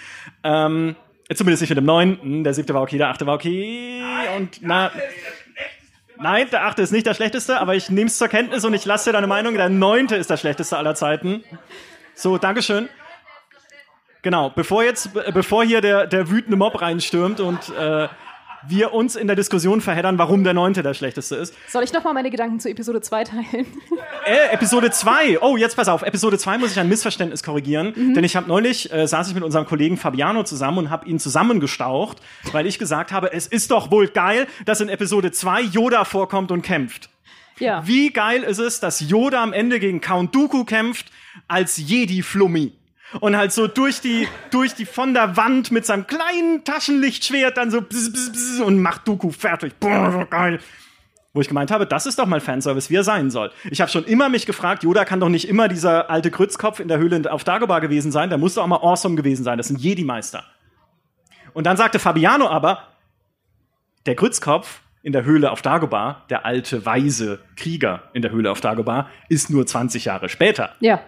Ähm, 0.43 0.95
zumindest 1.33 1.61
nicht 1.61 1.69
mit 1.69 1.77
dem 1.77 1.85
neunten. 1.85 2.43
Der 2.43 2.53
siebte 2.53 2.73
war 2.73 2.81
okay, 2.81 2.97
der 2.97 3.09
achte 3.09 3.25
war 3.25 3.35
okay. 3.35 4.01
Und 4.35 4.59
na. 4.61 4.91
Nein, 6.19 6.47
der 6.51 6.65
achte 6.65 6.81
ist 6.81 6.91
nicht 6.91 7.05
der 7.05 7.13
schlechteste, 7.13 7.59
aber 7.59 7.75
ich 7.75 7.89
nehme 7.89 8.07
es 8.07 8.17
zur 8.17 8.27
Kenntnis 8.27 8.65
und 8.65 8.73
ich 8.73 8.85
lasse 8.85 9.09
dir 9.09 9.13
deine 9.13 9.27
Meinung. 9.27 9.53
Der 9.55 9.69
neunte 9.69 10.15
ist 10.15 10.29
der 10.29 10.37
schlechteste 10.37 10.77
aller 10.77 10.95
Zeiten. 10.95 11.43
So, 12.15 12.37
Dankeschön. 12.37 12.89
Genau, 14.23 14.49
bevor 14.49 14.83
jetzt, 14.83 15.13
be- 15.13 15.25
bevor 15.33 15.63
hier 15.63 15.79
der, 15.81 16.07
der 16.07 16.29
wütende 16.29 16.57
Mob 16.57 16.81
reinstürmt 16.81 17.39
und 17.39 17.69
äh, 17.69 18.07
wir 18.67 18.93
uns 18.93 19.15
in 19.15 19.27
der 19.27 19.35
Diskussion 19.35 19.81
verheddern, 19.81 20.17
warum 20.17 20.43
der 20.43 20.53
neunte 20.53 20.83
der 20.83 20.93
schlechteste 20.93 21.35
ist. 21.35 21.53
Soll 21.69 21.83
ich 21.83 21.93
nochmal 21.93 22.13
meine 22.13 22.29
Gedanken 22.31 22.59
zu 22.59 22.69
Episode 22.69 23.01
2 23.01 23.23
teilen? 23.25 23.45
Äh, 24.25 24.53
Episode 24.53 24.91
2. 24.91 25.39
Oh, 25.39 25.55
jetzt 25.55 25.77
pass 25.77 25.87
auf. 25.87 26.01
Episode 26.01 26.37
2 26.37 26.57
muss 26.57 26.71
ich 26.71 26.79
ein 26.79 26.89
Missverständnis 26.89 27.43
korrigieren. 27.43 27.93
Mhm. 27.95 28.13
Denn 28.13 28.25
ich 28.25 28.35
habe 28.35 28.45
neulich, 28.49 28.91
äh, 28.91 29.07
saß 29.07 29.29
ich 29.29 29.33
mit 29.33 29.41
unserem 29.43 29.65
Kollegen 29.65 29.95
Fabiano 29.95 30.43
zusammen 30.43 30.79
und 30.79 30.89
habe 30.89 31.07
ihn 31.07 31.17
zusammengestaucht, 31.17 32.17
weil 32.51 32.65
ich 32.67 32.77
gesagt 32.77 33.13
habe, 33.13 33.31
es 33.31 33.47
ist 33.47 33.71
doch 33.71 33.89
wohl 33.89 34.09
geil, 34.09 34.47
dass 34.65 34.81
in 34.81 34.89
Episode 34.89 35.31
2 35.31 35.61
Yoda 35.61 36.03
vorkommt 36.03 36.51
und 36.51 36.61
kämpft. 36.61 37.09
ja. 37.59 37.87
Wie 37.87 38.09
geil 38.11 38.43
ist 38.43 38.59
es, 38.59 38.81
dass 38.81 38.99
Yoda 38.99 39.41
am 39.41 39.53
Ende 39.53 39.79
gegen 39.79 40.01
Count 40.01 40.35
Dooku 40.35 40.65
kämpft 40.65 41.05
als 41.47 41.77
Jedi-Flummi. 41.77 42.73
Und 43.19 43.37
halt 43.37 43.53
so 43.53 43.67
durch 43.67 44.01
die, 44.01 44.27
durch 44.51 44.73
die, 44.75 44.85
von 44.85 45.13
der 45.13 45.37
Wand 45.37 45.71
mit 45.71 45.85
seinem 45.85 46.07
kleinen 46.07 46.63
Taschenlichtschwert 46.63 47.57
dann 47.57 47.71
so 47.71 47.81
bzz, 47.81 48.11
bzz, 48.11 48.31
bzz 48.31 48.59
und 48.59 48.81
macht 48.81 49.07
Dooku 49.07 49.31
fertig. 49.31 49.79
Boah, 49.79 50.11
so 50.11 50.25
geil. 50.25 50.59
Wo 51.33 51.41
ich 51.41 51.47
gemeint 51.47 51.71
habe, 51.71 51.85
das 51.85 52.05
ist 52.05 52.19
doch 52.19 52.25
mal 52.25 52.41
Fanservice, 52.41 52.89
wie 52.89 52.95
er 52.95 53.03
sein 53.03 53.29
soll. 53.29 53.51
Ich 53.69 53.79
habe 53.79 53.91
schon 53.91 54.05
immer 54.05 54.27
mich 54.27 54.45
gefragt, 54.45 54.83
Yoda 54.83 55.05
kann 55.05 55.19
doch 55.19 55.29
nicht 55.29 55.47
immer 55.47 55.67
dieser 55.67 56.09
alte 56.09 56.31
Grützkopf 56.31 56.79
in 56.79 56.87
der 56.87 56.97
Höhle 56.97 57.31
auf 57.31 57.43
Dagobah 57.43 57.79
gewesen 57.79 58.11
sein, 58.11 58.29
der 58.29 58.37
muss 58.37 58.55
doch 58.55 58.63
auch 58.63 58.67
mal 58.67 58.77
awesome 58.77 59.15
gewesen 59.15 59.43
sein. 59.43 59.57
Das 59.57 59.67
sind 59.67 59.79
Jedi-Meister. 59.79 60.43
Und 61.53 61.65
dann 61.65 61.77
sagte 61.77 61.99
Fabiano 61.99 62.47
aber, 62.47 62.83
der 64.05 64.15
Grützkopf 64.15 64.81
in 65.03 65.13
der 65.13 65.23
Höhle 65.23 65.51
auf 65.51 65.61
Dagobah, 65.61 66.25
der 66.29 66.45
alte, 66.45 66.85
weise 66.85 67.39
Krieger 67.55 68.03
in 68.13 68.21
der 68.21 68.31
Höhle 68.31 68.51
auf 68.51 68.59
Dagobah, 68.59 69.09
ist 69.29 69.49
nur 69.49 69.65
20 69.65 70.05
Jahre 70.05 70.29
später. 70.29 70.75
Ja. 70.79 71.01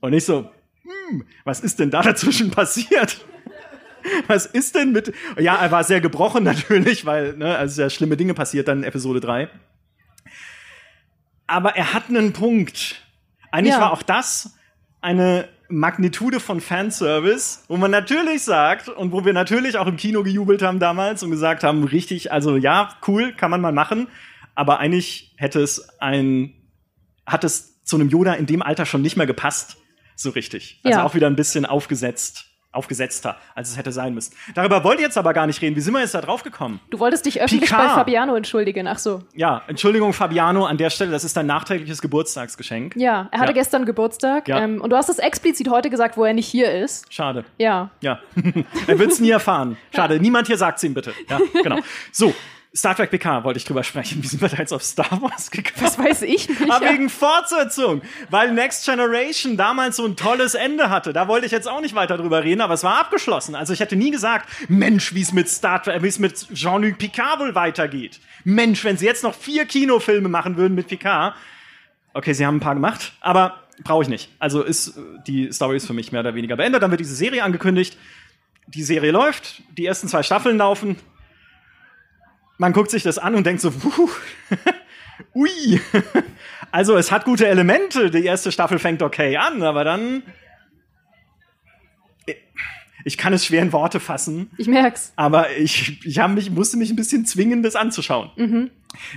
Und 0.00 0.12
ich 0.12 0.24
so, 0.24 0.50
hm, 0.82 1.24
was 1.44 1.60
ist 1.60 1.78
denn 1.78 1.90
da 1.90 2.02
dazwischen 2.02 2.50
passiert? 2.52 3.24
Was 4.28 4.46
ist 4.46 4.74
denn 4.74 4.92
mit. 4.92 5.12
Ja, 5.38 5.56
er 5.56 5.70
war 5.70 5.84
sehr 5.84 6.00
gebrochen 6.00 6.42
natürlich, 6.44 7.04
weil, 7.04 7.36
ne, 7.36 7.56
also 7.56 7.74
sehr 7.74 7.90
schlimme 7.90 8.16
Dinge 8.16 8.34
passiert 8.34 8.68
dann 8.68 8.78
in 8.78 8.84
Episode 8.84 9.20
3. 9.20 9.48
Aber 11.46 11.76
er 11.76 11.92
hat 11.92 12.08
einen 12.08 12.32
Punkt. 12.32 13.02
Eigentlich 13.50 13.74
Ja. 13.74 13.80
war 13.80 13.92
auch 13.92 14.02
das 14.02 14.54
eine 15.00 15.48
Magnitude 15.68 16.40
von 16.40 16.60
Fanservice, 16.60 17.64
wo 17.68 17.76
man 17.76 17.90
natürlich 17.90 18.42
sagt 18.42 18.88
und 18.88 19.12
wo 19.12 19.24
wir 19.24 19.32
natürlich 19.32 19.76
auch 19.76 19.86
im 19.86 19.96
Kino 19.96 20.22
gejubelt 20.22 20.62
haben 20.62 20.78
damals 20.80 21.22
und 21.22 21.30
gesagt 21.30 21.62
haben, 21.62 21.84
richtig, 21.84 22.32
also 22.32 22.56
ja, 22.56 22.96
cool, 23.06 23.32
kann 23.32 23.50
man 23.50 23.60
mal 23.60 23.72
machen, 23.72 24.08
aber 24.54 24.78
eigentlich 24.80 25.32
hätte 25.36 25.60
es 25.60 25.88
ein, 26.00 26.54
hat 27.24 27.44
es 27.44 27.82
zu 27.84 27.96
einem 27.96 28.08
Yoda 28.08 28.34
in 28.34 28.46
dem 28.46 28.62
Alter 28.62 28.84
schon 28.84 29.02
nicht 29.02 29.16
mehr 29.16 29.26
gepasst, 29.26 29.76
so 30.20 30.30
richtig. 30.30 30.80
Also 30.84 30.98
Ja. 30.98 31.04
auch 31.06 31.14
wieder 31.14 31.26
ein 31.26 31.36
bisschen 31.36 31.64
aufgesetzt, 31.66 32.46
aufgesetzter, 32.72 33.36
als 33.56 33.70
es 33.70 33.76
hätte 33.76 33.90
sein 33.90 34.14
müssen. 34.14 34.32
Darüber 34.54 34.84
wollte 34.84 35.00
ich 35.00 35.06
jetzt 35.06 35.18
aber 35.18 35.32
gar 35.32 35.46
nicht 35.48 35.60
reden. 35.60 35.74
Wie 35.74 35.80
sind 35.80 35.92
wir 35.92 36.00
jetzt 36.00 36.14
da 36.14 36.20
drauf 36.20 36.44
gekommen? 36.44 36.78
Du 36.90 37.00
wolltest 37.00 37.26
dich 37.26 37.40
öffentlich 37.42 37.68
Picard. 37.68 37.88
bei 37.88 37.94
Fabiano 37.94 38.36
entschuldigen. 38.36 38.86
Ach 38.86 38.98
so. 38.98 39.22
Ja, 39.34 39.62
Entschuldigung, 39.66 40.12
Fabiano, 40.12 40.66
an 40.66 40.76
der 40.76 40.90
Stelle, 40.90 41.10
das 41.10 41.24
ist 41.24 41.36
dein 41.36 41.46
nachträgliches 41.46 42.00
Geburtstagsgeschenk. 42.00 42.94
Ja, 42.96 43.28
er 43.32 43.40
hatte 43.40 43.50
Ja. 43.50 43.54
gestern 43.54 43.86
Geburtstag. 43.86 44.46
Ja. 44.46 44.60
Ähm, 44.62 44.80
und 44.80 44.90
du 44.90 44.96
hast 44.96 45.08
es 45.08 45.18
explizit 45.18 45.68
heute 45.68 45.90
gesagt, 45.90 46.16
wo 46.16 46.24
er 46.24 46.32
nicht 46.32 46.46
hier 46.46 46.70
ist. 46.72 47.12
Schade. 47.12 47.44
Ja. 47.58 47.90
Ja, 48.02 48.20
er 48.86 48.98
wird 49.00 49.10
es 49.10 49.18
nie 49.18 49.30
erfahren. 49.30 49.76
Schade, 49.92 50.20
niemand 50.20 50.46
hier 50.46 50.56
sagt 50.56 50.78
es 50.78 50.84
ihm 50.84 50.94
bitte. 50.94 51.12
Ja, 51.28 51.40
genau. 51.64 51.78
So, 52.12 52.32
Star 52.72 52.94
Trek 52.94 53.10
PK 53.10 53.42
wollte 53.42 53.58
ich 53.58 53.64
drüber 53.64 53.82
sprechen. 53.82 54.22
Wie 54.22 54.28
sind 54.28 54.40
wir 54.40 54.48
da 54.48 54.58
jetzt 54.58 54.72
auf 54.72 54.84
Star 54.84 55.20
Wars 55.20 55.50
gekommen? 55.50 55.74
Das 55.80 55.98
weiß 55.98 56.22
ich 56.22 56.48
nicht. 56.48 56.70
Aber 56.70 56.88
wegen 56.88 57.08
Fortsetzung. 57.08 58.02
Weil 58.28 58.52
Next 58.52 58.84
Generation 58.84 59.56
damals 59.56 59.96
so 59.96 60.06
ein 60.06 60.14
tolles 60.14 60.54
Ende 60.54 60.88
hatte. 60.88 61.12
Da 61.12 61.26
wollte 61.26 61.46
ich 61.46 61.52
jetzt 61.52 61.66
auch 61.66 61.80
nicht 61.80 61.96
weiter 61.96 62.16
drüber 62.16 62.44
reden, 62.44 62.60
aber 62.60 62.74
es 62.74 62.84
war 62.84 63.00
abgeschlossen. 63.00 63.56
Also 63.56 63.72
ich 63.72 63.80
hätte 63.80 63.96
nie 63.96 64.12
gesagt, 64.12 64.48
Mensch, 64.68 65.14
wie 65.14 65.22
es 65.22 65.32
mit 65.32 65.48
Star 65.48 65.82
Trek, 65.82 66.00
wie 66.02 66.08
es 66.08 66.20
mit 66.20 66.48
Jean-Luc 66.54 66.98
Picard 66.98 67.40
wohl 67.40 67.56
weitergeht. 67.56 68.20
Mensch, 68.44 68.84
wenn 68.84 68.96
sie 68.96 69.06
jetzt 69.06 69.24
noch 69.24 69.34
vier 69.34 69.64
Kinofilme 69.64 70.28
machen 70.28 70.56
würden 70.56 70.76
mit 70.76 70.86
Picard. 70.86 71.34
Okay, 72.12 72.34
sie 72.34 72.46
haben 72.46 72.58
ein 72.58 72.60
paar 72.60 72.74
gemacht, 72.74 73.14
aber 73.20 73.64
brauche 73.82 74.04
ich 74.04 74.08
nicht. 74.08 74.30
Also 74.38 74.62
ist 74.62 74.96
die 75.26 75.50
Story 75.50 75.76
ist 75.76 75.88
für 75.88 75.92
mich 75.92 76.12
mehr 76.12 76.20
oder 76.20 76.36
weniger 76.36 76.54
beendet. 76.54 76.84
Dann 76.84 76.92
wird 76.92 77.00
diese 77.00 77.16
Serie 77.16 77.42
angekündigt. 77.42 77.98
Die 78.68 78.84
Serie 78.84 79.10
läuft, 79.10 79.62
die 79.76 79.86
ersten 79.86 80.06
zwei 80.06 80.22
Staffeln 80.22 80.56
laufen 80.56 80.96
man 82.60 82.74
guckt 82.74 82.90
sich 82.90 83.02
das 83.02 83.16
an 83.16 83.34
und 83.34 83.46
denkt 83.46 83.62
so, 83.62 83.70
puh, 83.70 84.08
ui. 85.34 85.80
Also 86.72 86.96
es 86.96 87.10
hat 87.10 87.24
gute 87.24 87.48
Elemente. 87.48 88.12
Die 88.12 88.24
erste 88.24 88.52
Staffel 88.52 88.78
fängt 88.78 89.02
okay 89.02 89.36
an, 89.36 89.64
aber 89.64 89.82
dann. 89.82 90.22
Ich 93.04 93.18
kann 93.18 93.32
es 93.32 93.44
schwer 93.44 93.60
in 93.62 93.72
Worte 93.72 93.98
fassen. 93.98 94.52
Ich 94.56 94.68
merk's. 94.68 95.12
Aber 95.16 95.50
ich, 95.56 96.06
ich 96.06 96.24
mich, 96.28 96.48
musste 96.52 96.76
mich 96.76 96.90
ein 96.90 96.94
bisschen 96.94 97.26
zwingen, 97.26 97.64
das 97.64 97.74
anzuschauen. 97.74 98.30
Mhm. 98.36 98.70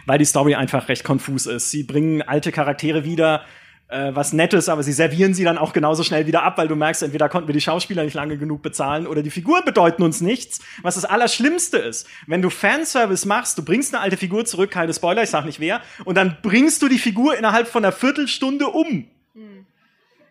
Weil 0.07 0.17
die 0.17 0.25
Story 0.25 0.55
einfach 0.55 0.89
recht 0.89 1.03
konfus 1.03 1.45
ist. 1.45 1.69
Sie 1.69 1.83
bringen 1.83 2.23
alte 2.23 2.51
Charaktere 2.51 3.03
wieder, 3.03 3.45
äh, 3.93 4.15
was 4.15 4.33
Nettes, 4.33 4.69
aber 4.69 4.81
sie 4.81 4.91
servieren 4.91 5.33
sie 5.33 5.43
dann 5.43 5.57
auch 5.57 5.71
genauso 5.71 6.03
schnell 6.03 6.25
wieder 6.25 6.43
ab, 6.43 6.57
weil 6.57 6.67
du 6.67 6.75
merkst, 6.75 7.03
entweder 7.03 7.29
konnten 7.29 7.47
wir 7.47 7.53
die 7.53 7.61
Schauspieler 7.61 8.03
nicht 8.03 8.15
lange 8.15 8.37
genug 8.37 8.63
bezahlen 8.63 9.05
oder 9.05 9.21
die 9.21 9.29
Figuren 9.29 9.63
bedeuten 9.63 10.01
uns 10.01 10.19
nichts, 10.19 10.59
was 10.81 10.95
das 10.95 11.05
Allerschlimmste 11.05 11.77
ist. 11.77 12.07
Wenn 12.25 12.41
du 12.41 12.49
Fanservice 12.49 13.27
machst, 13.27 13.57
du 13.57 13.63
bringst 13.63 13.93
eine 13.93 14.01
alte 14.01 14.17
Figur 14.17 14.45
zurück, 14.45 14.71
keine 14.71 14.93
Spoiler, 14.93 15.23
ich 15.23 15.29
sag 15.29 15.45
nicht 15.45 15.59
wer, 15.59 15.81
und 16.05 16.15
dann 16.15 16.37
bringst 16.41 16.81
du 16.81 16.87
die 16.87 16.97
Figur 16.97 17.37
innerhalb 17.37 17.67
von 17.67 17.85
einer 17.85 17.91
Viertelstunde 17.91 18.67
um. 18.67 19.07
Mhm. 19.35 19.65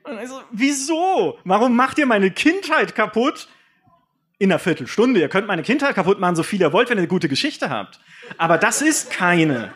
Also, 0.05 0.43
wieso? 0.51 1.39
Warum 1.45 1.77
macht 1.77 1.99
ihr 1.99 2.07
meine 2.07 2.31
Kindheit 2.33 2.95
kaputt? 2.95 3.49
In 4.39 4.51
einer 4.51 4.59
Viertelstunde. 4.59 5.21
Ihr 5.21 5.29
könnt 5.29 5.47
meine 5.47 5.63
Kindheit 5.63 5.95
kaputt 5.95 6.19
machen, 6.19 6.35
so 6.35 6.43
viel 6.43 6.61
ihr 6.61 6.73
wollt, 6.73 6.91
wenn 6.91 6.99
ihr 6.99 7.03
eine 7.03 7.09
gute 7.09 7.29
Geschichte 7.29 7.71
habt. 7.71 8.01
Aber 8.39 8.59
das 8.59 8.83
ist 8.83 9.11
keine. 9.11 9.73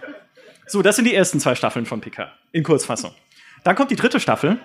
So, 0.66 0.82
das 0.82 0.96
sind 0.96 1.04
die 1.04 1.14
ersten 1.14 1.38
zwei 1.38 1.54
Staffeln 1.54 1.86
von 1.86 2.00
Picard. 2.00 2.32
In 2.50 2.64
Kurzfassung. 2.64 3.14
Dann 3.66 3.74
kommt 3.74 3.90
die 3.90 3.96
dritte 3.96 4.20
Staffel. 4.20 4.60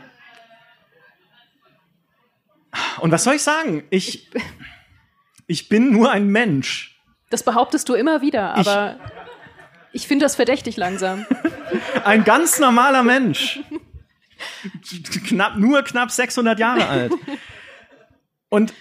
Und 3.00 3.12
was 3.12 3.24
soll 3.24 3.34
ich 3.34 3.42
sagen? 3.42 3.84
Ich, 3.90 4.30
ich 5.48 5.70
bin 5.70 5.92
nur 5.92 6.12
ein 6.12 6.28
Mensch. 6.28 7.02
Das 7.32 7.42
behauptest 7.42 7.90
du 7.90 7.96
immer 7.96 8.22
wieder, 8.22 8.54
aber 8.54 9.00
ich, 9.92 10.04
ich 10.04 10.08
finde 10.08 10.26
das 10.26 10.36
verdächtig 10.36 10.78
langsam. 10.78 11.26
ein 12.06 12.24
ganz 12.26 12.60
normaler 12.60 13.02
Mensch. 13.02 13.62
knapp, 15.28 15.56
nur 15.56 15.82
knapp 15.82 16.12
600 16.12 16.60
Jahre 16.60 16.88
alt. 16.88 17.14
Und 18.50 18.72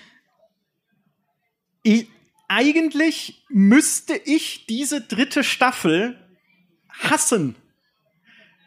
ich, 1.83 2.09
eigentlich 2.47 3.43
müsste 3.49 4.17
ich 4.17 4.67
diese 4.67 5.01
dritte 5.01 5.43
Staffel 5.43 6.19
hassen, 6.91 7.57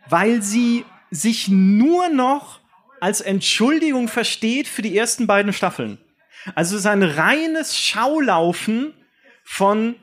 weil 0.10 0.42
sie 0.42 0.84
sich 1.14 1.48
nur 1.48 2.10
noch 2.10 2.60
als 3.00 3.22
Entschuldigung 3.22 4.08
versteht 4.08 4.68
für 4.68 4.82
die 4.82 4.98
ersten 4.98 5.28
beiden 5.28 5.54
Staffeln. 5.54 5.98
Also 6.56 6.76
es 6.76 6.82
ist 6.82 6.88
ein 6.88 7.04
reines 7.04 7.78
Schaulaufen 7.78 8.94
von 9.44 9.96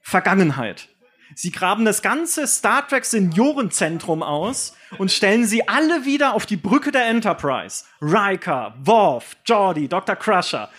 Vergangenheit. 0.00 0.88
Sie 1.34 1.50
graben 1.50 1.84
das 1.84 2.02
ganze 2.02 2.46
Star 2.46 2.86
Trek 2.86 3.04
Seniorenzentrum 3.04 4.22
aus 4.22 4.76
und 4.98 5.10
stellen 5.10 5.46
sie 5.46 5.66
alle 5.68 6.04
wieder 6.04 6.34
auf 6.34 6.46
die 6.46 6.56
Brücke 6.56 6.92
der 6.92 7.06
Enterprise. 7.06 7.84
Riker, 8.00 8.74
Worf, 8.82 9.36
Geordi, 9.44 9.88
Dr. 9.88 10.16
Crusher, 10.16 10.70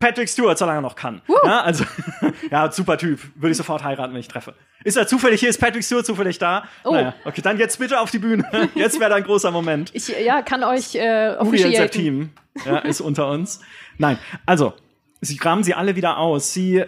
Patrick 0.00 0.30
Stewart, 0.30 0.56
solange 0.56 0.78
er 0.78 0.82
noch 0.82 0.96
kann. 0.96 1.20
Uh. 1.28 1.34
Ja, 1.44 1.60
also, 1.60 1.84
ja, 2.50 2.72
super 2.72 2.96
Typ. 2.96 3.20
Würde 3.34 3.50
ich 3.50 3.56
sofort 3.58 3.84
heiraten, 3.84 4.14
wenn 4.14 4.20
ich 4.20 4.28
treffe. 4.28 4.54
Ist 4.82 4.96
er 4.96 5.06
zufällig 5.06 5.40
hier? 5.40 5.50
Ist 5.50 5.60
Patrick 5.60 5.84
Stewart 5.84 6.06
zufällig 6.06 6.38
da? 6.38 6.64
Oh. 6.84 6.92
Naja, 6.92 7.14
okay, 7.26 7.42
dann 7.42 7.58
jetzt 7.58 7.78
bitte 7.78 8.00
auf 8.00 8.10
die 8.10 8.18
Bühne. 8.18 8.44
Jetzt 8.74 8.98
wäre 8.98 9.14
ein 9.14 9.24
großer 9.24 9.50
Moment. 9.50 9.90
Ich, 9.94 10.08
ja, 10.08 10.40
kann 10.40 10.64
euch 10.64 10.94
äh, 10.94 11.36
Uriel 11.38 11.88
Team 11.90 12.30
ja, 12.64 12.78
ist 12.78 13.02
unter 13.02 13.28
uns. 13.30 13.60
Nein, 13.98 14.18
also, 14.46 14.72
sie 15.20 15.36
graben 15.36 15.62
sie 15.62 15.74
alle 15.74 15.96
wieder 15.96 16.16
aus. 16.16 16.54
Sie 16.54 16.82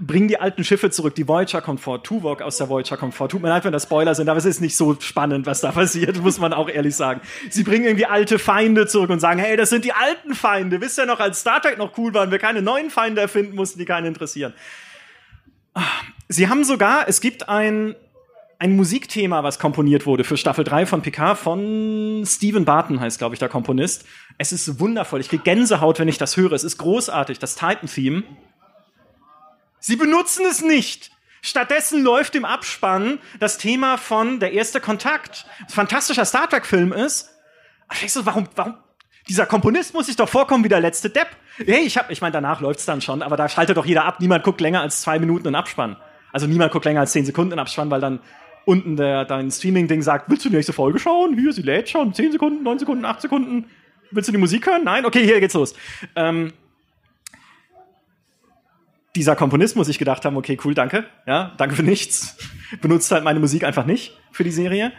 bringen 0.00 0.28
die 0.28 0.40
alten 0.40 0.64
Schiffe 0.64 0.90
zurück. 0.90 1.14
Die 1.14 1.26
Voyager 1.26 1.60
kommt 1.60 1.80
vor. 1.80 2.02
Tuvok 2.02 2.42
aus 2.42 2.58
der 2.58 2.68
Voyager 2.68 2.96
kommt 2.96 3.14
vor. 3.14 3.28
Tut 3.28 3.42
mir 3.42 3.48
leid, 3.48 3.64
wenn 3.64 3.72
das 3.72 3.84
Spoiler 3.84 4.14
sind, 4.14 4.28
aber 4.28 4.38
es 4.38 4.44
ist 4.44 4.60
nicht 4.60 4.76
so 4.76 4.96
spannend, 5.00 5.46
was 5.46 5.60
da 5.60 5.72
passiert, 5.72 6.22
muss 6.22 6.38
man 6.38 6.52
auch 6.52 6.68
ehrlich 6.68 6.94
sagen. 6.94 7.20
Sie 7.50 7.62
bringen 7.62 7.84
irgendwie 7.84 8.06
alte 8.06 8.38
Feinde 8.38 8.86
zurück 8.86 9.10
und 9.10 9.20
sagen, 9.20 9.40
hey, 9.40 9.56
das 9.56 9.70
sind 9.70 9.84
die 9.84 9.92
alten 9.92 10.34
Feinde. 10.34 10.80
Wisst 10.80 10.98
ihr 10.98 11.06
noch, 11.06 11.20
als 11.20 11.40
Star 11.40 11.60
Trek 11.60 11.78
noch 11.78 11.96
cool 11.98 12.14
waren, 12.14 12.30
wir 12.30 12.38
keine 12.38 12.62
neuen 12.62 12.90
Feinde 12.90 13.20
erfinden 13.20 13.56
mussten, 13.56 13.78
die 13.78 13.84
keinen 13.84 14.06
interessieren. 14.06 14.54
Sie 16.28 16.48
haben 16.48 16.64
sogar, 16.64 17.08
es 17.08 17.20
gibt 17.20 17.48
ein, 17.48 17.94
ein 18.58 18.76
Musikthema, 18.76 19.42
was 19.42 19.58
komponiert 19.58 20.06
wurde 20.06 20.24
für 20.24 20.36
Staffel 20.36 20.64
3 20.64 20.86
von 20.86 21.02
Picard 21.02 21.38
von 21.38 22.22
Stephen 22.24 22.64
Barton 22.64 23.00
heißt, 23.00 23.18
glaube 23.18 23.34
ich, 23.34 23.38
der 23.38 23.48
Komponist. 23.48 24.04
Es 24.38 24.52
ist 24.52 24.78
wundervoll. 24.78 25.20
Ich 25.20 25.28
kriege 25.28 25.42
Gänsehaut, 25.42 25.98
wenn 25.98 26.08
ich 26.08 26.18
das 26.18 26.36
höre. 26.36 26.52
Es 26.52 26.64
ist 26.64 26.78
großartig, 26.78 27.38
das 27.38 27.56
Titan-Theme. 27.56 28.22
Sie 29.82 29.96
benutzen 29.96 30.46
es 30.48 30.62
nicht. 30.62 31.10
Stattdessen 31.42 32.04
läuft 32.04 32.36
im 32.36 32.44
Abspann 32.44 33.18
das 33.40 33.58
Thema 33.58 33.98
von 33.98 34.38
Der 34.38 34.52
erste 34.52 34.80
Kontakt. 34.80 35.44
Ein 35.58 35.68
fantastischer 35.68 36.24
Star 36.24 36.48
Trek-Film 36.48 36.92
ist. 36.92 37.30
Du, 38.00 38.24
warum, 38.24 38.48
warum? 38.54 38.74
Dieser 39.28 39.44
Komponist 39.44 39.92
muss 39.92 40.06
sich 40.06 40.14
doch 40.14 40.28
vorkommen 40.28 40.62
wie 40.62 40.68
der 40.68 40.78
letzte 40.78 41.10
Depp. 41.10 41.26
Hey, 41.56 41.80
ich 41.80 41.98
hab, 41.98 42.12
ich 42.12 42.20
meine, 42.20 42.30
danach 42.30 42.60
läuft's 42.60 42.86
dann 42.86 43.00
schon, 43.00 43.22
aber 43.22 43.36
da 43.36 43.48
schaltet 43.48 43.76
doch 43.76 43.84
jeder 43.84 44.04
ab. 44.04 44.20
Niemand 44.20 44.44
guckt 44.44 44.60
länger 44.60 44.82
als 44.82 45.02
zwei 45.02 45.18
Minuten 45.18 45.48
in 45.48 45.56
Abspann. 45.56 45.96
Also 46.32 46.46
niemand 46.46 46.70
guckt 46.70 46.84
länger 46.84 47.00
als 47.00 47.10
zehn 47.10 47.26
Sekunden 47.26 47.52
in 47.52 47.58
Abspann, 47.58 47.90
weil 47.90 48.00
dann 48.00 48.20
unten 48.64 48.96
der, 48.96 49.24
dein 49.24 49.50
Streaming-Ding 49.50 50.02
sagt, 50.02 50.30
willst 50.30 50.44
du 50.44 50.48
die 50.48 50.56
nächste 50.56 50.72
Folge 50.72 51.00
schauen? 51.00 51.36
Hier, 51.36 51.52
sie 51.52 51.62
lädt 51.62 51.88
schon. 51.88 52.14
Zehn 52.14 52.30
Sekunden, 52.30 52.62
neun 52.62 52.78
Sekunden, 52.78 53.04
acht 53.04 53.20
Sekunden. 53.20 53.66
Willst 54.12 54.28
du 54.28 54.32
die 54.32 54.38
Musik 54.38 54.64
hören? 54.64 54.84
Nein? 54.84 55.04
Okay, 55.04 55.24
hier 55.24 55.40
geht's 55.40 55.54
los. 55.54 55.74
Ähm, 56.14 56.52
dieser 59.14 59.36
Komponist 59.36 59.76
muss 59.76 59.86
sich 59.86 59.98
gedacht 59.98 60.24
haben, 60.24 60.36
okay, 60.36 60.58
cool, 60.64 60.74
danke, 60.74 61.04
ja, 61.26 61.52
danke 61.58 61.76
für 61.76 61.82
nichts. 61.82 62.36
Benutzt 62.80 63.10
halt 63.10 63.24
meine 63.24 63.40
Musik 63.40 63.64
einfach 63.64 63.84
nicht 63.84 64.18
für 64.30 64.44
die 64.44 64.50
Serie. 64.50 64.92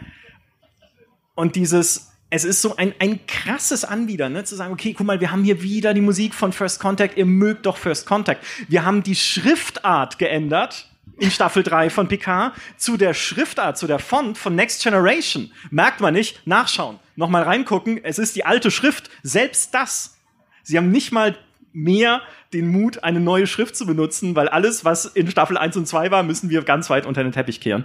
Und 1.34 1.56
dieses, 1.56 2.12
es 2.30 2.44
ist 2.44 2.62
so 2.62 2.76
ein, 2.76 2.94
ein 3.00 3.26
krasses 3.26 3.84
Anwider, 3.84 4.28
ne, 4.28 4.44
zu 4.44 4.54
sagen, 4.54 4.72
okay, 4.72 4.94
guck 4.96 5.06
mal, 5.06 5.20
wir 5.20 5.32
haben 5.32 5.42
hier 5.42 5.62
wieder 5.62 5.94
die 5.94 6.00
Musik 6.00 6.34
von 6.34 6.52
First 6.52 6.80
Contact, 6.80 7.16
ihr 7.16 7.26
mögt 7.26 7.66
doch 7.66 7.76
First 7.76 8.06
Contact. 8.06 8.44
Wir 8.68 8.84
haben 8.84 9.02
die 9.02 9.16
Schriftart 9.16 10.18
geändert 10.18 10.88
in 11.18 11.30
Staffel 11.30 11.62
3 11.62 11.90
von 11.90 12.08
Picard 12.08 12.54
zu 12.76 12.96
der 12.96 13.14
Schriftart, 13.14 13.78
zu 13.78 13.86
der 13.86 13.98
Font 13.98 14.38
von 14.38 14.54
Next 14.54 14.82
Generation. 14.82 15.52
Merkt 15.70 16.00
man 16.00 16.14
nicht, 16.14 16.46
nachschauen, 16.46 16.98
nochmal 17.16 17.42
reingucken, 17.42 18.02
es 18.04 18.18
ist 18.18 18.36
die 18.36 18.44
alte 18.44 18.70
Schrift, 18.70 19.10
selbst 19.22 19.74
das. 19.74 20.18
Sie 20.62 20.76
haben 20.78 20.90
nicht 20.90 21.12
mal 21.12 21.36
mehr 21.74 22.22
den 22.52 22.68
Mut, 22.68 23.02
eine 23.02 23.20
neue 23.20 23.46
Schrift 23.46 23.76
zu 23.76 23.84
benutzen, 23.84 24.36
weil 24.36 24.48
alles, 24.48 24.84
was 24.84 25.04
in 25.04 25.30
Staffel 25.30 25.58
1 25.58 25.76
und 25.76 25.86
2 25.86 26.10
war, 26.10 26.22
müssen 26.22 26.48
wir 26.48 26.62
ganz 26.62 26.88
weit 26.88 27.04
unter 27.04 27.22
den 27.22 27.32
Teppich 27.32 27.60
kehren. 27.60 27.84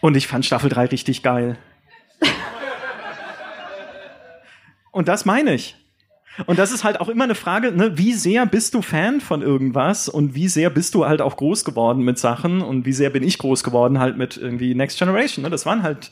Und 0.00 0.16
ich 0.16 0.26
fand 0.26 0.44
Staffel 0.44 0.68
3 0.70 0.86
richtig 0.86 1.22
geil. 1.22 1.58
und 4.92 5.08
das 5.08 5.24
meine 5.24 5.54
ich. 5.54 5.76
Und 6.44 6.58
das 6.58 6.70
ist 6.70 6.84
halt 6.84 7.00
auch 7.00 7.08
immer 7.08 7.24
eine 7.24 7.34
Frage, 7.34 7.72
ne, 7.72 7.96
wie 7.96 8.12
sehr 8.12 8.44
bist 8.44 8.74
du 8.74 8.82
Fan 8.82 9.22
von 9.22 9.40
irgendwas 9.40 10.08
und 10.08 10.34
wie 10.34 10.48
sehr 10.48 10.68
bist 10.68 10.94
du 10.94 11.06
halt 11.06 11.22
auch 11.22 11.38
groß 11.38 11.64
geworden 11.64 12.02
mit 12.02 12.18
Sachen 12.18 12.60
und 12.60 12.84
wie 12.84 12.92
sehr 12.92 13.08
bin 13.08 13.22
ich 13.22 13.38
groß 13.38 13.64
geworden 13.64 13.98
halt 13.98 14.18
mit 14.18 14.36
irgendwie 14.36 14.74
Next 14.74 14.98
Generation. 14.98 15.44
Ne? 15.44 15.50
Das 15.50 15.64
waren 15.64 15.82
halt, 15.82 16.10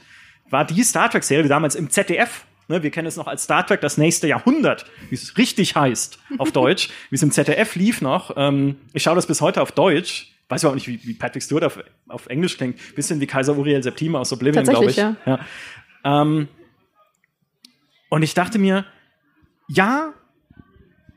war 0.49 0.65
die 0.65 0.83
Star 0.83 1.11
Trek-Serie 1.11 1.49
damals 1.49 1.75
im 1.75 1.91
ZDF 1.91 2.47
Ne, 2.69 2.83
wir 2.83 2.91
kennen 2.91 3.07
es 3.07 3.17
noch 3.17 3.27
als 3.27 3.45
Star 3.45 3.67
Trek 3.67 3.81
das 3.83 3.99
nächste 3.99 4.27
Jahrhundert, 4.27 4.87
wie 5.11 5.15
es 5.15 5.37
richtig 5.37 5.77
heißt 5.77 6.19
auf 6.39 6.51
Deutsch, 6.53 6.89
wie 7.11 7.17
es 7.17 7.23
im 7.23 7.31
ZDF 7.31 7.75
lief 7.77 8.01
noch. 8.01 8.35
Ähm, 8.37 8.77
ich 8.95 9.03
schaue 9.03 9.17
das 9.17 9.27
bis 9.27 9.41
heute 9.41 9.61
auf 9.61 9.73
Deutsch. 9.73 10.31
Weiß 10.49 10.63
überhaupt 10.63 10.77
nicht, 10.77 10.89
wie, 10.89 11.07
wie 11.07 11.15
Patrick 11.15 11.43
Stewart 11.43 11.65
auf, 11.65 11.79
auf 12.09 12.27
Englisch 12.27 12.57
klingt. 12.57 12.95
Bisschen 12.95 13.21
wie 13.21 13.27
Kaiser 13.27 13.57
Uriel 13.57 13.83
Septima 13.83 14.19
aus 14.21 14.33
Oblivion, 14.33 14.65
glaube 14.65 14.91
ich. 14.91 14.97
Ja. 14.97 15.17
ja. 15.27 15.41
Ähm, 16.05 16.49
und 18.09 18.23
ich 18.23 18.35
dachte 18.35 18.59
mir, 18.59 18.87
ja, 19.69 20.15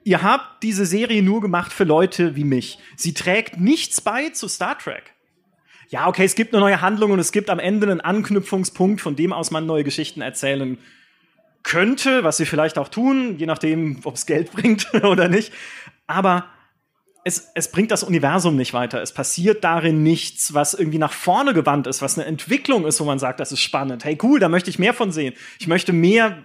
ihr 0.03 0.23
habt 0.23 0.63
diese 0.63 0.85
Serie 0.85 1.21
nur 1.21 1.41
gemacht 1.41 1.71
für 1.71 1.83
Leute 1.83 2.35
wie 2.35 2.45
mich. 2.45 2.79
Sie 2.95 3.13
trägt 3.13 3.59
nichts 3.59 4.01
bei 4.01 4.29
zu 4.29 4.47
Star 4.47 4.77
Trek. 4.77 5.13
Ja, 5.89 6.07
okay, 6.07 6.25
es 6.25 6.35
gibt 6.35 6.53
eine 6.53 6.59
neue 6.59 6.81
Handlung 6.81 7.11
und 7.11 7.19
es 7.19 7.31
gibt 7.31 7.49
am 7.49 7.59
Ende 7.59 7.89
einen 7.89 8.01
Anknüpfungspunkt, 8.01 8.99
von 8.99 9.15
dem 9.15 9.31
aus 9.31 9.51
man 9.51 9.65
neue 9.65 9.85
Geschichten 9.85 10.21
erzählen 10.21 10.77
könnte, 11.67 12.23
was 12.23 12.37
sie 12.37 12.45
vielleicht 12.45 12.77
auch 12.77 12.87
tun, 12.87 13.37
je 13.37 13.45
nachdem, 13.45 13.99
ob 14.05 14.15
es 14.15 14.25
Geld 14.25 14.51
bringt 14.53 14.93
oder 15.03 15.27
nicht. 15.27 15.51
Aber 16.07 16.45
es, 17.25 17.51
es 17.55 17.69
bringt 17.69 17.91
das 17.91 18.03
Universum 18.03 18.55
nicht 18.55 18.73
weiter. 18.73 19.01
Es 19.01 19.13
passiert 19.13 19.65
darin 19.65 20.01
nichts, 20.01 20.53
was 20.53 20.73
irgendwie 20.73 20.97
nach 20.97 21.11
vorne 21.11 21.53
gewandt 21.53 21.85
ist, 21.85 22.01
was 22.01 22.17
eine 22.17 22.25
Entwicklung 22.25 22.85
ist, 22.85 23.01
wo 23.01 23.03
man 23.03 23.19
sagt, 23.19 23.41
das 23.41 23.51
ist 23.51 23.59
spannend. 23.59 24.05
Hey, 24.05 24.17
cool, 24.23 24.39
da 24.39 24.47
möchte 24.47 24.69
ich 24.69 24.79
mehr 24.79 24.93
von 24.93 25.11
sehen. 25.11 25.33
Ich 25.59 25.67
möchte 25.67 25.91
mehr 25.91 26.37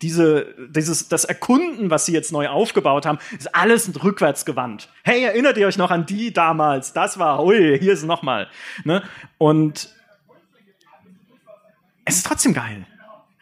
diese, 0.00 0.54
dieses, 0.70 1.08
das 1.08 1.24
Erkunden, 1.24 1.90
was 1.90 2.06
sie 2.06 2.12
jetzt 2.12 2.32
neu 2.32 2.48
aufgebaut 2.48 3.04
haben, 3.04 3.18
ist 3.38 3.54
alles 3.54 4.02
rückwärts 4.02 4.46
gewandt. 4.46 4.88
Hey, 5.04 5.22
erinnert 5.22 5.58
ihr 5.58 5.66
euch 5.66 5.76
noch 5.76 5.90
an 5.90 6.06
die 6.06 6.32
damals? 6.32 6.94
Das 6.94 7.18
war, 7.18 7.44
ui, 7.44 7.78
hier 7.78 7.92
ist 7.92 8.04
nochmal. 8.04 8.48
Ne? 8.84 9.02
Und 9.36 9.90
es 12.06 12.16
ist 12.16 12.26
trotzdem 12.26 12.54
geil. 12.54 12.86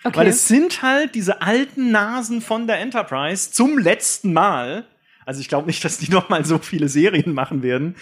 Okay. 0.03 0.17
Weil 0.17 0.27
es 0.29 0.49
sind 0.49 0.83
halt 0.83 1.15
diese 1.15 1.43
alten 1.43 1.91
Nasen 1.91 2.41
von 2.41 2.67
der 2.67 2.79
Enterprise 2.79 3.51
zum 3.51 3.79
letzten 3.79 4.33
Mal. 4.33 4.85
Also 5.27 5.41
ich 5.41 5.49
glaube 5.49 5.67
nicht, 5.67 5.85
dass 5.85 5.99
die 5.99 6.11
noch 6.11 6.29
mal 6.29 6.45
so 6.45 6.59
viele 6.59 6.89
Serien 6.89 7.35
machen 7.35 7.63
werden. 7.63 7.97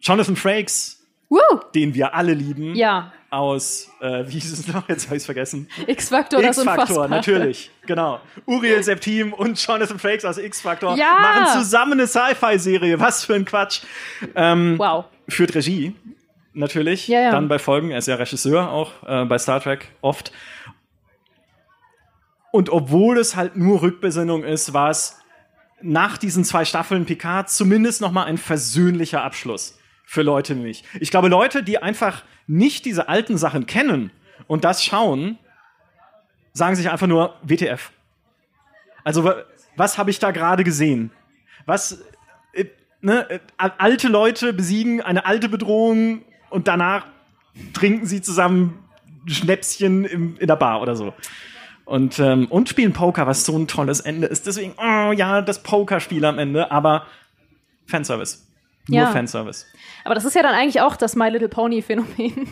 Jonathan 0.00 0.36
Frakes, 0.36 1.04
Woo! 1.28 1.40
den 1.74 1.94
wir 1.94 2.14
alle 2.14 2.34
lieben. 2.34 2.76
Ja. 2.76 3.12
Aus, 3.30 3.90
äh, 4.00 4.24
wie 4.26 4.38
hieß 4.38 4.52
es 4.52 4.68
noch? 4.68 4.88
Jetzt 4.88 5.06
habe 5.06 5.16
ich 5.16 5.22
es 5.22 5.26
vergessen. 5.26 5.68
X-Factor, 5.86 6.40
das 6.40 6.56
X-Factor, 6.56 7.08
natürlich. 7.08 7.70
Genau. 7.84 8.20
Uriel 8.46 8.82
Septim 8.82 9.34
und 9.34 9.60
Jonathan 9.60 9.98
Frakes 9.98 10.24
aus 10.24 10.38
X-Factor 10.38 10.96
ja! 10.96 11.18
machen 11.20 11.60
zusammen 11.60 11.94
eine 11.94 12.06
Sci-Fi-Serie. 12.06 12.98
Was 13.00 13.24
für 13.24 13.34
ein 13.34 13.44
Quatsch. 13.44 13.82
Ähm, 14.34 14.78
wow. 14.78 15.04
Führt 15.28 15.54
Regie 15.54 15.94
natürlich. 16.58 17.08
Ja, 17.08 17.20
ja. 17.20 17.30
Dann 17.30 17.48
bei 17.48 17.58
Folgen. 17.58 17.90
Er 17.90 17.98
ist 17.98 18.08
ja 18.08 18.16
Regisseur 18.16 18.70
auch 18.70 18.92
äh, 19.06 19.24
bei 19.24 19.38
Star 19.38 19.60
Trek 19.60 19.90
oft. 20.00 20.32
Und 22.52 22.70
obwohl 22.70 23.18
es 23.18 23.36
halt 23.36 23.56
nur 23.56 23.82
Rückbesinnung 23.82 24.44
ist, 24.44 24.72
war 24.72 24.90
es 24.90 25.18
nach 25.80 26.18
diesen 26.18 26.44
zwei 26.44 26.64
Staffeln 26.64 27.06
Picard 27.06 27.50
zumindest 27.50 28.00
noch 28.00 28.10
mal 28.10 28.24
ein 28.24 28.38
versöhnlicher 28.38 29.22
Abschluss 29.22 29.78
für 30.04 30.22
Leute 30.22 30.56
wie 30.56 30.62
mich. 30.62 30.84
Ich 31.00 31.10
glaube, 31.10 31.28
Leute, 31.28 31.62
die 31.62 31.80
einfach 31.80 32.24
nicht 32.46 32.84
diese 32.84 33.08
alten 33.08 33.38
Sachen 33.38 33.66
kennen 33.66 34.10
und 34.46 34.64
das 34.64 34.82
schauen, 34.82 35.38
sagen 36.52 36.74
sich 36.74 36.90
einfach 36.90 37.06
nur 37.06 37.36
WTF. 37.42 37.92
Also 39.04 39.30
was 39.76 39.98
habe 39.98 40.10
ich 40.10 40.18
da 40.18 40.32
gerade 40.32 40.64
gesehen? 40.64 41.12
Was 41.66 42.02
äh, 42.54 42.64
ne, 43.00 43.28
äh, 43.30 43.40
alte 43.56 44.08
Leute 44.08 44.52
besiegen 44.52 45.00
eine 45.00 45.26
alte 45.26 45.48
Bedrohung 45.48 46.24
und 46.50 46.68
danach 46.68 47.06
trinken 47.72 48.06
sie 48.06 48.22
zusammen 48.22 48.84
Schnäpschen 49.26 50.04
im, 50.04 50.36
in 50.38 50.46
der 50.46 50.56
Bar 50.56 50.80
oder 50.80 50.96
so. 50.96 51.14
Und, 51.84 52.18
ähm, 52.18 52.46
und 52.50 52.68
spielen 52.68 52.92
Poker, 52.92 53.26
was 53.26 53.44
so 53.44 53.56
ein 53.56 53.66
tolles 53.66 54.00
Ende 54.00 54.26
ist. 54.26 54.46
Deswegen, 54.46 54.74
oh 54.76 55.12
ja, 55.12 55.40
das 55.40 55.62
Pokerspiel 55.62 56.24
am 56.24 56.38
Ende, 56.38 56.70
aber 56.70 57.06
Fanservice. 57.86 58.46
Nur 58.88 59.00
ja. 59.00 59.06
Fanservice. 59.06 59.66
Aber 60.04 60.14
das 60.14 60.24
ist 60.24 60.34
ja 60.34 60.42
dann 60.42 60.54
eigentlich 60.54 60.80
auch 60.80 60.96
das 60.96 61.16
My 61.16 61.28
Little 61.28 61.48
Pony 61.48 61.82
Phänomen. 61.82 62.48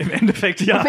Im 0.00 0.10
Endeffekt, 0.10 0.62
ja. 0.62 0.82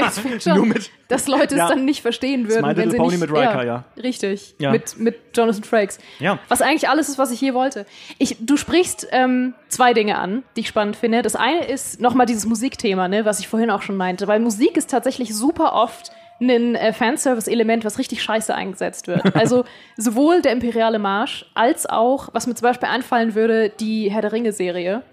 Nur 0.56 0.66
mit, 0.66 0.90
dass 1.10 1.28
Leute 1.28 1.58
ja. 1.58 1.66
es 1.66 1.70
dann 1.70 1.84
nicht 1.84 2.02
verstehen 2.02 2.48
würden. 2.48 2.78
Wenn 2.78 2.92
sie 2.92 2.96
Pony 2.96 3.10
nicht, 3.12 3.20
mit 3.20 3.30
Riker, 3.30 3.58
ja. 3.58 3.64
ja. 3.64 4.02
Richtig. 4.02 4.56
Ja. 4.58 4.72
Mit, 4.72 4.98
mit 4.98 5.20
Jonathan 5.36 5.66
Frakes. 5.66 6.00
Ja. 6.20 6.40
Was 6.48 6.62
eigentlich 6.62 6.88
alles 6.88 7.10
ist, 7.10 7.18
was 7.18 7.30
ich 7.30 7.42
je 7.42 7.54
wollte. 7.54 7.86
Ich, 8.20 8.38
du 8.40 8.56
sprichst 8.56 9.10
ähm, 9.12 9.54
zwei 9.68 9.94
Dinge 9.94 10.18
an, 10.18 10.44
die 10.56 10.62
ich 10.62 10.70
spannend 10.70 10.96
finde. 10.96 11.24
Das 11.24 11.36
eine 11.36 11.66
ist 11.66 12.00
nochmal 12.00 12.26
dieses 12.26 12.46
Musikthema, 12.46 13.10
ne, 13.10 13.26
was 13.26 13.42
ich 13.42 13.50
vorhin 13.50 13.70
auch 13.70 13.82
schon 13.82 13.98
meinte. 13.98 14.30
Weil 14.30 14.40
Musik 14.40 14.78
ist 14.78 14.90
tatsächlich 14.90 15.36
super 15.36 15.74
oft 15.74 16.14
ein 16.40 16.76
äh, 16.76 16.94
Fanservice-Element, 16.94 17.84
was 17.84 18.00
richtig 18.00 18.24
scheiße 18.24 18.56
eingesetzt 18.56 19.08
wird. 19.08 19.36
Also 19.36 19.66
sowohl 19.98 20.42
der 20.42 20.54
Imperiale 20.54 21.00
Marsch 21.00 21.46
als 21.54 21.86
auch, 21.86 22.30
was 22.32 22.48
mir 22.48 22.56
zum 22.56 22.70
Beispiel 22.70 22.88
einfallen 22.88 23.36
würde, 23.36 23.70
die 23.70 24.10
Herr 24.10 24.22
der 24.22 24.32
Ringe-Serie. 24.32 25.04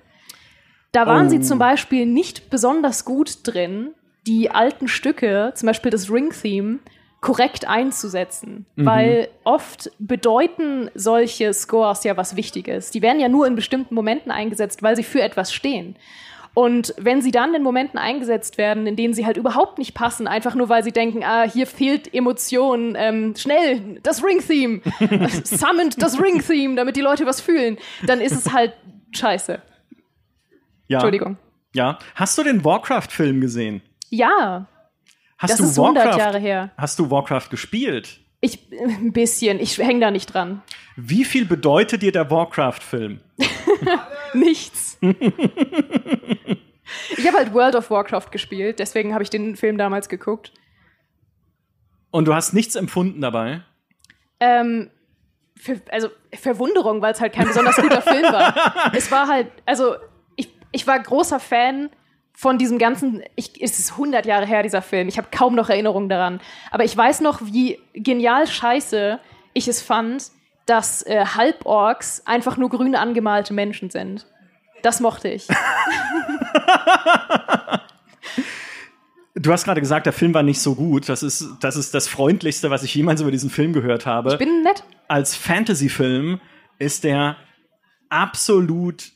Da 0.92 1.06
waren 1.06 1.26
oh. 1.26 1.30
sie 1.30 1.40
zum 1.40 1.58
Beispiel 1.58 2.06
nicht 2.06 2.50
besonders 2.50 3.04
gut 3.04 3.40
drin, 3.44 3.90
die 4.26 4.50
alten 4.50 4.88
Stücke, 4.88 5.52
zum 5.54 5.66
Beispiel 5.66 5.90
das 5.90 6.10
Ring-Theme, 6.10 6.78
korrekt 7.20 7.66
einzusetzen. 7.66 8.66
Mhm. 8.76 8.86
Weil 8.86 9.28
oft 9.44 9.90
bedeuten 9.98 10.90
solche 10.94 11.52
Scores 11.52 12.04
ja 12.04 12.16
was 12.16 12.36
Wichtiges. 12.36 12.90
Die 12.90 13.02
werden 13.02 13.20
ja 13.20 13.28
nur 13.28 13.46
in 13.46 13.56
bestimmten 13.56 13.94
Momenten 13.94 14.30
eingesetzt, 14.30 14.82
weil 14.82 14.96
sie 14.96 15.02
für 15.02 15.20
etwas 15.20 15.52
stehen. 15.52 15.96
Und 16.54 16.94
wenn 16.98 17.22
sie 17.22 17.30
dann 17.30 17.54
in 17.54 17.62
Momenten 17.62 17.98
eingesetzt 17.98 18.58
werden, 18.58 18.86
in 18.86 18.96
denen 18.96 19.14
sie 19.14 19.26
halt 19.26 19.36
überhaupt 19.36 19.78
nicht 19.78 19.94
passen, 19.94 20.26
einfach 20.26 20.54
nur 20.54 20.68
weil 20.68 20.82
sie 20.82 20.90
denken, 20.90 21.22
ah, 21.22 21.44
hier 21.44 21.66
fehlt 21.66 22.12
Emotion, 22.12 22.96
ähm, 22.96 23.34
schnell, 23.36 24.00
das 24.02 24.24
Ring-Theme, 24.24 24.80
summoned 25.44 26.02
das 26.02 26.20
Ring-Theme, 26.20 26.74
damit 26.74 26.96
die 26.96 27.00
Leute 27.00 27.26
was 27.26 27.40
fühlen, 27.40 27.78
dann 28.06 28.20
ist 28.20 28.32
es 28.32 28.52
halt 28.52 28.72
scheiße. 29.12 29.60
Ja. 30.88 30.98
Entschuldigung. 30.98 31.36
Ja. 31.74 31.98
Hast 32.14 32.36
du 32.38 32.42
den 32.42 32.64
Warcraft-Film 32.64 33.40
gesehen? 33.40 33.82
Ja. 34.10 34.66
Hast 35.38 35.52
das 35.52 35.58
du 35.58 35.64
ist 35.64 35.76
Warcraft, 35.76 36.00
100 36.00 36.18
Jahre 36.18 36.38
her. 36.38 36.70
Hast 36.76 36.98
du 36.98 37.10
Warcraft 37.10 37.48
gespielt? 37.50 38.20
Ich, 38.40 38.70
ein 38.72 39.12
bisschen. 39.12 39.60
Ich 39.60 39.78
hänge 39.78 40.00
da 40.00 40.10
nicht 40.10 40.34
dran. 40.34 40.62
Wie 40.96 41.24
viel 41.24 41.44
bedeutet 41.44 42.02
dir 42.02 42.12
der 42.12 42.30
Warcraft-Film? 42.30 43.20
Nichts. 44.34 44.98
ich 45.00 45.16
habe 47.26 47.36
halt 47.36 47.54
World 47.54 47.76
of 47.76 47.90
Warcraft 47.90 48.30
gespielt, 48.30 48.78
deswegen 48.78 49.12
habe 49.12 49.22
ich 49.22 49.30
den 49.30 49.56
Film 49.56 49.78
damals 49.78 50.08
geguckt. 50.08 50.52
Und 52.10 52.26
du 52.26 52.34
hast 52.34 52.54
nichts 52.54 52.74
empfunden 52.74 53.20
dabei? 53.20 53.62
Ähm, 54.40 54.90
für, 55.56 55.80
also 55.90 56.08
Verwunderung, 56.32 57.02
weil 57.02 57.12
es 57.12 57.20
halt 57.20 57.32
kein 57.32 57.46
besonders 57.46 57.76
guter 57.76 58.02
Film 58.02 58.24
war. 58.24 58.92
Es 58.94 59.10
war 59.10 59.28
halt, 59.28 59.48
also 59.66 59.96
ich, 60.72 60.86
war 60.86 60.98
großer 60.98 61.40
Fan 61.40 61.90
von 62.32 62.58
diesem 62.58 62.78
ganzen, 62.78 63.22
ich, 63.34 63.60
es 63.60 63.78
ist 63.78 63.92
100 63.92 64.24
Jahre 64.26 64.46
her, 64.46 64.62
dieser 64.62 64.82
Film, 64.82 65.08
ich 65.08 65.18
habe 65.18 65.28
kaum 65.30 65.54
noch 65.54 65.68
Erinnerungen 65.68 66.08
daran, 66.08 66.40
aber 66.70 66.84
ich 66.84 66.96
weiß 66.96 67.20
noch, 67.20 67.40
wie 67.42 67.80
genial 67.94 68.46
scheiße 68.46 69.18
ich 69.54 69.66
es 69.66 69.82
fand, 69.82 70.30
dass 70.66 71.02
äh, 71.02 71.24
Halborgs 71.24 72.22
einfach 72.26 72.56
nur 72.56 72.70
grün 72.70 72.94
angemalte 72.94 73.54
Menschen 73.54 73.90
sind. 73.90 74.26
Das 74.82 75.00
mochte 75.00 75.28
ich. 75.28 75.48
Du 79.40 79.52
hast 79.52 79.64
gerade 79.64 79.80
gesagt, 79.80 80.06
der 80.06 80.12
Film 80.12 80.34
war 80.34 80.42
nicht 80.42 80.60
so 80.60 80.74
gut. 80.74 81.08
Das 81.08 81.22
ist, 81.22 81.48
das 81.60 81.76
ist 81.76 81.94
das 81.94 82.08
Freundlichste, 82.08 82.70
was 82.70 82.82
ich 82.82 82.92
jemals 82.94 83.20
über 83.20 83.30
diesen 83.30 83.50
Film 83.50 83.72
gehört 83.72 84.04
habe. 84.04 84.32
Ich 84.32 84.38
bin 84.38 84.62
nett. 84.62 84.82
Als 85.06 85.36
Fantasy-Film 85.36 86.40
ist 86.78 87.04
der 87.04 87.36
absolut 88.08 89.12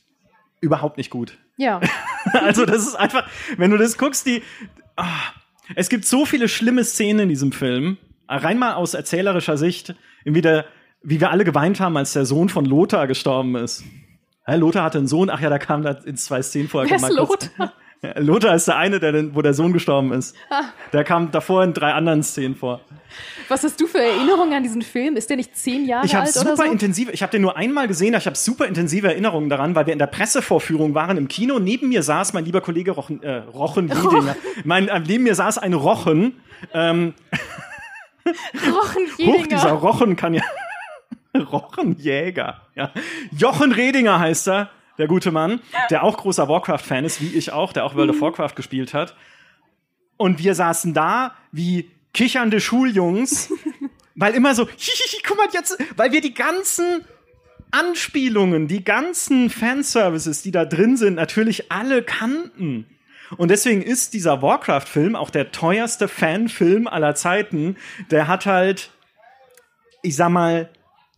überhaupt 0.61 0.97
nicht 0.97 1.09
gut. 1.09 1.37
Ja. 1.57 1.81
also, 2.33 2.65
das 2.65 2.87
ist 2.87 2.95
einfach, 2.95 3.27
wenn 3.57 3.71
du 3.71 3.77
das 3.77 3.97
guckst, 3.97 4.25
die. 4.25 4.41
Oh, 4.97 5.03
es 5.75 5.89
gibt 5.89 6.05
so 6.05 6.25
viele 6.25 6.49
schlimme 6.49 6.83
Szenen 6.83 7.21
in 7.21 7.29
diesem 7.29 7.51
Film. 7.51 7.97
Rein 8.27 8.57
mal 8.57 8.73
aus 8.73 8.93
erzählerischer 8.93 9.57
Sicht, 9.57 9.95
wie, 10.23 10.41
der, 10.41 10.65
wie 11.01 11.19
wir 11.19 11.31
alle 11.31 11.43
geweint 11.43 11.79
haben, 11.79 11.97
als 11.97 12.13
der 12.13 12.25
Sohn 12.25 12.49
von 12.49 12.65
Lothar 12.65 13.07
gestorben 13.07 13.55
ist. 13.55 13.83
Ja, 14.47 14.55
Lothar 14.55 14.83
hatte 14.83 14.97
einen 14.97 15.07
Sohn, 15.07 15.29
ach 15.29 15.39
ja, 15.39 15.49
da 15.49 15.59
kam 15.59 15.83
da 15.83 15.91
in 15.91 16.17
zwei 16.17 16.41
Szenen 16.41 16.67
vorher. 16.67 16.89
Wer 16.89 17.09
ist 17.09 17.15
Lothar? 17.15 17.73
Lothar 18.15 18.55
ist 18.55 18.67
der 18.67 18.77
eine, 18.77 18.99
der, 18.99 19.33
wo 19.35 19.41
der 19.41 19.53
Sohn 19.53 19.73
gestorben 19.73 20.11
ist. 20.11 20.35
Ah. 20.49 20.63
Der 20.91 21.03
kam 21.03 21.31
davor 21.31 21.63
in 21.63 21.73
drei 21.73 21.93
anderen 21.93 22.23
Szenen 22.23 22.55
vor. 22.55 22.81
Was 23.47 23.63
hast 23.63 23.79
du 23.79 23.87
für 23.87 23.99
Erinnerungen 23.99 24.53
an 24.53 24.63
diesen 24.63 24.81
Film? 24.81 25.15
Ist 25.15 25.29
der 25.29 25.37
nicht 25.37 25.55
zehn 25.55 25.85
Jahre 25.85 26.05
ich 26.05 26.15
alt 26.15 26.29
super 26.29 26.53
oder 26.53 26.57
so? 26.57 26.63
Intensive, 26.63 27.11
ich 27.11 27.21
habe 27.21 27.31
den 27.31 27.41
nur 27.41 27.55
einmal 27.55 27.87
gesehen, 27.87 28.13
ich 28.15 28.25
habe 28.25 28.35
super 28.35 28.65
intensive 28.65 29.07
Erinnerungen 29.07 29.49
daran, 29.49 29.75
weil 29.75 29.85
wir 29.85 29.93
in 29.93 29.99
der 29.99 30.07
Pressevorführung 30.07 30.95
waren 30.95 31.17
im 31.17 31.27
Kino. 31.27 31.59
Neben 31.59 31.89
mir 31.89 32.03
saß 32.03 32.33
mein 32.33 32.45
lieber 32.45 32.61
Kollege 32.61 32.91
Rochen, 32.91 33.21
äh, 33.23 33.37
Rochen 33.37 33.87
Jedinger. 33.87 34.35
mein, 34.63 34.87
äh, 34.87 34.99
neben 34.99 35.23
mir 35.23 35.35
saß 35.35 35.59
ein 35.59 35.73
Rochen. 35.73 36.41
Ähm, 36.73 37.13
Rochen 38.25 39.03
Jedinger. 39.17 39.37
Hoch, 39.39 39.47
dieser 39.47 39.71
Rochen 39.71 40.15
kann 40.15 40.33
ja... 40.33 40.43
Rochenjäger. 41.35 42.61
Ja. 42.75 42.91
Jochen 43.35 43.71
Redinger 43.71 44.19
heißt 44.19 44.49
er 44.49 44.69
der 44.97 45.07
gute 45.07 45.31
Mann, 45.31 45.61
der 45.89 46.03
auch 46.03 46.17
großer 46.17 46.47
Warcraft-Fan 46.47 47.05
ist, 47.05 47.21
wie 47.21 47.35
ich 47.35 47.51
auch, 47.51 47.73
der 47.73 47.85
auch 47.85 47.95
World 47.95 48.11
of 48.11 48.17
mhm. 48.17 48.21
Warcraft 48.21 48.55
gespielt 48.55 48.93
hat. 48.93 49.15
Und 50.17 50.39
wir 50.39 50.55
saßen 50.55 50.93
da 50.93 51.35
wie 51.51 51.91
kichernde 52.13 52.59
Schuljungs, 52.59 53.51
weil 54.15 54.35
immer 54.35 54.55
so, 54.55 54.67
hihihi, 54.67 55.21
guck 55.25 55.37
mal 55.37 55.47
jetzt, 55.51 55.77
weil 55.95 56.11
wir 56.11 56.21
die 56.21 56.33
ganzen 56.33 57.03
Anspielungen, 57.71 58.67
die 58.67 58.83
ganzen 58.83 59.49
Fanservices, 59.49 60.43
die 60.43 60.51
da 60.51 60.65
drin 60.65 60.95
sind, 60.95 61.15
natürlich 61.15 61.71
alle 61.71 62.03
kannten. 62.03 62.85
Und 63.37 63.49
deswegen 63.49 63.81
ist 63.81 64.13
dieser 64.13 64.43
Warcraft-Film 64.43 65.15
auch 65.15 65.31
der 65.31 65.51
teuerste 65.51 66.07
Fanfilm 66.07 66.87
aller 66.87 67.15
Zeiten. 67.15 67.77
Der 68.11 68.27
hat 68.27 68.45
halt, 68.45 68.91
ich 70.03 70.15
sag 70.15 70.29
mal, 70.29 70.69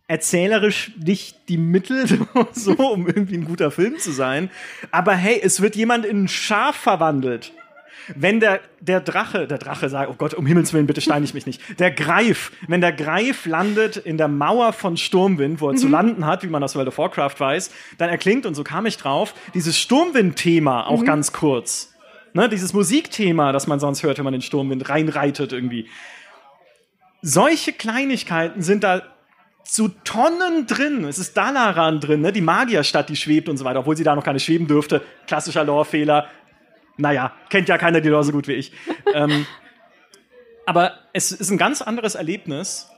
erzählerisch 0.08 0.92
nicht 1.04 1.50
die 1.50 1.58
Mittel, 1.58 2.06
so, 2.54 2.74
um 2.74 3.08
irgendwie 3.08 3.38
ein 3.38 3.46
guter 3.46 3.72
Film 3.72 3.98
zu 3.98 4.12
sein. 4.12 4.50
Aber 4.92 5.14
hey, 5.14 5.40
es 5.42 5.62
wird 5.62 5.76
jemand 5.76 6.06
in 6.06 6.24
ein 6.24 6.28
Schaf 6.28 6.76
verwandelt. 6.76 7.52
Wenn 8.14 8.40
der, 8.40 8.60
der 8.82 9.02
Drache, 9.02 9.48
der 9.48 9.58
Drache 9.58 9.90
sagt, 9.90 10.12
oh 10.12 10.16
Gott, 10.16 10.36
um 10.36 10.46
Himmels 10.46 10.74
Willen, 10.74 10.86
bitte 10.86 11.02
steine 11.02 11.26
ich 11.26 11.34
mich 11.34 11.48
nicht. 11.48 11.80
Der 11.80 11.90
Greif, 11.90 12.52
wenn 12.68 12.80
der 12.80 12.94
Greif 12.94 13.48
landet 13.48 13.98
in 13.98 14.20
der 14.20 14.28
Mauer 14.28 14.74
von 14.74 14.96
Sturmwind, 14.96 15.60
wo 15.60 15.70
er 15.70 15.74
mhm. 15.74 15.78
zu 15.78 15.88
landen 15.88 16.26
hat, 16.28 16.44
wie 16.44 16.48
man 16.48 16.64
aus 16.64 16.76
World 16.76 16.90
of 16.90 17.00
Warcraft 17.00 17.40
weiß, 17.40 17.72
dann 17.98 18.10
erklingt, 18.10 18.46
und 18.46 18.54
so 18.54 18.64
kam 18.64 18.86
ich 18.86 18.98
drauf, 18.98 19.34
dieses 19.56 19.80
Sturmwind-Thema 19.80 20.86
auch 20.88 21.02
mhm. 21.02 21.06
ganz 21.06 21.34
kurz. 21.34 21.94
Ne, 22.34 22.48
dieses 22.50 22.74
Musikthema, 22.74 23.54
das 23.54 23.66
man 23.66 23.80
sonst 23.80 24.04
hört, 24.04 24.18
wenn 24.18 24.26
man 24.26 24.34
den 24.34 24.42
Sturmwind 24.42 24.88
reinreitet 24.88 25.54
irgendwie. 25.54 25.88
Solche 27.22 27.74
Kleinigkeiten 27.74 28.62
sind 28.62 28.84
da 28.84 29.02
zu 29.66 29.90
Tonnen 29.90 30.68
drin. 30.68 31.04
Es 31.06 31.18
ist 31.18 31.36
Dalaran 31.36 32.00
drin, 32.00 32.22
ne? 32.22 32.32
die 32.32 32.42
Magierstadt, 32.42 33.10
die 33.10 33.16
schwebt 33.16 33.50
und 33.50 33.58
so 33.58 33.66
weiter, 33.66 33.80
obwohl 33.80 33.98
sie 33.98 34.04
da 34.04 34.16
noch 34.16 34.24
keine 34.24 34.40
schweben 34.40 34.68
dürfte. 34.68 35.02
Klassischer 35.28 35.64
Lore-Fehler. 35.64 36.28
Naja, 36.98 37.34
kennt 37.50 37.68
ja 37.68 37.78
keiner 37.78 38.00
die 38.00 38.10
Lore 38.10 38.24
so 38.24 38.32
gut 38.32 38.48
wie 38.48 38.54
ich. 38.54 38.72
ähm, 39.14 39.46
aber 40.66 40.94
es 41.14 41.32
ist 41.32 41.50
ein 41.50 41.58
ganz 41.58 41.82
anderes 41.82 42.16
Erlebnis. 42.16 42.90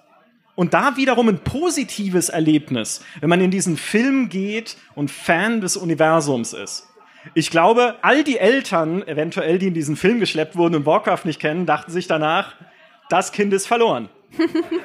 Und 0.55 0.74
da 0.74 0.97
wiederum 0.97 1.30
ein 1.30 1.39
positives 1.39 2.30
Erlebnis, 2.30 3.03
wenn 3.22 3.30
man 3.30 3.41
in 3.41 3.51
diesen 3.51 3.78
Film 3.78 4.28
geht 4.28 4.76
und 4.95 5.11
Fan 5.11 5.61
des 5.61 5.78
Universums 5.78 6.53
ist. 6.53 6.88
Ich 7.34 7.51
glaube, 7.51 7.95
all 8.01 8.24
die 8.24 8.39
Eltern, 8.39 9.07
eventuell, 9.07 9.59
die 9.59 9.68
in 9.68 9.74
diesen 9.74 9.95
Film 9.95 10.20
geschleppt 10.20 10.55
wurden 10.55 10.76
und 10.76 10.86
Warcraft 10.86 11.26
nicht 11.26 11.39
kennen, 11.39 11.65
dachten 11.65 11.91
sich 11.91 12.07
danach, 12.07 12.55
das 13.09 13.32
Kind 13.32 13.53
ist 13.53 13.68
verloren. 13.68 14.09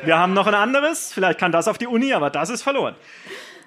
Wir 0.04 0.18
haben 0.18 0.34
noch 0.34 0.46
ein 0.46 0.54
anderes, 0.54 1.12
vielleicht 1.12 1.38
kann 1.38 1.52
das 1.52 1.68
auf 1.68 1.78
die 1.78 1.86
Uni, 1.86 2.12
aber 2.12 2.30
das 2.30 2.50
ist 2.50 2.62
verloren. 2.62 2.94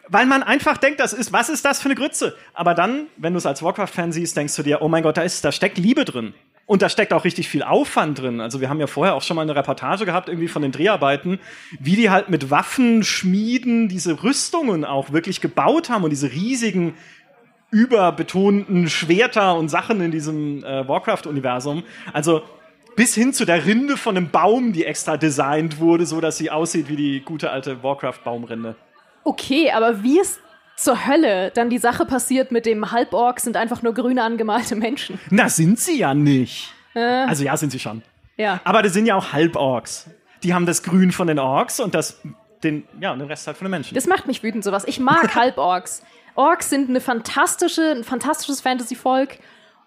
Weil 0.07 0.25
man 0.25 0.43
einfach 0.43 0.77
denkt, 0.77 0.99
das 0.99 1.13
ist, 1.13 1.33
was 1.33 1.49
ist 1.49 1.65
das 1.65 1.79
für 1.79 1.85
eine 1.85 1.95
Grütze? 1.95 2.35
Aber 2.53 2.75
dann, 2.75 3.07
wenn 3.17 3.33
du 3.33 3.37
es 3.37 3.45
als 3.45 3.63
Warcraft-Fan 3.63 4.11
siehst, 4.11 4.37
denkst 4.37 4.55
du 4.55 4.63
dir, 4.63 4.81
oh 4.81 4.87
mein 4.87 5.03
Gott, 5.03 5.17
da, 5.17 5.23
ist, 5.23 5.43
da 5.43 5.51
steckt 5.51 5.77
Liebe 5.77 6.05
drin. 6.05 6.33
Und 6.67 6.81
da 6.81 6.89
steckt 6.89 7.13
auch 7.13 7.25
richtig 7.25 7.47
viel 7.47 7.61
Aufwand 7.61 8.19
drin. 8.19 8.41
Also 8.41 8.59
wir 8.59 8.69
haben 8.69 8.79
ja 8.79 8.87
vorher 8.87 9.13
auch 9.13 9.21
schon 9.21 9.35
mal 9.35 9.43
eine 9.43 9.55
Reportage 9.55 10.05
gehabt, 10.05 10.29
irgendwie 10.29 10.47
von 10.47 10.63
den 10.63 10.71
Dreharbeiten, 10.71 11.39
wie 11.79 11.95
die 11.95 12.09
halt 12.09 12.29
mit 12.29 12.49
Waffen 12.49 13.03
schmieden, 13.03 13.87
diese 13.87 14.23
Rüstungen 14.23 14.83
auch 14.83 15.11
wirklich 15.11 15.41
gebaut 15.41 15.89
haben 15.89 16.03
und 16.03 16.09
diese 16.09 16.31
riesigen 16.31 16.95
überbetonten 17.69 18.89
Schwerter 18.89 19.55
und 19.55 19.69
Sachen 19.69 20.01
in 20.01 20.11
diesem 20.11 20.63
äh, 20.63 20.87
Warcraft-Universum. 20.87 21.83
Also 22.13 22.43
bis 22.95 23.13
hin 23.15 23.33
zu 23.33 23.45
der 23.45 23.65
Rinde 23.65 23.97
von 23.97 24.15
einem 24.15 24.29
Baum, 24.29 24.73
die 24.73 24.85
extra 24.85 25.17
designt 25.17 25.79
wurde, 25.79 26.05
so 26.05 26.21
dass 26.21 26.37
sie 26.37 26.49
aussieht 26.49 26.87
wie 26.89 26.95
die 26.95 27.21
gute 27.21 27.51
alte 27.51 27.83
Warcraft-Baumrinde. 27.83 28.75
Okay, 29.23 29.71
aber 29.71 30.03
wie 30.03 30.19
ist 30.19 30.39
zur 30.77 31.07
Hölle 31.07 31.51
dann 31.51 31.69
die 31.69 31.77
Sache 31.77 32.05
passiert 32.05 32.51
mit 32.51 32.65
dem 32.65 32.91
Halborg 32.91 33.39
sind 33.39 33.57
einfach 33.57 33.81
nur 33.81 33.93
grüne 33.93 34.23
angemalte 34.23 34.75
Menschen? 34.75 35.19
Na, 35.29 35.49
sind 35.49 35.79
sie 35.79 35.97
ja 35.97 36.13
nicht. 36.13 36.73
Äh. 36.93 36.99
Also 36.99 37.43
ja, 37.43 37.57
sind 37.57 37.71
sie 37.71 37.79
schon. 37.79 38.01
Ja. 38.37 38.59
Aber 38.63 38.81
das 38.81 38.93
sind 38.93 39.05
ja 39.05 39.15
auch 39.15 39.33
Halborgs. 39.33 40.09
Die 40.43 40.53
haben 40.53 40.65
das 40.65 40.83
Grün 40.83 41.11
von 41.11 41.27
den 41.27 41.39
Orks 41.39 41.79
und 41.79 41.95
das 41.95 42.21
den, 42.63 42.87
ja, 42.99 43.15
den 43.15 43.27
Rest 43.27 43.47
halt 43.47 43.57
von 43.57 43.65
den 43.65 43.71
Menschen. 43.71 43.95
Das 43.95 44.07
macht 44.07 44.27
mich 44.27 44.43
wütend, 44.43 44.63
sowas. 44.63 44.83
Ich 44.87 44.99
mag 44.99 45.35
Halborgs. 45.35 46.03
Orks 46.35 46.69
sind 46.69 46.89
eine 46.89 46.99
fantastische, 46.99 47.91
ein 47.91 48.03
fantastisches 48.03 48.61
Fantasy-Volk 48.61 49.39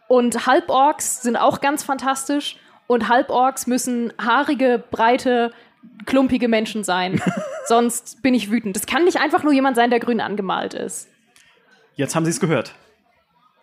und 0.08 0.46
Halborgs 0.46 1.22
sind 1.22 1.36
auch 1.36 1.60
ganz 1.60 1.82
fantastisch 1.82 2.56
und 2.88 3.08
Halborgs 3.08 3.68
müssen 3.68 4.12
haarige, 4.18 4.82
breite, 4.90 5.52
klumpige 6.06 6.48
Menschen 6.48 6.82
sein. 6.82 7.22
Sonst 7.66 8.20
bin 8.22 8.34
ich 8.34 8.50
wütend. 8.50 8.74
Das 8.74 8.86
kann 8.86 9.04
nicht 9.04 9.20
einfach 9.20 9.44
nur 9.44 9.52
jemand 9.52 9.76
sein, 9.76 9.90
der 9.90 10.00
grün 10.00 10.20
angemalt 10.20 10.74
ist. 10.74 11.08
Jetzt 11.94 12.16
haben 12.16 12.24
Sie 12.24 12.30
es 12.32 12.40
gehört. 12.40 12.74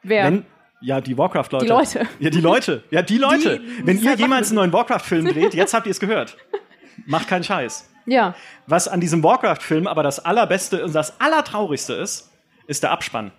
Wer? 0.03 0.26
Wenn, 0.26 0.45
ja, 0.80 1.01
die 1.01 1.17
Warcraft-Leute. 1.17 1.65
Die 1.65 1.71
Leute. 1.71 2.07
Ja, 2.19 2.30
die 2.30 2.41
Leute. 2.41 2.84
Ja, 2.91 3.01
die 3.01 3.17
Leute. 3.17 3.59
Die, 3.59 3.88
Wenn 3.88 4.01
ihr 4.01 4.13
jemals 4.13 4.49
einen 4.49 4.57
neuen 4.57 4.73
Warcraft-Film 4.73 5.26
dreht, 5.26 5.53
jetzt 5.55 5.73
habt 5.73 5.88
ihr 5.88 5.91
es 5.91 5.99
gehört. 5.99 6.38
Macht 7.05 7.28
keinen 7.28 7.43
Scheiß. 7.43 7.89
Ja. 8.05 8.36
Was 8.67 8.88
an 8.88 9.01
diesem 9.01 9.23
Warcraft-Film 9.23 9.88
aber 9.88 10.03
das 10.03 10.23
allerbeste 10.23 10.84
und 10.84 10.93
das 10.93 11.19
allertraurigste 11.19 11.93
ist, 11.93 12.32
ist 12.67 12.84
der 12.84 12.91
Abspann. 12.91 13.32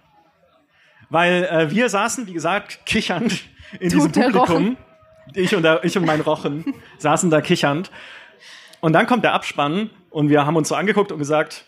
Weil 1.09 1.45
äh, 1.45 1.71
wir 1.71 1.89
saßen, 1.89 2.27
wie 2.27 2.33
gesagt, 2.33 2.85
kichernd 2.85 3.45
in 3.79 3.91
Tut 3.91 4.17
diesem 4.17 4.33
Publikum 4.33 4.77
ich 5.35 5.55
und, 5.55 5.63
der, 5.63 5.85
ich 5.85 5.97
und 5.97 6.05
mein 6.07 6.21
Rochen 6.21 6.75
saßen 6.99 7.31
da 7.31 7.41
kichernd. 7.41 7.91
Und 8.81 8.93
dann 8.93 9.07
kommt 9.07 9.25
der 9.25 9.33
Abspann 9.33 9.91
und 10.11 10.29
wir 10.29 10.47
haben 10.47 10.57
uns 10.57 10.69
so 10.69 10.75
angeguckt 10.75 11.13
und 11.13 11.19
gesagt, 11.19 11.65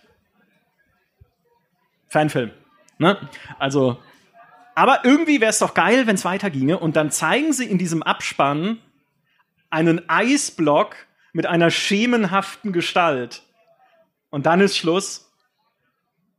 Fanfilm. 2.08 2.50
Ne? 2.98 3.16
Also, 3.58 3.98
aber 4.74 5.04
irgendwie 5.04 5.40
wäre 5.40 5.50
es 5.50 5.58
doch 5.58 5.74
geil, 5.74 6.06
wenn 6.06 6.14
es 6.14 6.24
weiterginge. 6.24 6.78
Und 6.78 6.96
dann 6.96 7.10
zeigen 7.10 7.52
sie 7.52 7.66
in 7.66 7.78
diesem 7.78 8.02
Abspann 8.02 8.78
einen 9.70 10.08
Eisblock 10.08 10.96
mit 11.32 11.46
einer 11.46 11.70
schemenhaften 11.70 12.72
Gestalt. 12.72 13.42
Und 14.30 14.46
dann 14.46 14.60
ist 14.60 14.76
Schluss. 14.76 15.27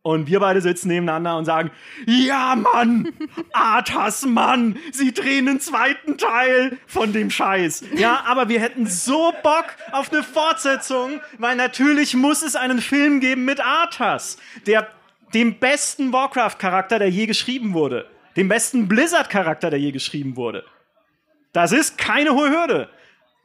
Und 0.10 0.26
wir 0.26 0.40
beide 0.40 0.60
sitzen 0.60 0.88
nebeneinander 0.88 1.38
und 1.38 1.46
sagen, 1.46 1.70
ja 2.08 2.56
Mann, 2.56 3.10
Arthas 3.54 4.26
Mann, 4.26 4.80
sie 4.92 5.14
drehen 5.14 5.48
einen 5.48 5.60
zweiten 5.60 6.18
Teil 6.18 6.80
von 6.88 7.14
dem 7.14 7.30
Scheiß. 7.30 7.84
Ja, 7.96 8.24
aber 8.26 8.50
wir 8.50 8.60
hätten 8.60 8.88
so 8.88 9.32
Bock 9.44 9.66
auf 9.92 10.12
eine 10.12 10.24
Fortsetzung, 10.24 11.22
weil 11.38 11.56
natürlich 11.56 12.16
muss 12.16 12.42
es 12.42 12.56
einen 12.56 12.82
Film 12.82 13.20
geben 13.20 13.46
mit 13.46 13.64
Arthas, 13.64 14.40
der 14.66 14.88
dem 15.36 15.60
besten 15.60 16.12
Warcraft-Charakter, 16.12 16.98
der 16.98 17.12
je 17.12 17.28
geschrieben 17.28 17.76
wurde. 17.76 18.10
Dem 18.36 18.48
besten 18.48 18.88
Blizzard-Charakter, 18.88 19.70
der 19.70 19.80
je 19.80 19.92
geschrieben 19.92 20.36
wurde. 20.36 20.66
Das 21.54 21.72
ist 21.72 22.00
keine 22.00 22.32
hohe 22.32 22.50
Hürde. 22.50 22.90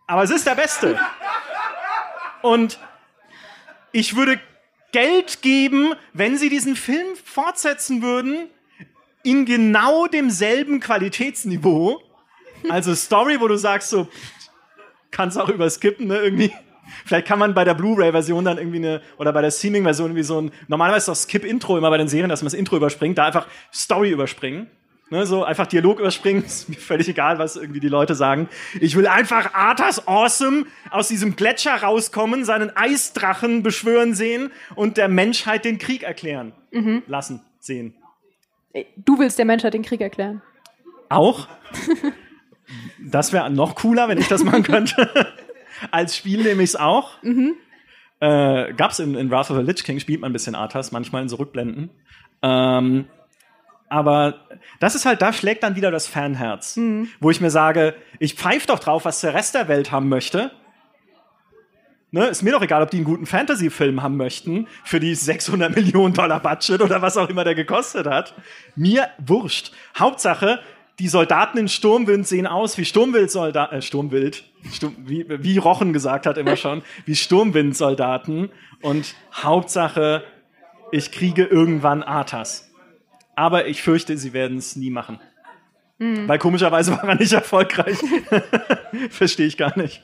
Aber 0.06 0.22
es 0.22 0.30
ist 0.30 0.46
der 0.46 0.54
beste. 0.54 0.98
Und 2.40 2.78
ich 3.92 4.16
würde 4.16 4.40
Geld 4.94 5.42
geben, 5.42 5.94
wenn 6.12 6.38
sie 6.38 6.48
diesen 6.48 6.76
Film 6.76 7.16
fortsetzen 7.16 8.00
würden, 8.00 8.46
in 9.24 9.44
genau 9.44 10.06
demselben 10.06 10.78
Qualitätsniveau. 10.78 12.00
Also 12.68 12.94
Story, 12.94 13.40
wo 13.40 13.48
du 13.48 13.56
sagst, 13.56 13.90
so, 13.90 14.06
kannst 15.10 15.36
auch 15.36 15.48
überskippen, 15.48 16.06
ne, 16.06 16.18
irgendwie. 16.18 16.52
Vielleicht 17.04 17.26
kann 17.26 17.40
man 17.40 17.54
bei 17.54 17.64
der 17.64 17.74
Blu-ray-Version 17.74 18.44
dann 18.44 18.58
irgendwie 18.58 18.76
eine, 18.76 19.02
oder 19.16 19.32
bei 19.32 19.42
der 19.42 19.50
Streaming-Version 19.50 20.10
irgendwie 20.10 20.22
so 20.22 20.40
ein, 20.40 20.52
normalerweise 20.68 21.10
ist 21.10 21.18
doch 21.18 21.28
Skip-Intro 21.28 21.76
immer 21.76 21.90
bei 21.90 21.98
den 21.98 22.06
Serien, 22.06 22.28
dass 22.28 22.42
man 22.42 22.46
das 22.46 22.54
Intro 22.54 22.76
überspringt, 22.76 23.18
da 23.18 23.26
einfach 23.26 23.48
Story 23.72 24.10
überspringen. 24.10 24.70
Ne, 25.10 25.26
so 25.26 25.44
einfach 25.44 25.66
Dialog 25.66 26.00
überspringen, 26.00 26.44
ist 26.46 26.68
mir 26.68 26.76
völlig 26.76 27.08
egal, 27.08 27.38
was 27.38 27.56
irgendwie 27.56 27.80
die 27.80 27.88
Leute 27.88 28.14
sagen. 28.14 28.48
Ich 28.80 28.96
will 28.96 29.06
einfach 29.06 29.54
Arthas 29.54 30.08
Awesome 30.08 30.66
aus 30.90 31.08
diesem 31.08 31.36
Gletscher 31.36 31.74
rauskommen, 31.74 32.44
seinen 32.44 32.74
Eisdrachen 32.74 33.62
beschwören 33.62 34.14
sehen 34.14 34.50
und 34.74 34.96
der 34.96 35.08
Menschheit 35.08 35.64
den 35.64 35.78
Krieg 35.78 36.02
erklären 36.02 36.52
mhm. 36.70 37.02
lassen 37.06 37.42
sehen. 37.60 37.94
Du 38.96 39.18
willst 39.18 39.38
der 39.38 39.44
Menschheit 39.44 39.74
den 39.74 39.82
Krieg 39.82 40.00
erklären? 40.00 40.42
Auch? 41.08 41.48
das 42.98 43.32
wäre 43.32 43.50
noch 43.50 43.76
cooler, 43.76 44.08
wenn 44.08 44.18
ich 44.18 44.28
das 44.28 44.42
machen 44.42 44.62
könnte. 44.62 45.32
Als 45.90 46.16
Spiel 46.16 46.42
nehme 46.42 46.62
ich 46.62 46.70
es 46.70 46.76
auch. 46.76 47.22
Mhm. 47.22 47.54
Äh, 48.20 48.72
gab's 48.72 48.98
in, 48.98 49.14
in 49.14 49.30
Wrath 49.30 49.50
of 49.50 49.58
the 49.58 49.62
Lich 49.62 49.84
King, 49.84 50.00
spielt 50.00 50.20
man 50.20 50.30
ein 50.30 50.32
bisschen 50.32 50.54
Arthas, 50.54 50.92
manchmal 50.92 51.22
in 51.22 51.28
so 51.28 51.36
Rückblenden. 51.36 51.90
Ähm, 52.42 53.06
aber 53.88 54.46
das 54.80 54.94
ist 54.94 55.06
halt, 55.06 55.22
da 55.22 55.32
schlägt 55.32 55.62
dann 55.62 55.76
wieder 55.76 55.90
das 55.90 56.06
Fanherz, 56.06 56.76
mhm. 56.76 57.08
wo 57.20 57.30
ich 57.30 57.40
mir 57.40 57.50
sage, 57.50 57.94
ich 58.18 58.34
pfeife 58.34 58.66
doch 58.66 58.78
drauf, 58.78 59.04
was 59.04 59.20
der 59.20 59.34
Rest 59.34 59.54
der 59.54 59.68
Welt 59.68 59.92
haben 59.92 60.08
möchte. 60.08 60.50
Ne, 62.10 62.26
ist 62.26 62.44
mir 62.44 62.52
doch 62.52 62.62
egal, 62.62 62.80
ob 62.80 62.90
die 62.90 62.98
einen 62.98 63.06
guten 63.06 63.26
Fantasy-Film 63.26 64.00
haben 64.00 64.16
möchten, 64.16 64.68
für 64.84 65.00
die 65.00 65.16
600 65.16 65.74
Millionen 65.74 66.14
Dollar 66.14 66.38
Budget 66.38 66.80
oder 66.80 67.02
was 67.02 67.16
auch 67.16 67.28
immer 67.28 67.42
der 67.42 67.56
gekostet 67.56 68.06
hat. 68.06 68.34
Mir 68.76 69.08
wurscht. 69.18 69.72
Hauptsache, 69.98 70.60
die 71.00 71.08
Soldaten 71.08 71.58
in 71.58 71.66
Sturmwind 71.66 72.26
sehen 72.28 72.46
aus 72.46 72.78
wie 72.78 72.84
Sturmwild-Soldaten, 72.84 73.74
äh, 73.74 73.82
Sturmwild, 73.82 74.44
Sturm, 74.72 74.94
wie, 74.98 75.26
wie 75.28 75.58
Rochen 75.58 75.92
gesagt 75.92 76.26
hat 76.26 76.38
immer 76.38 76.56
schon, 76.56 76.82
wie 77.04 77.16
Sturmwind-Soldaten. 77.16 78.50
Und 78.80 79.16
Hauptsache, 79.34 80.22
ich 80.92 81.10
kriege 81.10 81.44
irgendwann 81.44 82.04
Arthas. 82.04 82.70
Aber 83.36 83.66
ich 83.66 83.82
fürchte, 83.82 84.16
sie 84.16 84.32
werden 84.32 84.58
es 84.58 84.76
nie 84.76 84.90
machen. 84.90 85.18
Mhm. 85.98 86.28
Weil 86.28 86.38
komischerweise 86.38 86.92
war 86.96 87.04
er 87.04 87.14
nicht 87.14 87.32
erfolgreich. 87.32 87.98
Verstehe 89.10 89.46
ich 89.46 89.56
gar 89.56 89.76
nicht. 89.78 90.02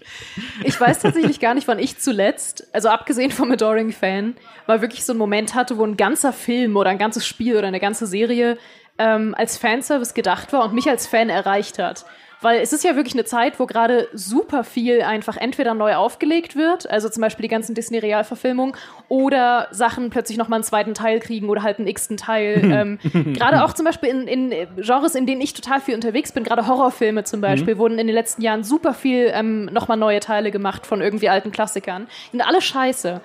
Ich 0.64 0.80
weiß 0.80 1.00
tatsächlich 1.00 1.40
gar 1.40 1.54
nicht, 1.54 1.68
wann 1.68 1.78
ich 1.78 1.98
zuletzt, 1.98 2.68
also 2.72 2.88
abgesehen 2.88 3.30
vom 3.30 3.50
Adoring 3.50 3.92
Fan, 3.92 4.34
mal 4.66 4.80
wirklich 4.80 5.04
so 5.04 5.12
einen 5.12 5.18
Moment 5.18 5.54
hatte, 5.54 5.78
wo 5.78 5.84
ein 5.84 5.96
ganzer 5.96 6.32
Film 6.32 6.76
oder 6.76 6.90
ein 6.90 6.98
ganzes 6.98 7.26
Spiel 7.26 7.56
oder 7.56 7.68
eine 7.68 7.80
ganze 7.80 8.06
Serie 8.06 8.58
ähm, 8.98 9.34
als 9.36 9.56
Fanservice 9.58 10.14
gedacht 10.14 10.52
war 10.52 10.64
und 10.64 10.74
mich 10.74 10.88
als 10.88 11.06
Fan 11.06 11.28
erreicht 11.28 11.78
hat. 11.78 12.04
Weil 12.40 12.60
es 12.60 12.72
ist 12.72 12.84
ja 12.84 12.96
wirklich 12.96 13.14
eine 13.14 13.24
Zeit, 13.24 13.58
wo 13.60 13.66
gerade 13.66 14.08
super 14.12 14.64
viel 14.64 15.02
einfach 15.02 15.36
entweder 15.36 15.74
neu 15.74 15.94
aufgelegt 15.94 16.56
wird, 16.56 16.88
also 16.88 17.08
zum 17.08 17.20
Beispiel 17.20 17.42
die 17.42 17.48
ganzen 17.48 17.74
Disney-Realverfilmungen, 17.74 18.74
oder 19.08 19.68
Sachen 19.70 20.10
plötzlich 20.10 20.38
nochmal 20.38 20.58
einen 20.58 20.64
zweiten 20.64 20.94
Teil 20.94 21.20
kriegen 21.20 21.48
oder 21.48 21.62
halt 21.62 21.78
einen 21.78 21.88
x-ten 21.88 22.16
Teil. 22.16 22.60
ähm, 23.12 23.34
gerade 23.34 23.64
auch 23.64 23.74
zum 23.74 23.84
Beispiel 23.84 24.08
in, 24.08 24.26
in 24.26 24.66
Genres, 24.76 25.14
in 25.14 25.26
denen 25.26 25.40
ich 25.40 25.52
total 25.52 25.80
viel 25.80 25.94
unterwegs 25.94 26.32
bin, 26.32 26.44
gerade 26.44 26.66
Horrorfilme 26.66 27.24
zum 27.24 27.40
Beispiel, 27.40 27.74
mhm. 27.74 27.78
wurden 27.78 27.98
in 27.98 28.06
den 28.06 28.14
letzten 28.14 28.42
Jahren 28.42 28.64
super 28.64 28.94
viel 28.94 29.30
ähm, 29.32 29.66
nochmal 29.66 29.96
neue 29.96 30.20
Teile 30.20 30.50
gemacht 30.50 30.86
von 30.86 31.00
irgendwie 31.00 31.28
alten 31.28 31.50
Klassikern. 31.50 32.06
Die 32.28 32.38
sind 32.38 32.46
alle 32.46 32.60
scheiße. 32.60 33.20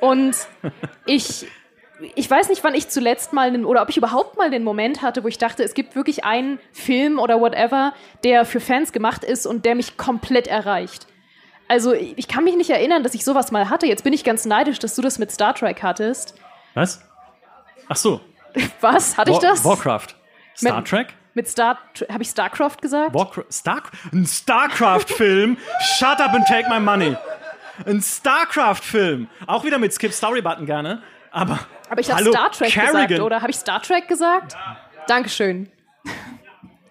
Und 0.00 0.36
ich 1.06 1.46
ich 2.14 2.30
weiß 2.30 2.48
nicht, 2.48 2.62
wann 2.62 2.74
ich 2.74 2.88
zuletzt 2.88 3.32
mal 3.32 3.50
den, 3.50 3.64
oder 3.64 3.82
ob 3.82 3.88
ich 3.88 3.96
überhaupt 3.96 4.36
mal 4.36 4.50
den 4.50 4.64
Moment 4.64 5.02
hatte, 5.02 5.24
wo 5.24 5.28
ich 5.28 5.38
dachte, 5.38 5.62
es 5.62 5.74
gibt 5.74 5.96
wirklich 5.96 6.24
einen 6.24 6.58
Film 6.72 7.18
oder 7.18 7.40
whatever, 7.40 7.94
der 8.24 8.44
für 8.44 8.60
Fans 8.60 8.92
gemacht 8.92 9.24
ist 9.24 9.46
und 9.46 9.64
der 9.64 9.74
mich 9.74 9.96
komplett 9.96 10.46
erreicht. 10.46 11.06
Also 11.68 11.92
ich 11.94 12.28
kann 12.28 12.44
mich 12.44 12.56
nicht 12.56 12.70
erinnern, 12.70 13.02
dass 13.02 13.14
ich 13.14 13.24
sowas 13.24 13.50
mal 13.50 13.70
hatte. 13.70 13.86
Jetzt 13.86 14.04
bin 14.04 14.12
ich 14.12 14.24
ganz 14.24 14.44
neidisch, 14.44 14.78
dass 14.78 14.94
du 14.94 15.02
das 15.02 15.18
mit 15.18 15.32
Star 15.32 15.54
Trek 15.54 15.82
hattest. 15.82 16.34
Was? 16.74 17.00
Ach 17.88 17.96
so. 17.96 18.20
Was? 18.80 19.16
Hatte 19.16 19.32
ich 19.32 19.38
das? 19.38 19.64
Warcraft. 19.64 20.08
Star 20.56 20.76
mit, 20.76 20.88
Trek? 20.88 21.14
Mit 21.34 21.48
Star, 21.48 21.78
habe 22.10 22.22
ich 22.22 22.30
StarCraft 22.30 22.76
gesagt? 22.80 23.14
Warcraft, 23.14 23.52
Star, 23.52 23.82
ein 24.12 24.26
StarCraft-Film. 24.26 25.58
Shut 25.98 26.20
up 26.20 26.32
and 26.32 26.46
take 26.46 26.68
my 26.68 26.80
money. 26.80 27.16
Ein 27.84 28.00
StarCraft-Film. 28.00 29.28
Auch 29.46 29.64
wieder 29.64 29.78
mit 29.78 29.92
Skip 29.92 30.12
Story 30.12 30.40
Button 30.40 30.64
gerne. 30.64 31.02
Aber 31.36 31.58
aber 31.90 32.00
ich 32.00 32.10
habe 32.10 32.24
Star 32.24 32.50
Trek 32.50 32.70
Kerrigan. 32.70 33.06
gesagt, 33.06 33.20
oder? 33.20 33.42
Habe 33.42 33.50
ich 33.50 33.56
Star 33.56 33.82
Trek 33.82 34.08
gesagt? 34.08 34.54
Ja. 34.54 34.76
Dankeschön. 35.06 35.70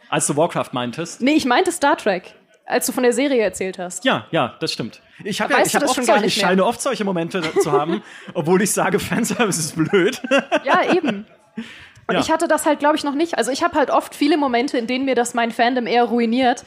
Als 0.09 0.27
du 0.27 0.37
Warcraft 0.37 0.69
meintest? 0.71 1.21
Nee, 1.21 1.33
ich 1.33 1.45
meinte 1.45 1.71
Star 1.71 1.97
Trek, 1.97 2.35
als 2.65 2.85
du 2.85 2.91
von 2.91 3.03
der 3.03 3.11
Serie 3.11 3.41
erzählt 3.41 3.79
hast. 3.79 4.05
Ja, 4.05 4.27
ja, 4.31 4.55
das 4.59 4.71
stimmt. 4.71 5.01
Ich, 5.23 5.41
hab 5.41 5.49
ja, 5.49 5.59
ich, 5.65 5.75
hab 5.75 5.83
oft 5.83 6.03
solche, 6.03 6.25
ich 6.25 6.35
scheine 6.35 6.63
oft 6.63 6.79
solche 6.79 7.03
Momente 7.03 7.41
zu 7.59 7.71
haben, 7.71 8.03
obwohl 8.33 8.61
ich 8.61 8.71
sage, 8.71 8.99
Fanservice 8.99 9.57
ist 9.57 9.75
blöd. 9.75 10.21
ja, 10.63 10.93
eben. 10.93 11.25
Und 12.07 12.13
ja. 12.13 12.21
ich 12.21 12.29
hatte 12.29 12.47
das 12.47 12.67
halt, 12.67 12.77
glaube 12.77 12.95
ich, 12.97 13.03
noch 13.03 13.15
nicht. 13.15 13.37
Also 13.37 13.51
ich 13.51 13.63
habe 13.63 13.75
halt 13.75 13.89
oft 13.89 14.13
viele 14.13 14.37
Momente, 14.37 14.77
in 14.77 14.85
denen 14.85 15.05
mir 15.05 15.15
das 15.15 15.33
mein 15.33 15.49
Fandom 15.49 15.87
eher 15.87 16.03
ruiniert. 16.03 16.63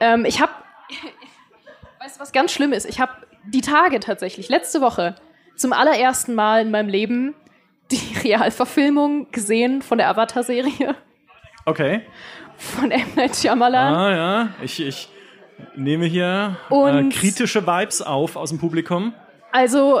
Ähm, 0.00 0.24
ich 0.24 0.40
habe, 0.40 0.52
weißt 2.00 2.16
du, 2.16 2.20
was 2.20 2.32
ganz 2.32 2.50
schlimm 2.50 2.72
ist? 2.72 2.86
Ich 2.86 2.98
habe 2.98 3.12
die 3.44 3.60
Tage 3.60 4.00
tatsächlich, 4.00 4.48
letzte 4.48 4.80
Woche, 4.80 5.16
zum 5.60 5.72
allerersten 5.74 6.34
Mal 6.34 6.62
in 6.62 6.70
meinem 6.70 6.88
Leben 6.88 7.34
die 7.90 8.16
Realverfilmung 8.24 9.30
gesehen 9.30 9.82
von 9.82 9.98
der 9.98 10.08
Avatar-Serie. 10.08 10.96
Okay. 11.66 12.02
Von 12.56 12.90
M. 12.90 13.06
Night 13.14 13.36
Shyamalan. 13.36 13.94
Ah, 13.94 14.10
ja. 14.10 14.48
Ich, 14.62 14.80
ich 14.80 15.08
nehme 15.76 16.06
hier 16.06 16.56
äh, 16.70 17.08
kritische 17.10 17.66
Vibes 17.66 18.00
auf 18.00 18.36
aus 18.36 18.50
dem 18.50 18.58
Publikum. 18.58 19.14
Also, 19.52 20.00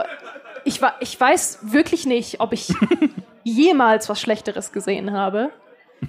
ich, 0.64 0.80
ich 1.00 1.20
weiß 1.20 1.58
wirklich 1.62 2.06
nicht, 2.06 2.40
ob 2.40 2.52
ich 2.52 2.72
jemals 3.44 4.08
was 4.08 4.20
Schlechteres 4.20 4.72
gesehen 4.72 5.12
habe. 5.12 5.50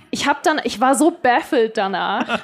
Ich 0.10 0.28
habe 0.28 0.40
dann, 0.44 0.62
ich 0.64 0.80
war 0.80 0.96
so 0.96 1.12
baffled 1.12 1.76
danach. 1.76 2.40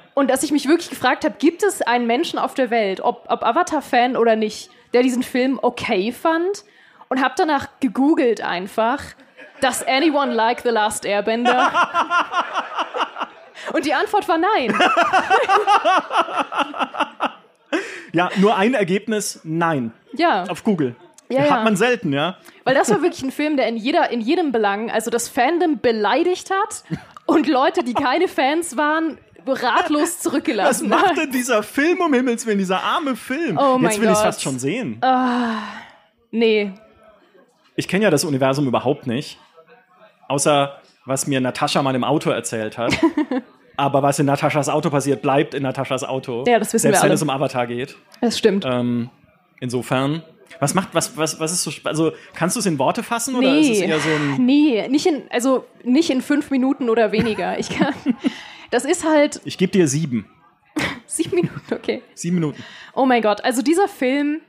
und 0.14 0.30
dass 0.30 0.42
ich 0.44 0.52
mich 0.52 0.68
wirklich 0.68 0.90
gefragt 0.90 1.24
habe, 1.24 1.34
gibt 1.38 1.64
es 1.64 1.82
einen 1.82 2.06
Menschen 2.06 2.38
auf 2.38 2.54
der 2.54 2.70
Welt, 2.70 3.00
ob, 3.00 3.26
ob 3.28 3.42
Avatar-Fan 3.42 4.16
oder 4.16 4.36
nicht, 4.36 4.70
der 4.92 5.02
diesen 5.02 5.22
Film 5.22 5.58
okay 5.62 6.12
fand? 6.12 6.64
und 7.12 7.22
habe 7.22 7.34
danach 7.36 7.68
gegoogelt 7.78 8.40
einfach, 8.40 9.02
does 9.60 9.86
anyone 9.86 10.32
like 10.32 10.62
The 10.62 10.70
Last 10.70 11.04
Airbender? 11.04 11.70
und 13.74 13.84
die 13.84 13.92
Antwort 13.92 14.26
war 14.28 14.38
nein. 14.38 14.74
ja, 18.14 18.30
nur 18.36 18.56
ein 18.56 18.72
Ergebnis, 18.72 19.40
nein. 19.44 19.92
Ja. 20.14 20.44
Auf 20.44 20.64
Google. 20.64 20.96
Ja, 21.28 21.42
Hat 21.42 21.50
ja. 21.50 21.64
man 21.64 21.76
selten, 21.76 22.14
ja. 22.14 22.38
Weil 22.64 22.74
das 22.74 22.88
war 22.88 23.02
wirklich 23.02 23.22
ein 23.22 23.30
Film, 23.30 23.58
der 23.58 23.66
in, 23.66 23.76
jeder, 23.76 24.08
in 24.08 24.22
jedem 24.22 24.50
Belang, 24.50 24.90
also 24.90 25.10
das 25.10 25.28
Fandom 25.28 25.80
beleidigt 25.80 26.50
hat 26.50 26.82
und 27.26 27.46
Leute, 27.46 27.84
die 27.84 27.92
keine 27.92 28.26
Fans 28.26 28.78
waren, 28.78 29.18
ratlos 29.46 30.20
zurückgelassen. 30.20 30.90
Was 30.90 31.02
macht 31.02 31.16
denn 31.18 31.30
dieser 31.30 31.62
Film 31.62 32.00
um 32.00 32.12
Himmels 32.12 32.46
Willen, 32.46 32.58
dieser 32.58 32.82
arme 32.82 33.16
Film? 33.16 33.58
Oh 33.58 33.78
Jetzt 33.80 34.00
will 34.00 34.08
ich 34.08 34.14
es 34.14 34.22
fast 34.22 34.42
schon 34.42 34.58
sehen. 34.58 35.00
Uh, 35.04 35.56
nee, 36.30 36.72
ich 37.76 37.88
kenne 37.88 38.04
ja 38.04 38.10
das 38.10 38.24
Universum 38.24 38.66
überhaupt 38.66 39.06
nicht. 39.06 39.38
Außer 40.28 40.78
was 41.04 41.26
mir 41.26 41.40
Natascha 41.40 41.82
mal 41.82 41.94
im 41.94 42.04
Auto 42.04 42.30
erzählt 42.30 42.78
hat. 42.78 42.96
Aber 43.76 44.02
was 44.02 44.18
in 44.18 44.26
Nataschas 44.26 44.68
Auto 44.68 44.90
passiert, 44.90 45.22
bleibt 45.22 45.54
in 45.54 45.62
Nataschas 45.62 46.04
Auto. 46.04 46.44
Ja, 46.46 46.58
das 46.58 46.72
wissen 46.72 46.82
Selbst 46.82 46.98
wir 46.98 47.02
alle. 47.02 47.10
wenn 47.10 47.14
es 47.14 47.22
um 47.22 47.30
Avatar 47.30 47.66
geht. 47.66 47.96
Das 48.20 48.38
stimmt. 48.38 48.64
Ähm, 48.66 49.10
insofern. 49.60 50.22
Was 50.60 50.74
macht, 50.74 50.90
was, 50.92 51.16
was, 51.16 51.40
was 51.40 51.50
ist 51.50 51.62
so, 51.62 51.72
also 51.84 52.12
kannst 52.34 52.56
du 52.56 52.60
es 52.60 52.66
in 52.66 52.78
Worte 52.78 53.02
fassen 53.02 53.32
nee, 53.32 53.46
oder 53.46 53.58
ist 53.58 53.70
es 53.70 53.80
eher 53.80 53.98
so 53.98 54.10
ein. 54.10 54.44
Nee, 54.44 54.86
nicht 54.88 55.06
in, 55.06 55.22
also 55.30 55.64
nicht 55.82 56.10
in 56.10 56.20
fünf 56.20 56.50
Minuten 56.50 56.90
oder 56.90 57.10
weniger. 57.10 57.58
Ich 57.58 57.70
kann, 57.70 57.94
das 58.72 58.84
ist 58.84 59.04
halt. 59.04 59.40
Ich 59.44 59.58
gebe 59.58 59.70
dir 59.70 59.86
sieben. 59.86 60.28
sieben 61.06 61.36
Minuten, 61.36 61.74
okay. 61.74 62.02
Sieben 62.14 62.36
Minuten. 62.36 62.64
Oh 62.94 63.06
mein 63.06 63.22
Gott, 63.22 63.44
also 63.44 63.62
dieser 63.62 63.86
Film 63.86 64.40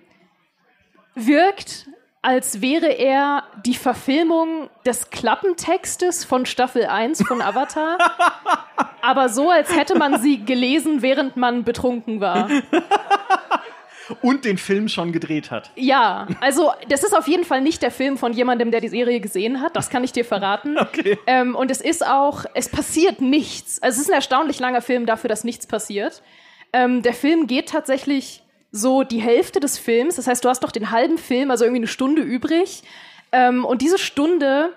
wirkt 1.13 1.87
als 2.23 2.61
wäre 2.61 2.87
er 2.87 3.43
die 3.65 3.75
Verfilmung 3.75 4.69
des 4.85 5.09
Klappentextes 5.09 6.23
von 6.23 6.45
Staffel 6.45 6.85
1 6.85 7.21
von 7.27 7.41
Avatar, 7.41 7.97
aber 9.01 9.27
so, 9.27 9.49
als 9.49 9.75
hätte 9.75 9.97
man 9.97 10.21
sie 10.21 10.45
gelesen, 10.45 11.01
während 11.01 11.35
man 11.35 11.65
betrunken 11.65 12.21
war. 12.21 12.49
Und 14.21 14.45
den 14.45 14.57
Film 14.57 14.87
schon 14.87 15.11
gedreht 15.11 15.51
hat. 15.51 15.71
Ja, 15.75 16.27
also 16.39 16.71
das 16.89 17.03
ist 17.03 17.15
auf 17.15 17.27
jeden 17.27 17.43
Fall 17.43 17.61
nicht 17.61 17.81
der 17.81 17.91
Film 17.91 18.17
von 18.17 18.33
jemandem, 18.33 18.71
der 18.71 18.81
die 18.81 18.87
Serie 18.87 19.19
gesehen 19.19 19.61
hat. 19.61 19.75
Das 19.75 19.89
kann 19.89 20.03
ich 20.03 20.11
dir 20.11 20.25
verraten. 20.25 20.77
Okay. 20.83 21.17
Ähm, 21.27 21.55
und 21.55 21.71
es 21.71 21.81
ist 21.81 22.05
auch, 22.05 22.45
es 22.53 22.69
passiert 22.69 23.21
nichts. 23.21 23.81
Also 23.81 23.95
es 23.95 24.03
ist 24.03 24.09
ein 24.09 24.15
erstaunlich 24.15 24.59
langer 24.59 24.81
Film 24.81 25.05
dafür, 25.05 25.27
dass 25.27 25.43
nichts 25.43 25.65
passiert. 25.65 26.21
Ähm, 26.71 27.01
der 27.01 27.13
Film 27.13 27.47
geht 27.47 27.69
tatsächlich 27.69 28.43
so 28.71 29.03
die 29.03 29.21
Hälfte 29.21 29.59
des 29.59 29.77
Films. 29.77 30.17
Das 30.17 30.27
heißt, 30.27 30.43
du 30.43 30.49
hast 30.49 30.63
doch 30.63 30.71
den 30.71 30.91
halben 30.91 31.17
Film, 31.17 31.51
also 31.51 31.63
irgendwie 31.63 31.79
eine 31.79 31.87
Stunde 31.87 32.21
übrig. 32.21 32.83
Ähm, 33.31 33.65
und 33.65 33.81
diese 33.81 33.97
Stunde 33.97 34.73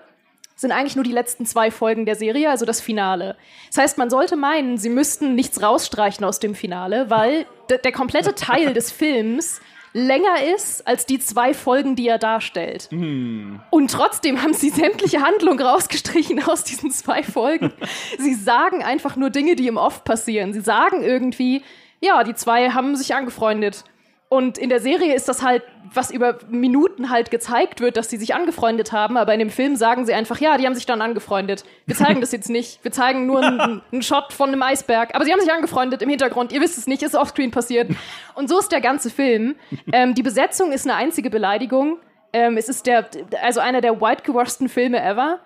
sind 0.57 0.71
eigentlich 0.71 0.95
nur 0.95 1.05
die 1.05 1.11
letzten 1.11 1.45
zwei 1.45 1.71
Folgen 1.71 2.05
der 2.05 2.15
Serie, 2.15 2.49
also 2.49 2.65
das 2.65 2.81
Finale. 2.81 3.37
Das 3.69 3.77
heißt, 3.77 3.97
man 3.97 4.09
sollte 4.09 4.35
meinen, 4.35 4.77
sie 4.77 4.89
müssten 4.89 5.35
nichts 5.35 5.61
rausstreichen 5.61 6.25
aus 6.25 6.39
dem 6.39 6.55
Finale, 6.55 7.09
weil 7.09 7.45
der 7.69 7.91
komplette 7.91 8.33
Teil 8.33 8.73
des 8.73 8.91
Films 8.91 9.61
länger 9.93 10.43
ist 10.55 10.85
als 10.85 11.05
die 11.05 11.19
zwei 11.19 11.53
Folgen, 11.53 11.95
die 11.95 12.07
er 12.07 12.17
darstellt. 12.17 12.87
Mm. 12.91 13.57
Und 13.69 13.91
trotzdem 13.91 14.41
haben 14.41 14.53
sie 14.53 14.69
sämtliche 14.69 15.21
Handlung 15.21 15.59
rausgestrichen 15.59 16.43
aus 16.43 16.63
diesen 16.63 16.91
zwei 16.91 17.23
Folgen. 17.23 17.71
sie 18.17 18.33
sagen 18.33 18.83
einfach 18.83 19.15
nur 19.15 19.29
Dinge, 19.29 19.55
die 19.55 19.67
im 19.67 19.77
Off 19.77 20.03
passieren. 20.03 20.53
Sie 20.53 20.61
sagen 20.61 21.03
irgendwie, 21.03 21.63
ja, 22.01 22.23
die 22.23 22.35
zwei 22.35 22.71
haben 22.71 22.95
sich 22.95 23.15
angefreundet. 23.15 23.83
Und 24.29 24.57
in 24.57 24.67
der 24.67 24.81
Serie 24.81 25.15
ist 25.15 25.29
das 25.29 25.41
halt, 25.41 25.63
was 25.93 26.11
über 26.11 26.39
Minuten 26.49 27.09
halt 27.09 27.31
gezeigt 27.31 27.79
wird, 27.79 27.95
dass 27.95 28.09
sie 28.09 28.17
sich 28.17 28.35
angefreundet 28.35 28.91
haben, 28.91 29.15
aber 29.15 29.33
in 29.33 29.39
dem 29.39 29.49
Film 29.49 29.77
sagen 29.77 30.05
sie 30.05 30.13
einfach, 30.13 30.41
ja, 30.41 30.57
die 30.57 30.65
haben 30.65 30.75
sich 30.75 30.85
dann 30.85 31.01
angefreundet. 31.01 31.63
Wir 31.85 31.95
zeigen 31.95 32.19
das 32.19 32.33
jetzt 32.33 32.49
nicht. 32.49 32.83
Wir 32.83 32.91
zeigen 32.91 33.25
nur 33.25 33.41
einen, 33.41 33.81
einen 33.91 34.01
Shot 34.01 34.33
von 34.33 34.49
einem 34.49 34.61
Eisberg. 34.61 35.15
Aber 35.15 35.23
sie 35.23 35.31
haben 35.31 35.39
sich 35.39 35.51
angefreundet 35.51 36.01
im 36.01 36.09
Hintergrund. 36.09 36.51
Ihr 36.51 36.59
wisst 36.59 36.77
es 36.77 36.87
nicht, 36.87 37.03
ist 37.03 37.15
offscreen 37.15 37.51
passiert. 37.51 37.89
Und 38.35 38.49
so 38.49 38.59
ist 38.59 38.71
der 38.71 38.81
ganze 38.81 39.09
Film. 39.09 39.55
Ähm, 39.93 40.13
die 40.13 40.23
Besetzung 40.23 40.73
ist 40.73 40.85
eine 40.85 40.95
einzige 40.95 41.29
Beleidigung. 41.29 41.99
Ähm, 42.33 42.57
es 42.57 42.67
ist 42.67 42.85
der, 42.85 43.07
also 43.41 43.61
einer 43.61 43.79
der 43.79 44.01
whitewashedsten 44.01 44.67
Filme 44.67 45.01
ever 45.01 45.39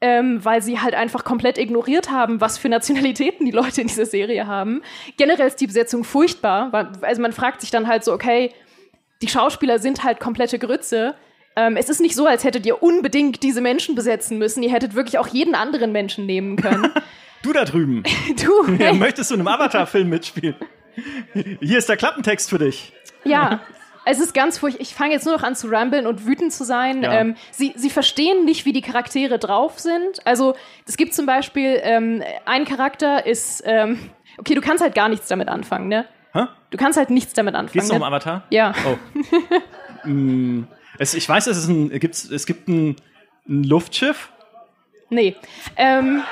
ähm, 0.00 0.44
weil 0.44 0.62
sie 0.62 0.80
halt 0.80 0.94
einfach 0.94 1.24
komplett 1.24 1.58
ignoriert 1.58 2.10
haben, 2.10 2.40
was 2.40 2.58
für 2.58 2.68
Nationalitäten 2.68 3.44
die 3.46 3.52
Leute 3.52 3.80
in 3.80 3.88
dieser 3.88 4.06
Serie 4.06 4.46
haben. 4.46 4.82
Generell 5.16 5.48
ist 5.48 5.60
die 5.60 5.66
Besetzung 5.66 6.04
furchtbar, 6.04 6.72
weil, 6.72 6.88
also 7.02 7.20
man 7.20 7.32
fragt 7.32 7.60
sich 7.60 7.70
dann 7.70 7.88
halt 7.88 8.04
so, 8.04 8.12
okay, 8.12 8.52
die 9.22 9.28
Schauspieler 9.28 9.78
sind 9.78 10.04
halt 10.04 10.20
komplette 10.20 10.58
Grütze. 10.58 11.14
Ähm, 11.56 11.76
es 11.76 11.88
ist 11.88 12.00
nicht 12.00 12.14
so, 12.14 12.26
als 12.26 12.44
hättet 12.44 12.64
ihr 12.66 12.82
unbedingt 12.82 13.42
diese 13.42 13.60
Menschen 13.60 13.96
besetzen 13.96 14.38
müssen. 14.38 14.62
Ihr 14.62 14.70
hättet 14.70 14.94
wirklich 14.94 15.18
auch 15.18 15.26
jeden 15.26 15.56
anderen 15.56 15.90
Menschen 15.90 16.26
nehmen 16.26 16.56
können. 16.56 16.92
du 17.42 17.52
da 17.52 17.64
drüben. 17.64 18.04
du. 18.44 18.74
Ja, 18.74 18.92
möchtest 18.92 19.30
du 19.30 19.34
in 19.34 19.40
einem 19.40 19.48
Avatar-Film 19.48 20.08
mitspielen? 20.08 20.54
Hier 21.60 21.78
ist 21.78 21.88
der 21.88 21.96
Klappentext 21.96 22.50
für 22.50 22.58
dich. 22.58 22.92
Ja, 23.24 23.60
es 24.10 24.20
ist 24.20 24.34
ganz 24.34 24.58
furchtbar. 24.58 24.80
Ich 24.80 24.94
fange 24.94 25.12
jetzt 25.12 25.24
nur 25.24 25.36
noch 25.36 25.42
an 25.42 25.54
zu 25.54 25.68
ramblen 25.68 26.06
und 26.06 26.26
wütend 26.26 26.52
zu 26.52 26.64
sein. 26.64 27.02
Ja. 27.02 27.12
Ähm, 27.12 27.36
sie, 27.50 27.72
sie 27.76 27.90
verstehen 27.90 28.44
nicht, 28.44 28.64
wie 28.64 28.72
die 28.72 28.80
Charaktere 28.80 29.38
drauf 29.38 29.78
sind. 29.78 30.26
Also 30.26 30.54
es 30.86 30.96
gibt 30.96 31.14
zum 31.14 31.26
Beispiel 31.26 31.78
ähm, 31.82 32.22
ein 32.44 32.64
Charakter 32.64 33.26
ist 33.26 33.62
ähm, 33.66 34.10
okay, 34.38 34.54
du 34.54 34.60
kannst 34.60 34.82
halt 34.82 34.94
gar 34.94 35.08
nichts 35.08 35.28
damit 35.28 35.48
anfangen, 35.48 35.88
ne? 35.88 36.06
Hä? 36.32 36.46
Du 36.70 36.78
kannst 36.78 36.98
halt 36.98 37.10
nichts 37.10 37.34
damit 37.34 37.54
anfangen. 37.54 37.72
Geht's 37.72 37.88
noch 37.88 37.96
um 37.96 38.02
Avatar? 38.02 38.44
Ja. 38.50 38.74
Oh. 38.86 38.96
mm, 40.08 40.66
es, 40.98 41.14
ich 41.14 41.28
weiß, 41.28 41.46
es, 41.46 41.58
ist 41.58 41.68
ein, 41.68 41.90
gibt's, 41.98 42.30
es 42.30 42.46
gibt 42.46 42.68
ein, 42.68 42.96
ein 43.48 43.64
Luftschiff. 43.64 44.30
Nee. 45.10 45.36
Ähm. 45.76 46.22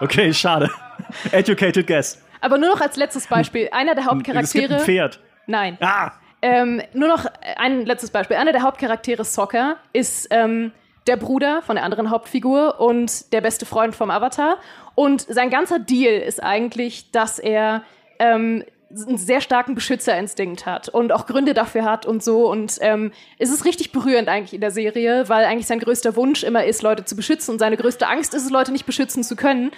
Okay, 0.00 0.32
schade. 0.32 0.70
Educated 1.32 1.86
guess. 1.86 2.22
Aber 2.40 2.58
nur 2.58 2.70
noch 2.70 2.80
als 2.80 2.96
letztes 2.96 3.26
Beispiel. 3.26 3.68
Einer 3.70 3.94
der 3.94 4.06
Hauptcharaktere. 4.06 4.42
Es 4.42 4.52
gibt 4.52 4.72
ein 4.72 4.80
Pferd. 4.80 5.20
Nein. 5.46 5.78
Ah! 5.80 6.12
Ähm, 6.42 6.82
nur 6.92 7.08
noch 7.08 7.26
ein 7.56 7.86
letztes 7.86 8.10
Beispiel. 8.10 8.36
Einer 8.36 8.52
der 8.52 8.62
Hauptcharaktere 8.62 9.24
Soccer 9.24 9.76
ist 9.92 10.26
ähm, 10.30 10.72
der 11.06 11.16
Bruder 11.16 11.62
von 11.62 11.76
der 11.76 11.84
anderen 11.84 12.10
Hauptfigur 12.10 12.80
und 12.80 13.32
der 13.32 13.40
beste 13.40 13.64
Freund 13.64 13.94
vom 13.94 14.10
Avatar. 14.10 14.58
Und 14.94 15.22
sein 15.22 15.50
ganzer 15.50 15.78
Deal 15.78 16.20
ist 16.20 16.42
eigentlich, 16.42 17.12
dass 17.12 17.38
er 17.38 17.82
ähm, 18.18 18.64
einen 18.90 19.18
sehr 19.18 19.40
starken 19.40 19.74
Beschützerinstinkt 19.74 20.66
hat 20.66 20.88
und 20.88 21.12
auch 21.12 21.26
Gründe 21.26 21.54
dafür 21.54 21.84
hat 21.84 22.06
und 22.06 22.22
so. 22.22 22.50
Und 22.50 22.76
ähm, 22.80 23.12
es 23.38 23.50
ist 23.50 23.64
richtig 23.64 23.92
berührend 23.92 24.28
eigentlich 24.28 24.54
in 24.54 24.60
der 24.60 24.70
Serie, 24.70 25.28
weil 25.28 25.44
eigentlich 25.44 25.66
sein 25.66 25.78
größter 25.78 26.16
Wunsch 26.16 26.42
immer 26.42 26.64
ist, 26.64 26.82
Leute 26.82 27.04
zu 27.04 27.16
beschützen 27.16 27.52
und 27.52 27.58
seine 27.58 27.76
größte 27.76 28.06
Angst 28.06 28.34
ist 28.34 28.44
es, 28.44 28.50
Leute 28.50 28.72
nicht 28.72 28.86
beschützen 28.86 29.22
zu 29.22 29.36
können. 29.36 29.70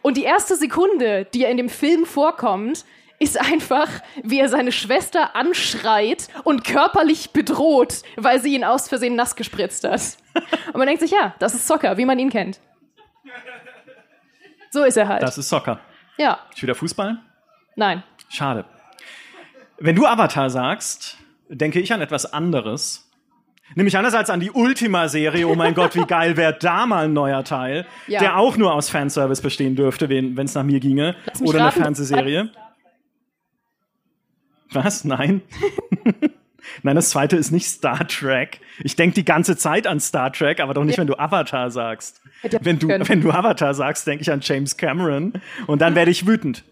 Und 0.00 0.16
die 0.16 0.24
erste 0.24 0.56
Sekunde, 0.56 1.26
die 1.32 1.44
er 1.44 1.50
in 1.50 1.56
dem 1.56 1.68
Film 1.68 2.06
vorkommt, 2.06 2.84
ist 3.22 3.38
einfach, 3.40 3.88
wie 4.22 4.40
er 4.40 4.48
seine 4.48 4.72
Schwester 4.72 5.36
anschreit 5.36 6.28
und 6.44 6.64
körperlich 6.64 7.30
bedroht, 7.30 8.02
weil 8.16 8.40
sie 8.40 8.54
ihn 8.54 8.64
aus 8.64 8.88
Versehen 8.88 9.14
nass 9.14 9.36
gespritzt 9.36 9.84
hat. 9.84 10.16
Und 10.68 10.78
man 10.78 10.86
denkt 10.86 11.00
sich, 11.00 11.12
ja, 11.12 11.34
das 11.38 11.54
ist 11.54 11.66
Soccer, 11.66 11.96
wie 11.96 12.04
man 12.04 12.18
ihn 12.18 12.30
kennt. 12.30 12.60
So 14.70 14.84
ist 14.84 14.96
er 14.96 15.06
halt. 15.06 15.22
Das 15.22 15.38
ist 15.38 15.48
Soccer. 15.48 15.78
Ja. 16.16 16.40
Ist 16.52 16.62
wieder 16.62 16.74
Fußball? 16.74 17.18
Nein. 17.76 18.02
Schade. 18.28 18.64
Wenn 19.78 19.94
du 19.94 20.06
Avatar 20.06 20.50
sagst, 20.50 21.18
denke 21.48 21.80
ich 21.80 21.92
an 21.92 22.00
etwas 22.00 22.32
anderes. 22.32 23.08
Nämlich 23.74 23.96
einerseits 23.96 24.30
an 24.30 24.40
die 24.40 24.50
Ultima-Serie, 24.50 25.46
oh 25.46 25.54
mein 25.54 25.74
Gott, 25.74 25.94
wie 25.94 26.04
geil 26.06 26.36
wäre 26.36 26.56
da 26.58 26.86
mal 26.86 27.04
ein 27.04 27.12
neuer 27.12 27.44
Teil, 27.44 27.86
ja. 28.06 28.20
der 28.20 28.36
auch 28.36 28.56
nur 28.56 28.74
aus 28.74 28.90
Fanservice 28.90 29.42
bestehen 29.42 29.76
dürfte, 29.76 30.08
wenn 30.08 30.38
es 30.38 30.54
nach 30.54 30.64
mir 30.64 30.80
ginge. 30.80 31.14
Oder 31.40 31.60
raten, 31.60 31.60
eine 31.60 31.72
Fernsehserie. 31.72 32.50
Was? 34.74 35.04
Nein? 35.04 35.42
Nein, 36.82 36.96
das 36.96 37.10
zweite 37.10 37.36
ist 37.36 37.50
nicht 37.50 37.66
Star 37.66 38.06
Trek. 38.06 38.60
Ich 38.82 38.96
denke 38.96 39.14
die 39.14 39.24
ganze 39.24 39.56
Zeit 39.56 39.86
an 39.86 40.00
Star 40.00 40.32
Trek, 40.32 40.60
aber 40.60 40.74
doch 40.74 40.84
nicht, 40.84 40.96
ja. 40.96 41.00
wenn 41.00 41.06
du 41.06 41.18
Avatar 41.18 41.70
sagst. 41.70 42.22
Wenn 42.60 42.78
du, 42.78 42.88
wenn 42.88 43.20
du 43.20 43.30
Avatar 43.30 43.74
sagst, 43.74 44.06
denke 44.06 44.22
ich 44.22 44.30
an 44.30 44.40
James 44.42 44.76
Cameron 44.76 45.34
und 45.66 45.80
dann 45.80 45.94
werde 45.94 46.10
ich 46.10 46.26
wütend. 46.26 46.64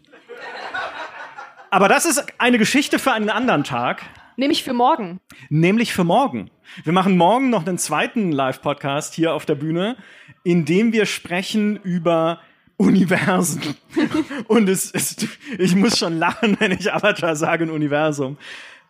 Aber 1.71 1.89
das 1.89 2.05
ist 2.05 2.25
eine 2.39 2.59
Geschichte 2.59 2.99
für 2.99 3.13
einen 3.13 3.31
anderen 3.31 3.65
Tag. 3.65 4.03
Nämlich 4.37 4.65
für 4.65 4.73
morgen. 4.73 5.21
Nämlich 5.51 5.93
für 5.93 6.05
morgen. 6.05 6.51
Wir 6.83 6.93
machen 6.93 7.17
morgen 7.17 7.51
noch 7.51 7.67
einen 7.67 7.79
zweiten 7.79 8.33
Live-Podcast 8.33 9.15
hier 9.15 9.35
auf 9.35 9.45
der 9.45 9.55
Bühne, 9.55 9.97
in 10.43 10.65
dem 10.65 10.93
wir 10.93 11.07
sprechen 11.07 11.77
über 11.77 12.41
Universen. 12.81 13.77
Und 14.49 14.69
es 14.69 14.91
ist, 14.91 15.27
ich 15.59 15.77
muss 15.77 15.99
schon 15.99 16.19
lachen, 16.19 16.57
wenn 16.61 16.73
ich 16.73 16.93
Avatar 16.93 17.37
sage, 17.37 17.65
ein 17.65 17.71
Universum. 17.71 18.39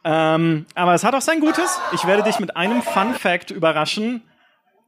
Ähm, 0.05 0.67
aber 0.77 0.95
es 0.95 1.03
hat 1.03 1.15
auch 1.15 1.21
sein 1.21 1.41
Gutes. 1.41 1.79
Ich 1.93 2.07
werde 2.07 2.23
dich 2.23 2.39
mit 2.39 2.57
einem 2.57 2.83
Fun 2.83 3.15
Fact 3.15 3.51
überraschen, 3.51 4.23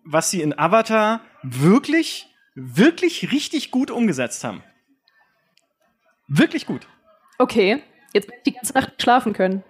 was 0.05 0.31
sie 0.31 0.41
in 0.41 0.57
Avatar 0.57 1.21
wirklich, 1.43 2.29
wirklich 2.55 3.33
richtig 3.33 3.73
gut 3.73 3.91
umgesetzt 3.91 4.45
haben. 4.45 4.63
Wirklich 6.29 6.65
gut. 6.65 6.87
Okay, 7.39 7.83
jetzt 8.15 8.29
werde 8.29 8.39
ich 8.39 8.53
die 8.53 8.53
ganze 8.53 8.73
Nacht 8.73 9.03
schlafen 9.03 9.33
können. 9.33 9.65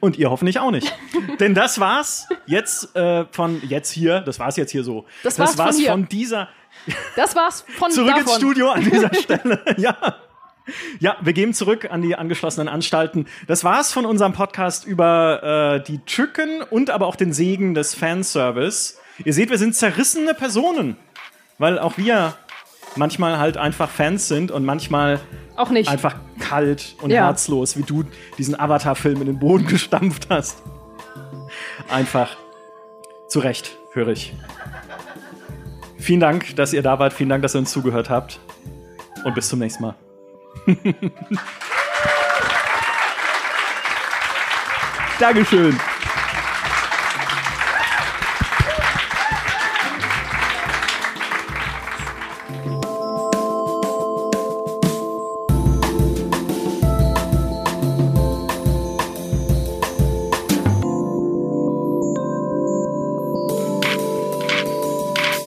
Und 0.00 0.16
ihr 0.16 0.30
hoffentlich 0.30 0.58
auch 0.58 0.70
nicht. 0.70 0.90
Denn 1.40 1.54
das 1.54 1.78
war's 1.80 2.28
jetzt 2.46 2.96
äh, 2.96 3.26
von 3.30 3.60
jetzt 3.68 3.90
hier, 3.90 4.20
das 4.20 4.38
war's 4.38 4.56
jetzt 4.56 4.70
hier 4.70 4.84
so. 4.84 5.06
Das 5.22 5.38
war's, 5.38 5.50
das 5.50 5.58
war's 5.58 5.76
von, 5.76 5.86
von, 5.86 6.08
dieser. 6.08 6.48
Das 7.16 7.36
war's 7.36 7.64
von 7.78 7.90
Zurück 7.90 8.08
davon. 8.10 8.22
ins 8.24 8.36
Studio 8.36 8.70
an 8.70 8.84
dieser 8.84 9.12
Stelle. 9.22 9.62
ja. 9.76 9.96
Ja, 11.00 11.16
wir 11.20 11.32
gehen 11.32 11.54
zurück 11.54 11.88
an 11.90 12.02
die 12.02 12.14
angeschlossenen 12.14 12.68
Anstalten. 12.68 13.26
Das 13.48 13.64
war's 13.64 13.92
von 13.92 14.06
unserem 14.06 14.32
Podcast 14.32 14.84
über 14.86 15.80
äh, 15.80 15.84
die 15.84 15.98
Tücken 16.04 16.62
und 16.62 16.88
aber 16.90 17.08
auch 17.08 17.16
den 17.16 17.32
Segen 17.32 17.74
des 17.74 17.94
Fanservice. 17.96 19.00
Ihr 19.24 19.32
seht, 19.32 19.50
wir 19.50 19.58
sind 19.58 19.74
zerrissene 19.74 20.34
Personen, 20.34 20.96
weil 21.58 21.80
auch 21.80 21.98
wir 21.98 22.34
manchmal 22.94 23.38
halt 23.38 23.56
einfach 23.56 23.90
Fans 23.90 24.28
sind 24.28 24.52
und 24.52 24.64
manchmal 24.64 25.18
auch 25.56 25.70
nicht. 25.70 25.88
einfach 25.90 26.14
kalt 26.38 26.94
und 27.02 27.10
ja. 27.10 27.24
herzlos, 27.26 27.76
wie 27.76 27.82
du 27.82 28.04
diesen 28.38 28.58
Avatar-Film 28.58 29.20
in 29.20 29.26
den 29.26 29.38
Boden 29.40 29.66
gestampft 29.68 30.28
hast. 30.30 30.62
Einfach 31.90 32.36
zu 33.28 33.40
Recht, 33.40 33.76
höre 33.94 34.08
ich. 34.08 34.32
Vielen 36.02 36.20
Dank, 36.20 36.56
dass 36.56 36.72
ihr 36.72 36.82
da 36.82 36.98
wart. 36.98 37.12
Vielen 37.12 37.28
Dank, 37.28 37.42
dass 37.42 37.54
ihr 37.54 37.60
uns 37.60 37.70
zugehört 37.70 38.10
habt. 38.10 38.40
Und 39.24 39.36
bis 39.36 39.48
zum 39.48 39.60
nächsten 39.60 39.84
Mal. 39.84 39.94
Dankeschön. 45.20 45.78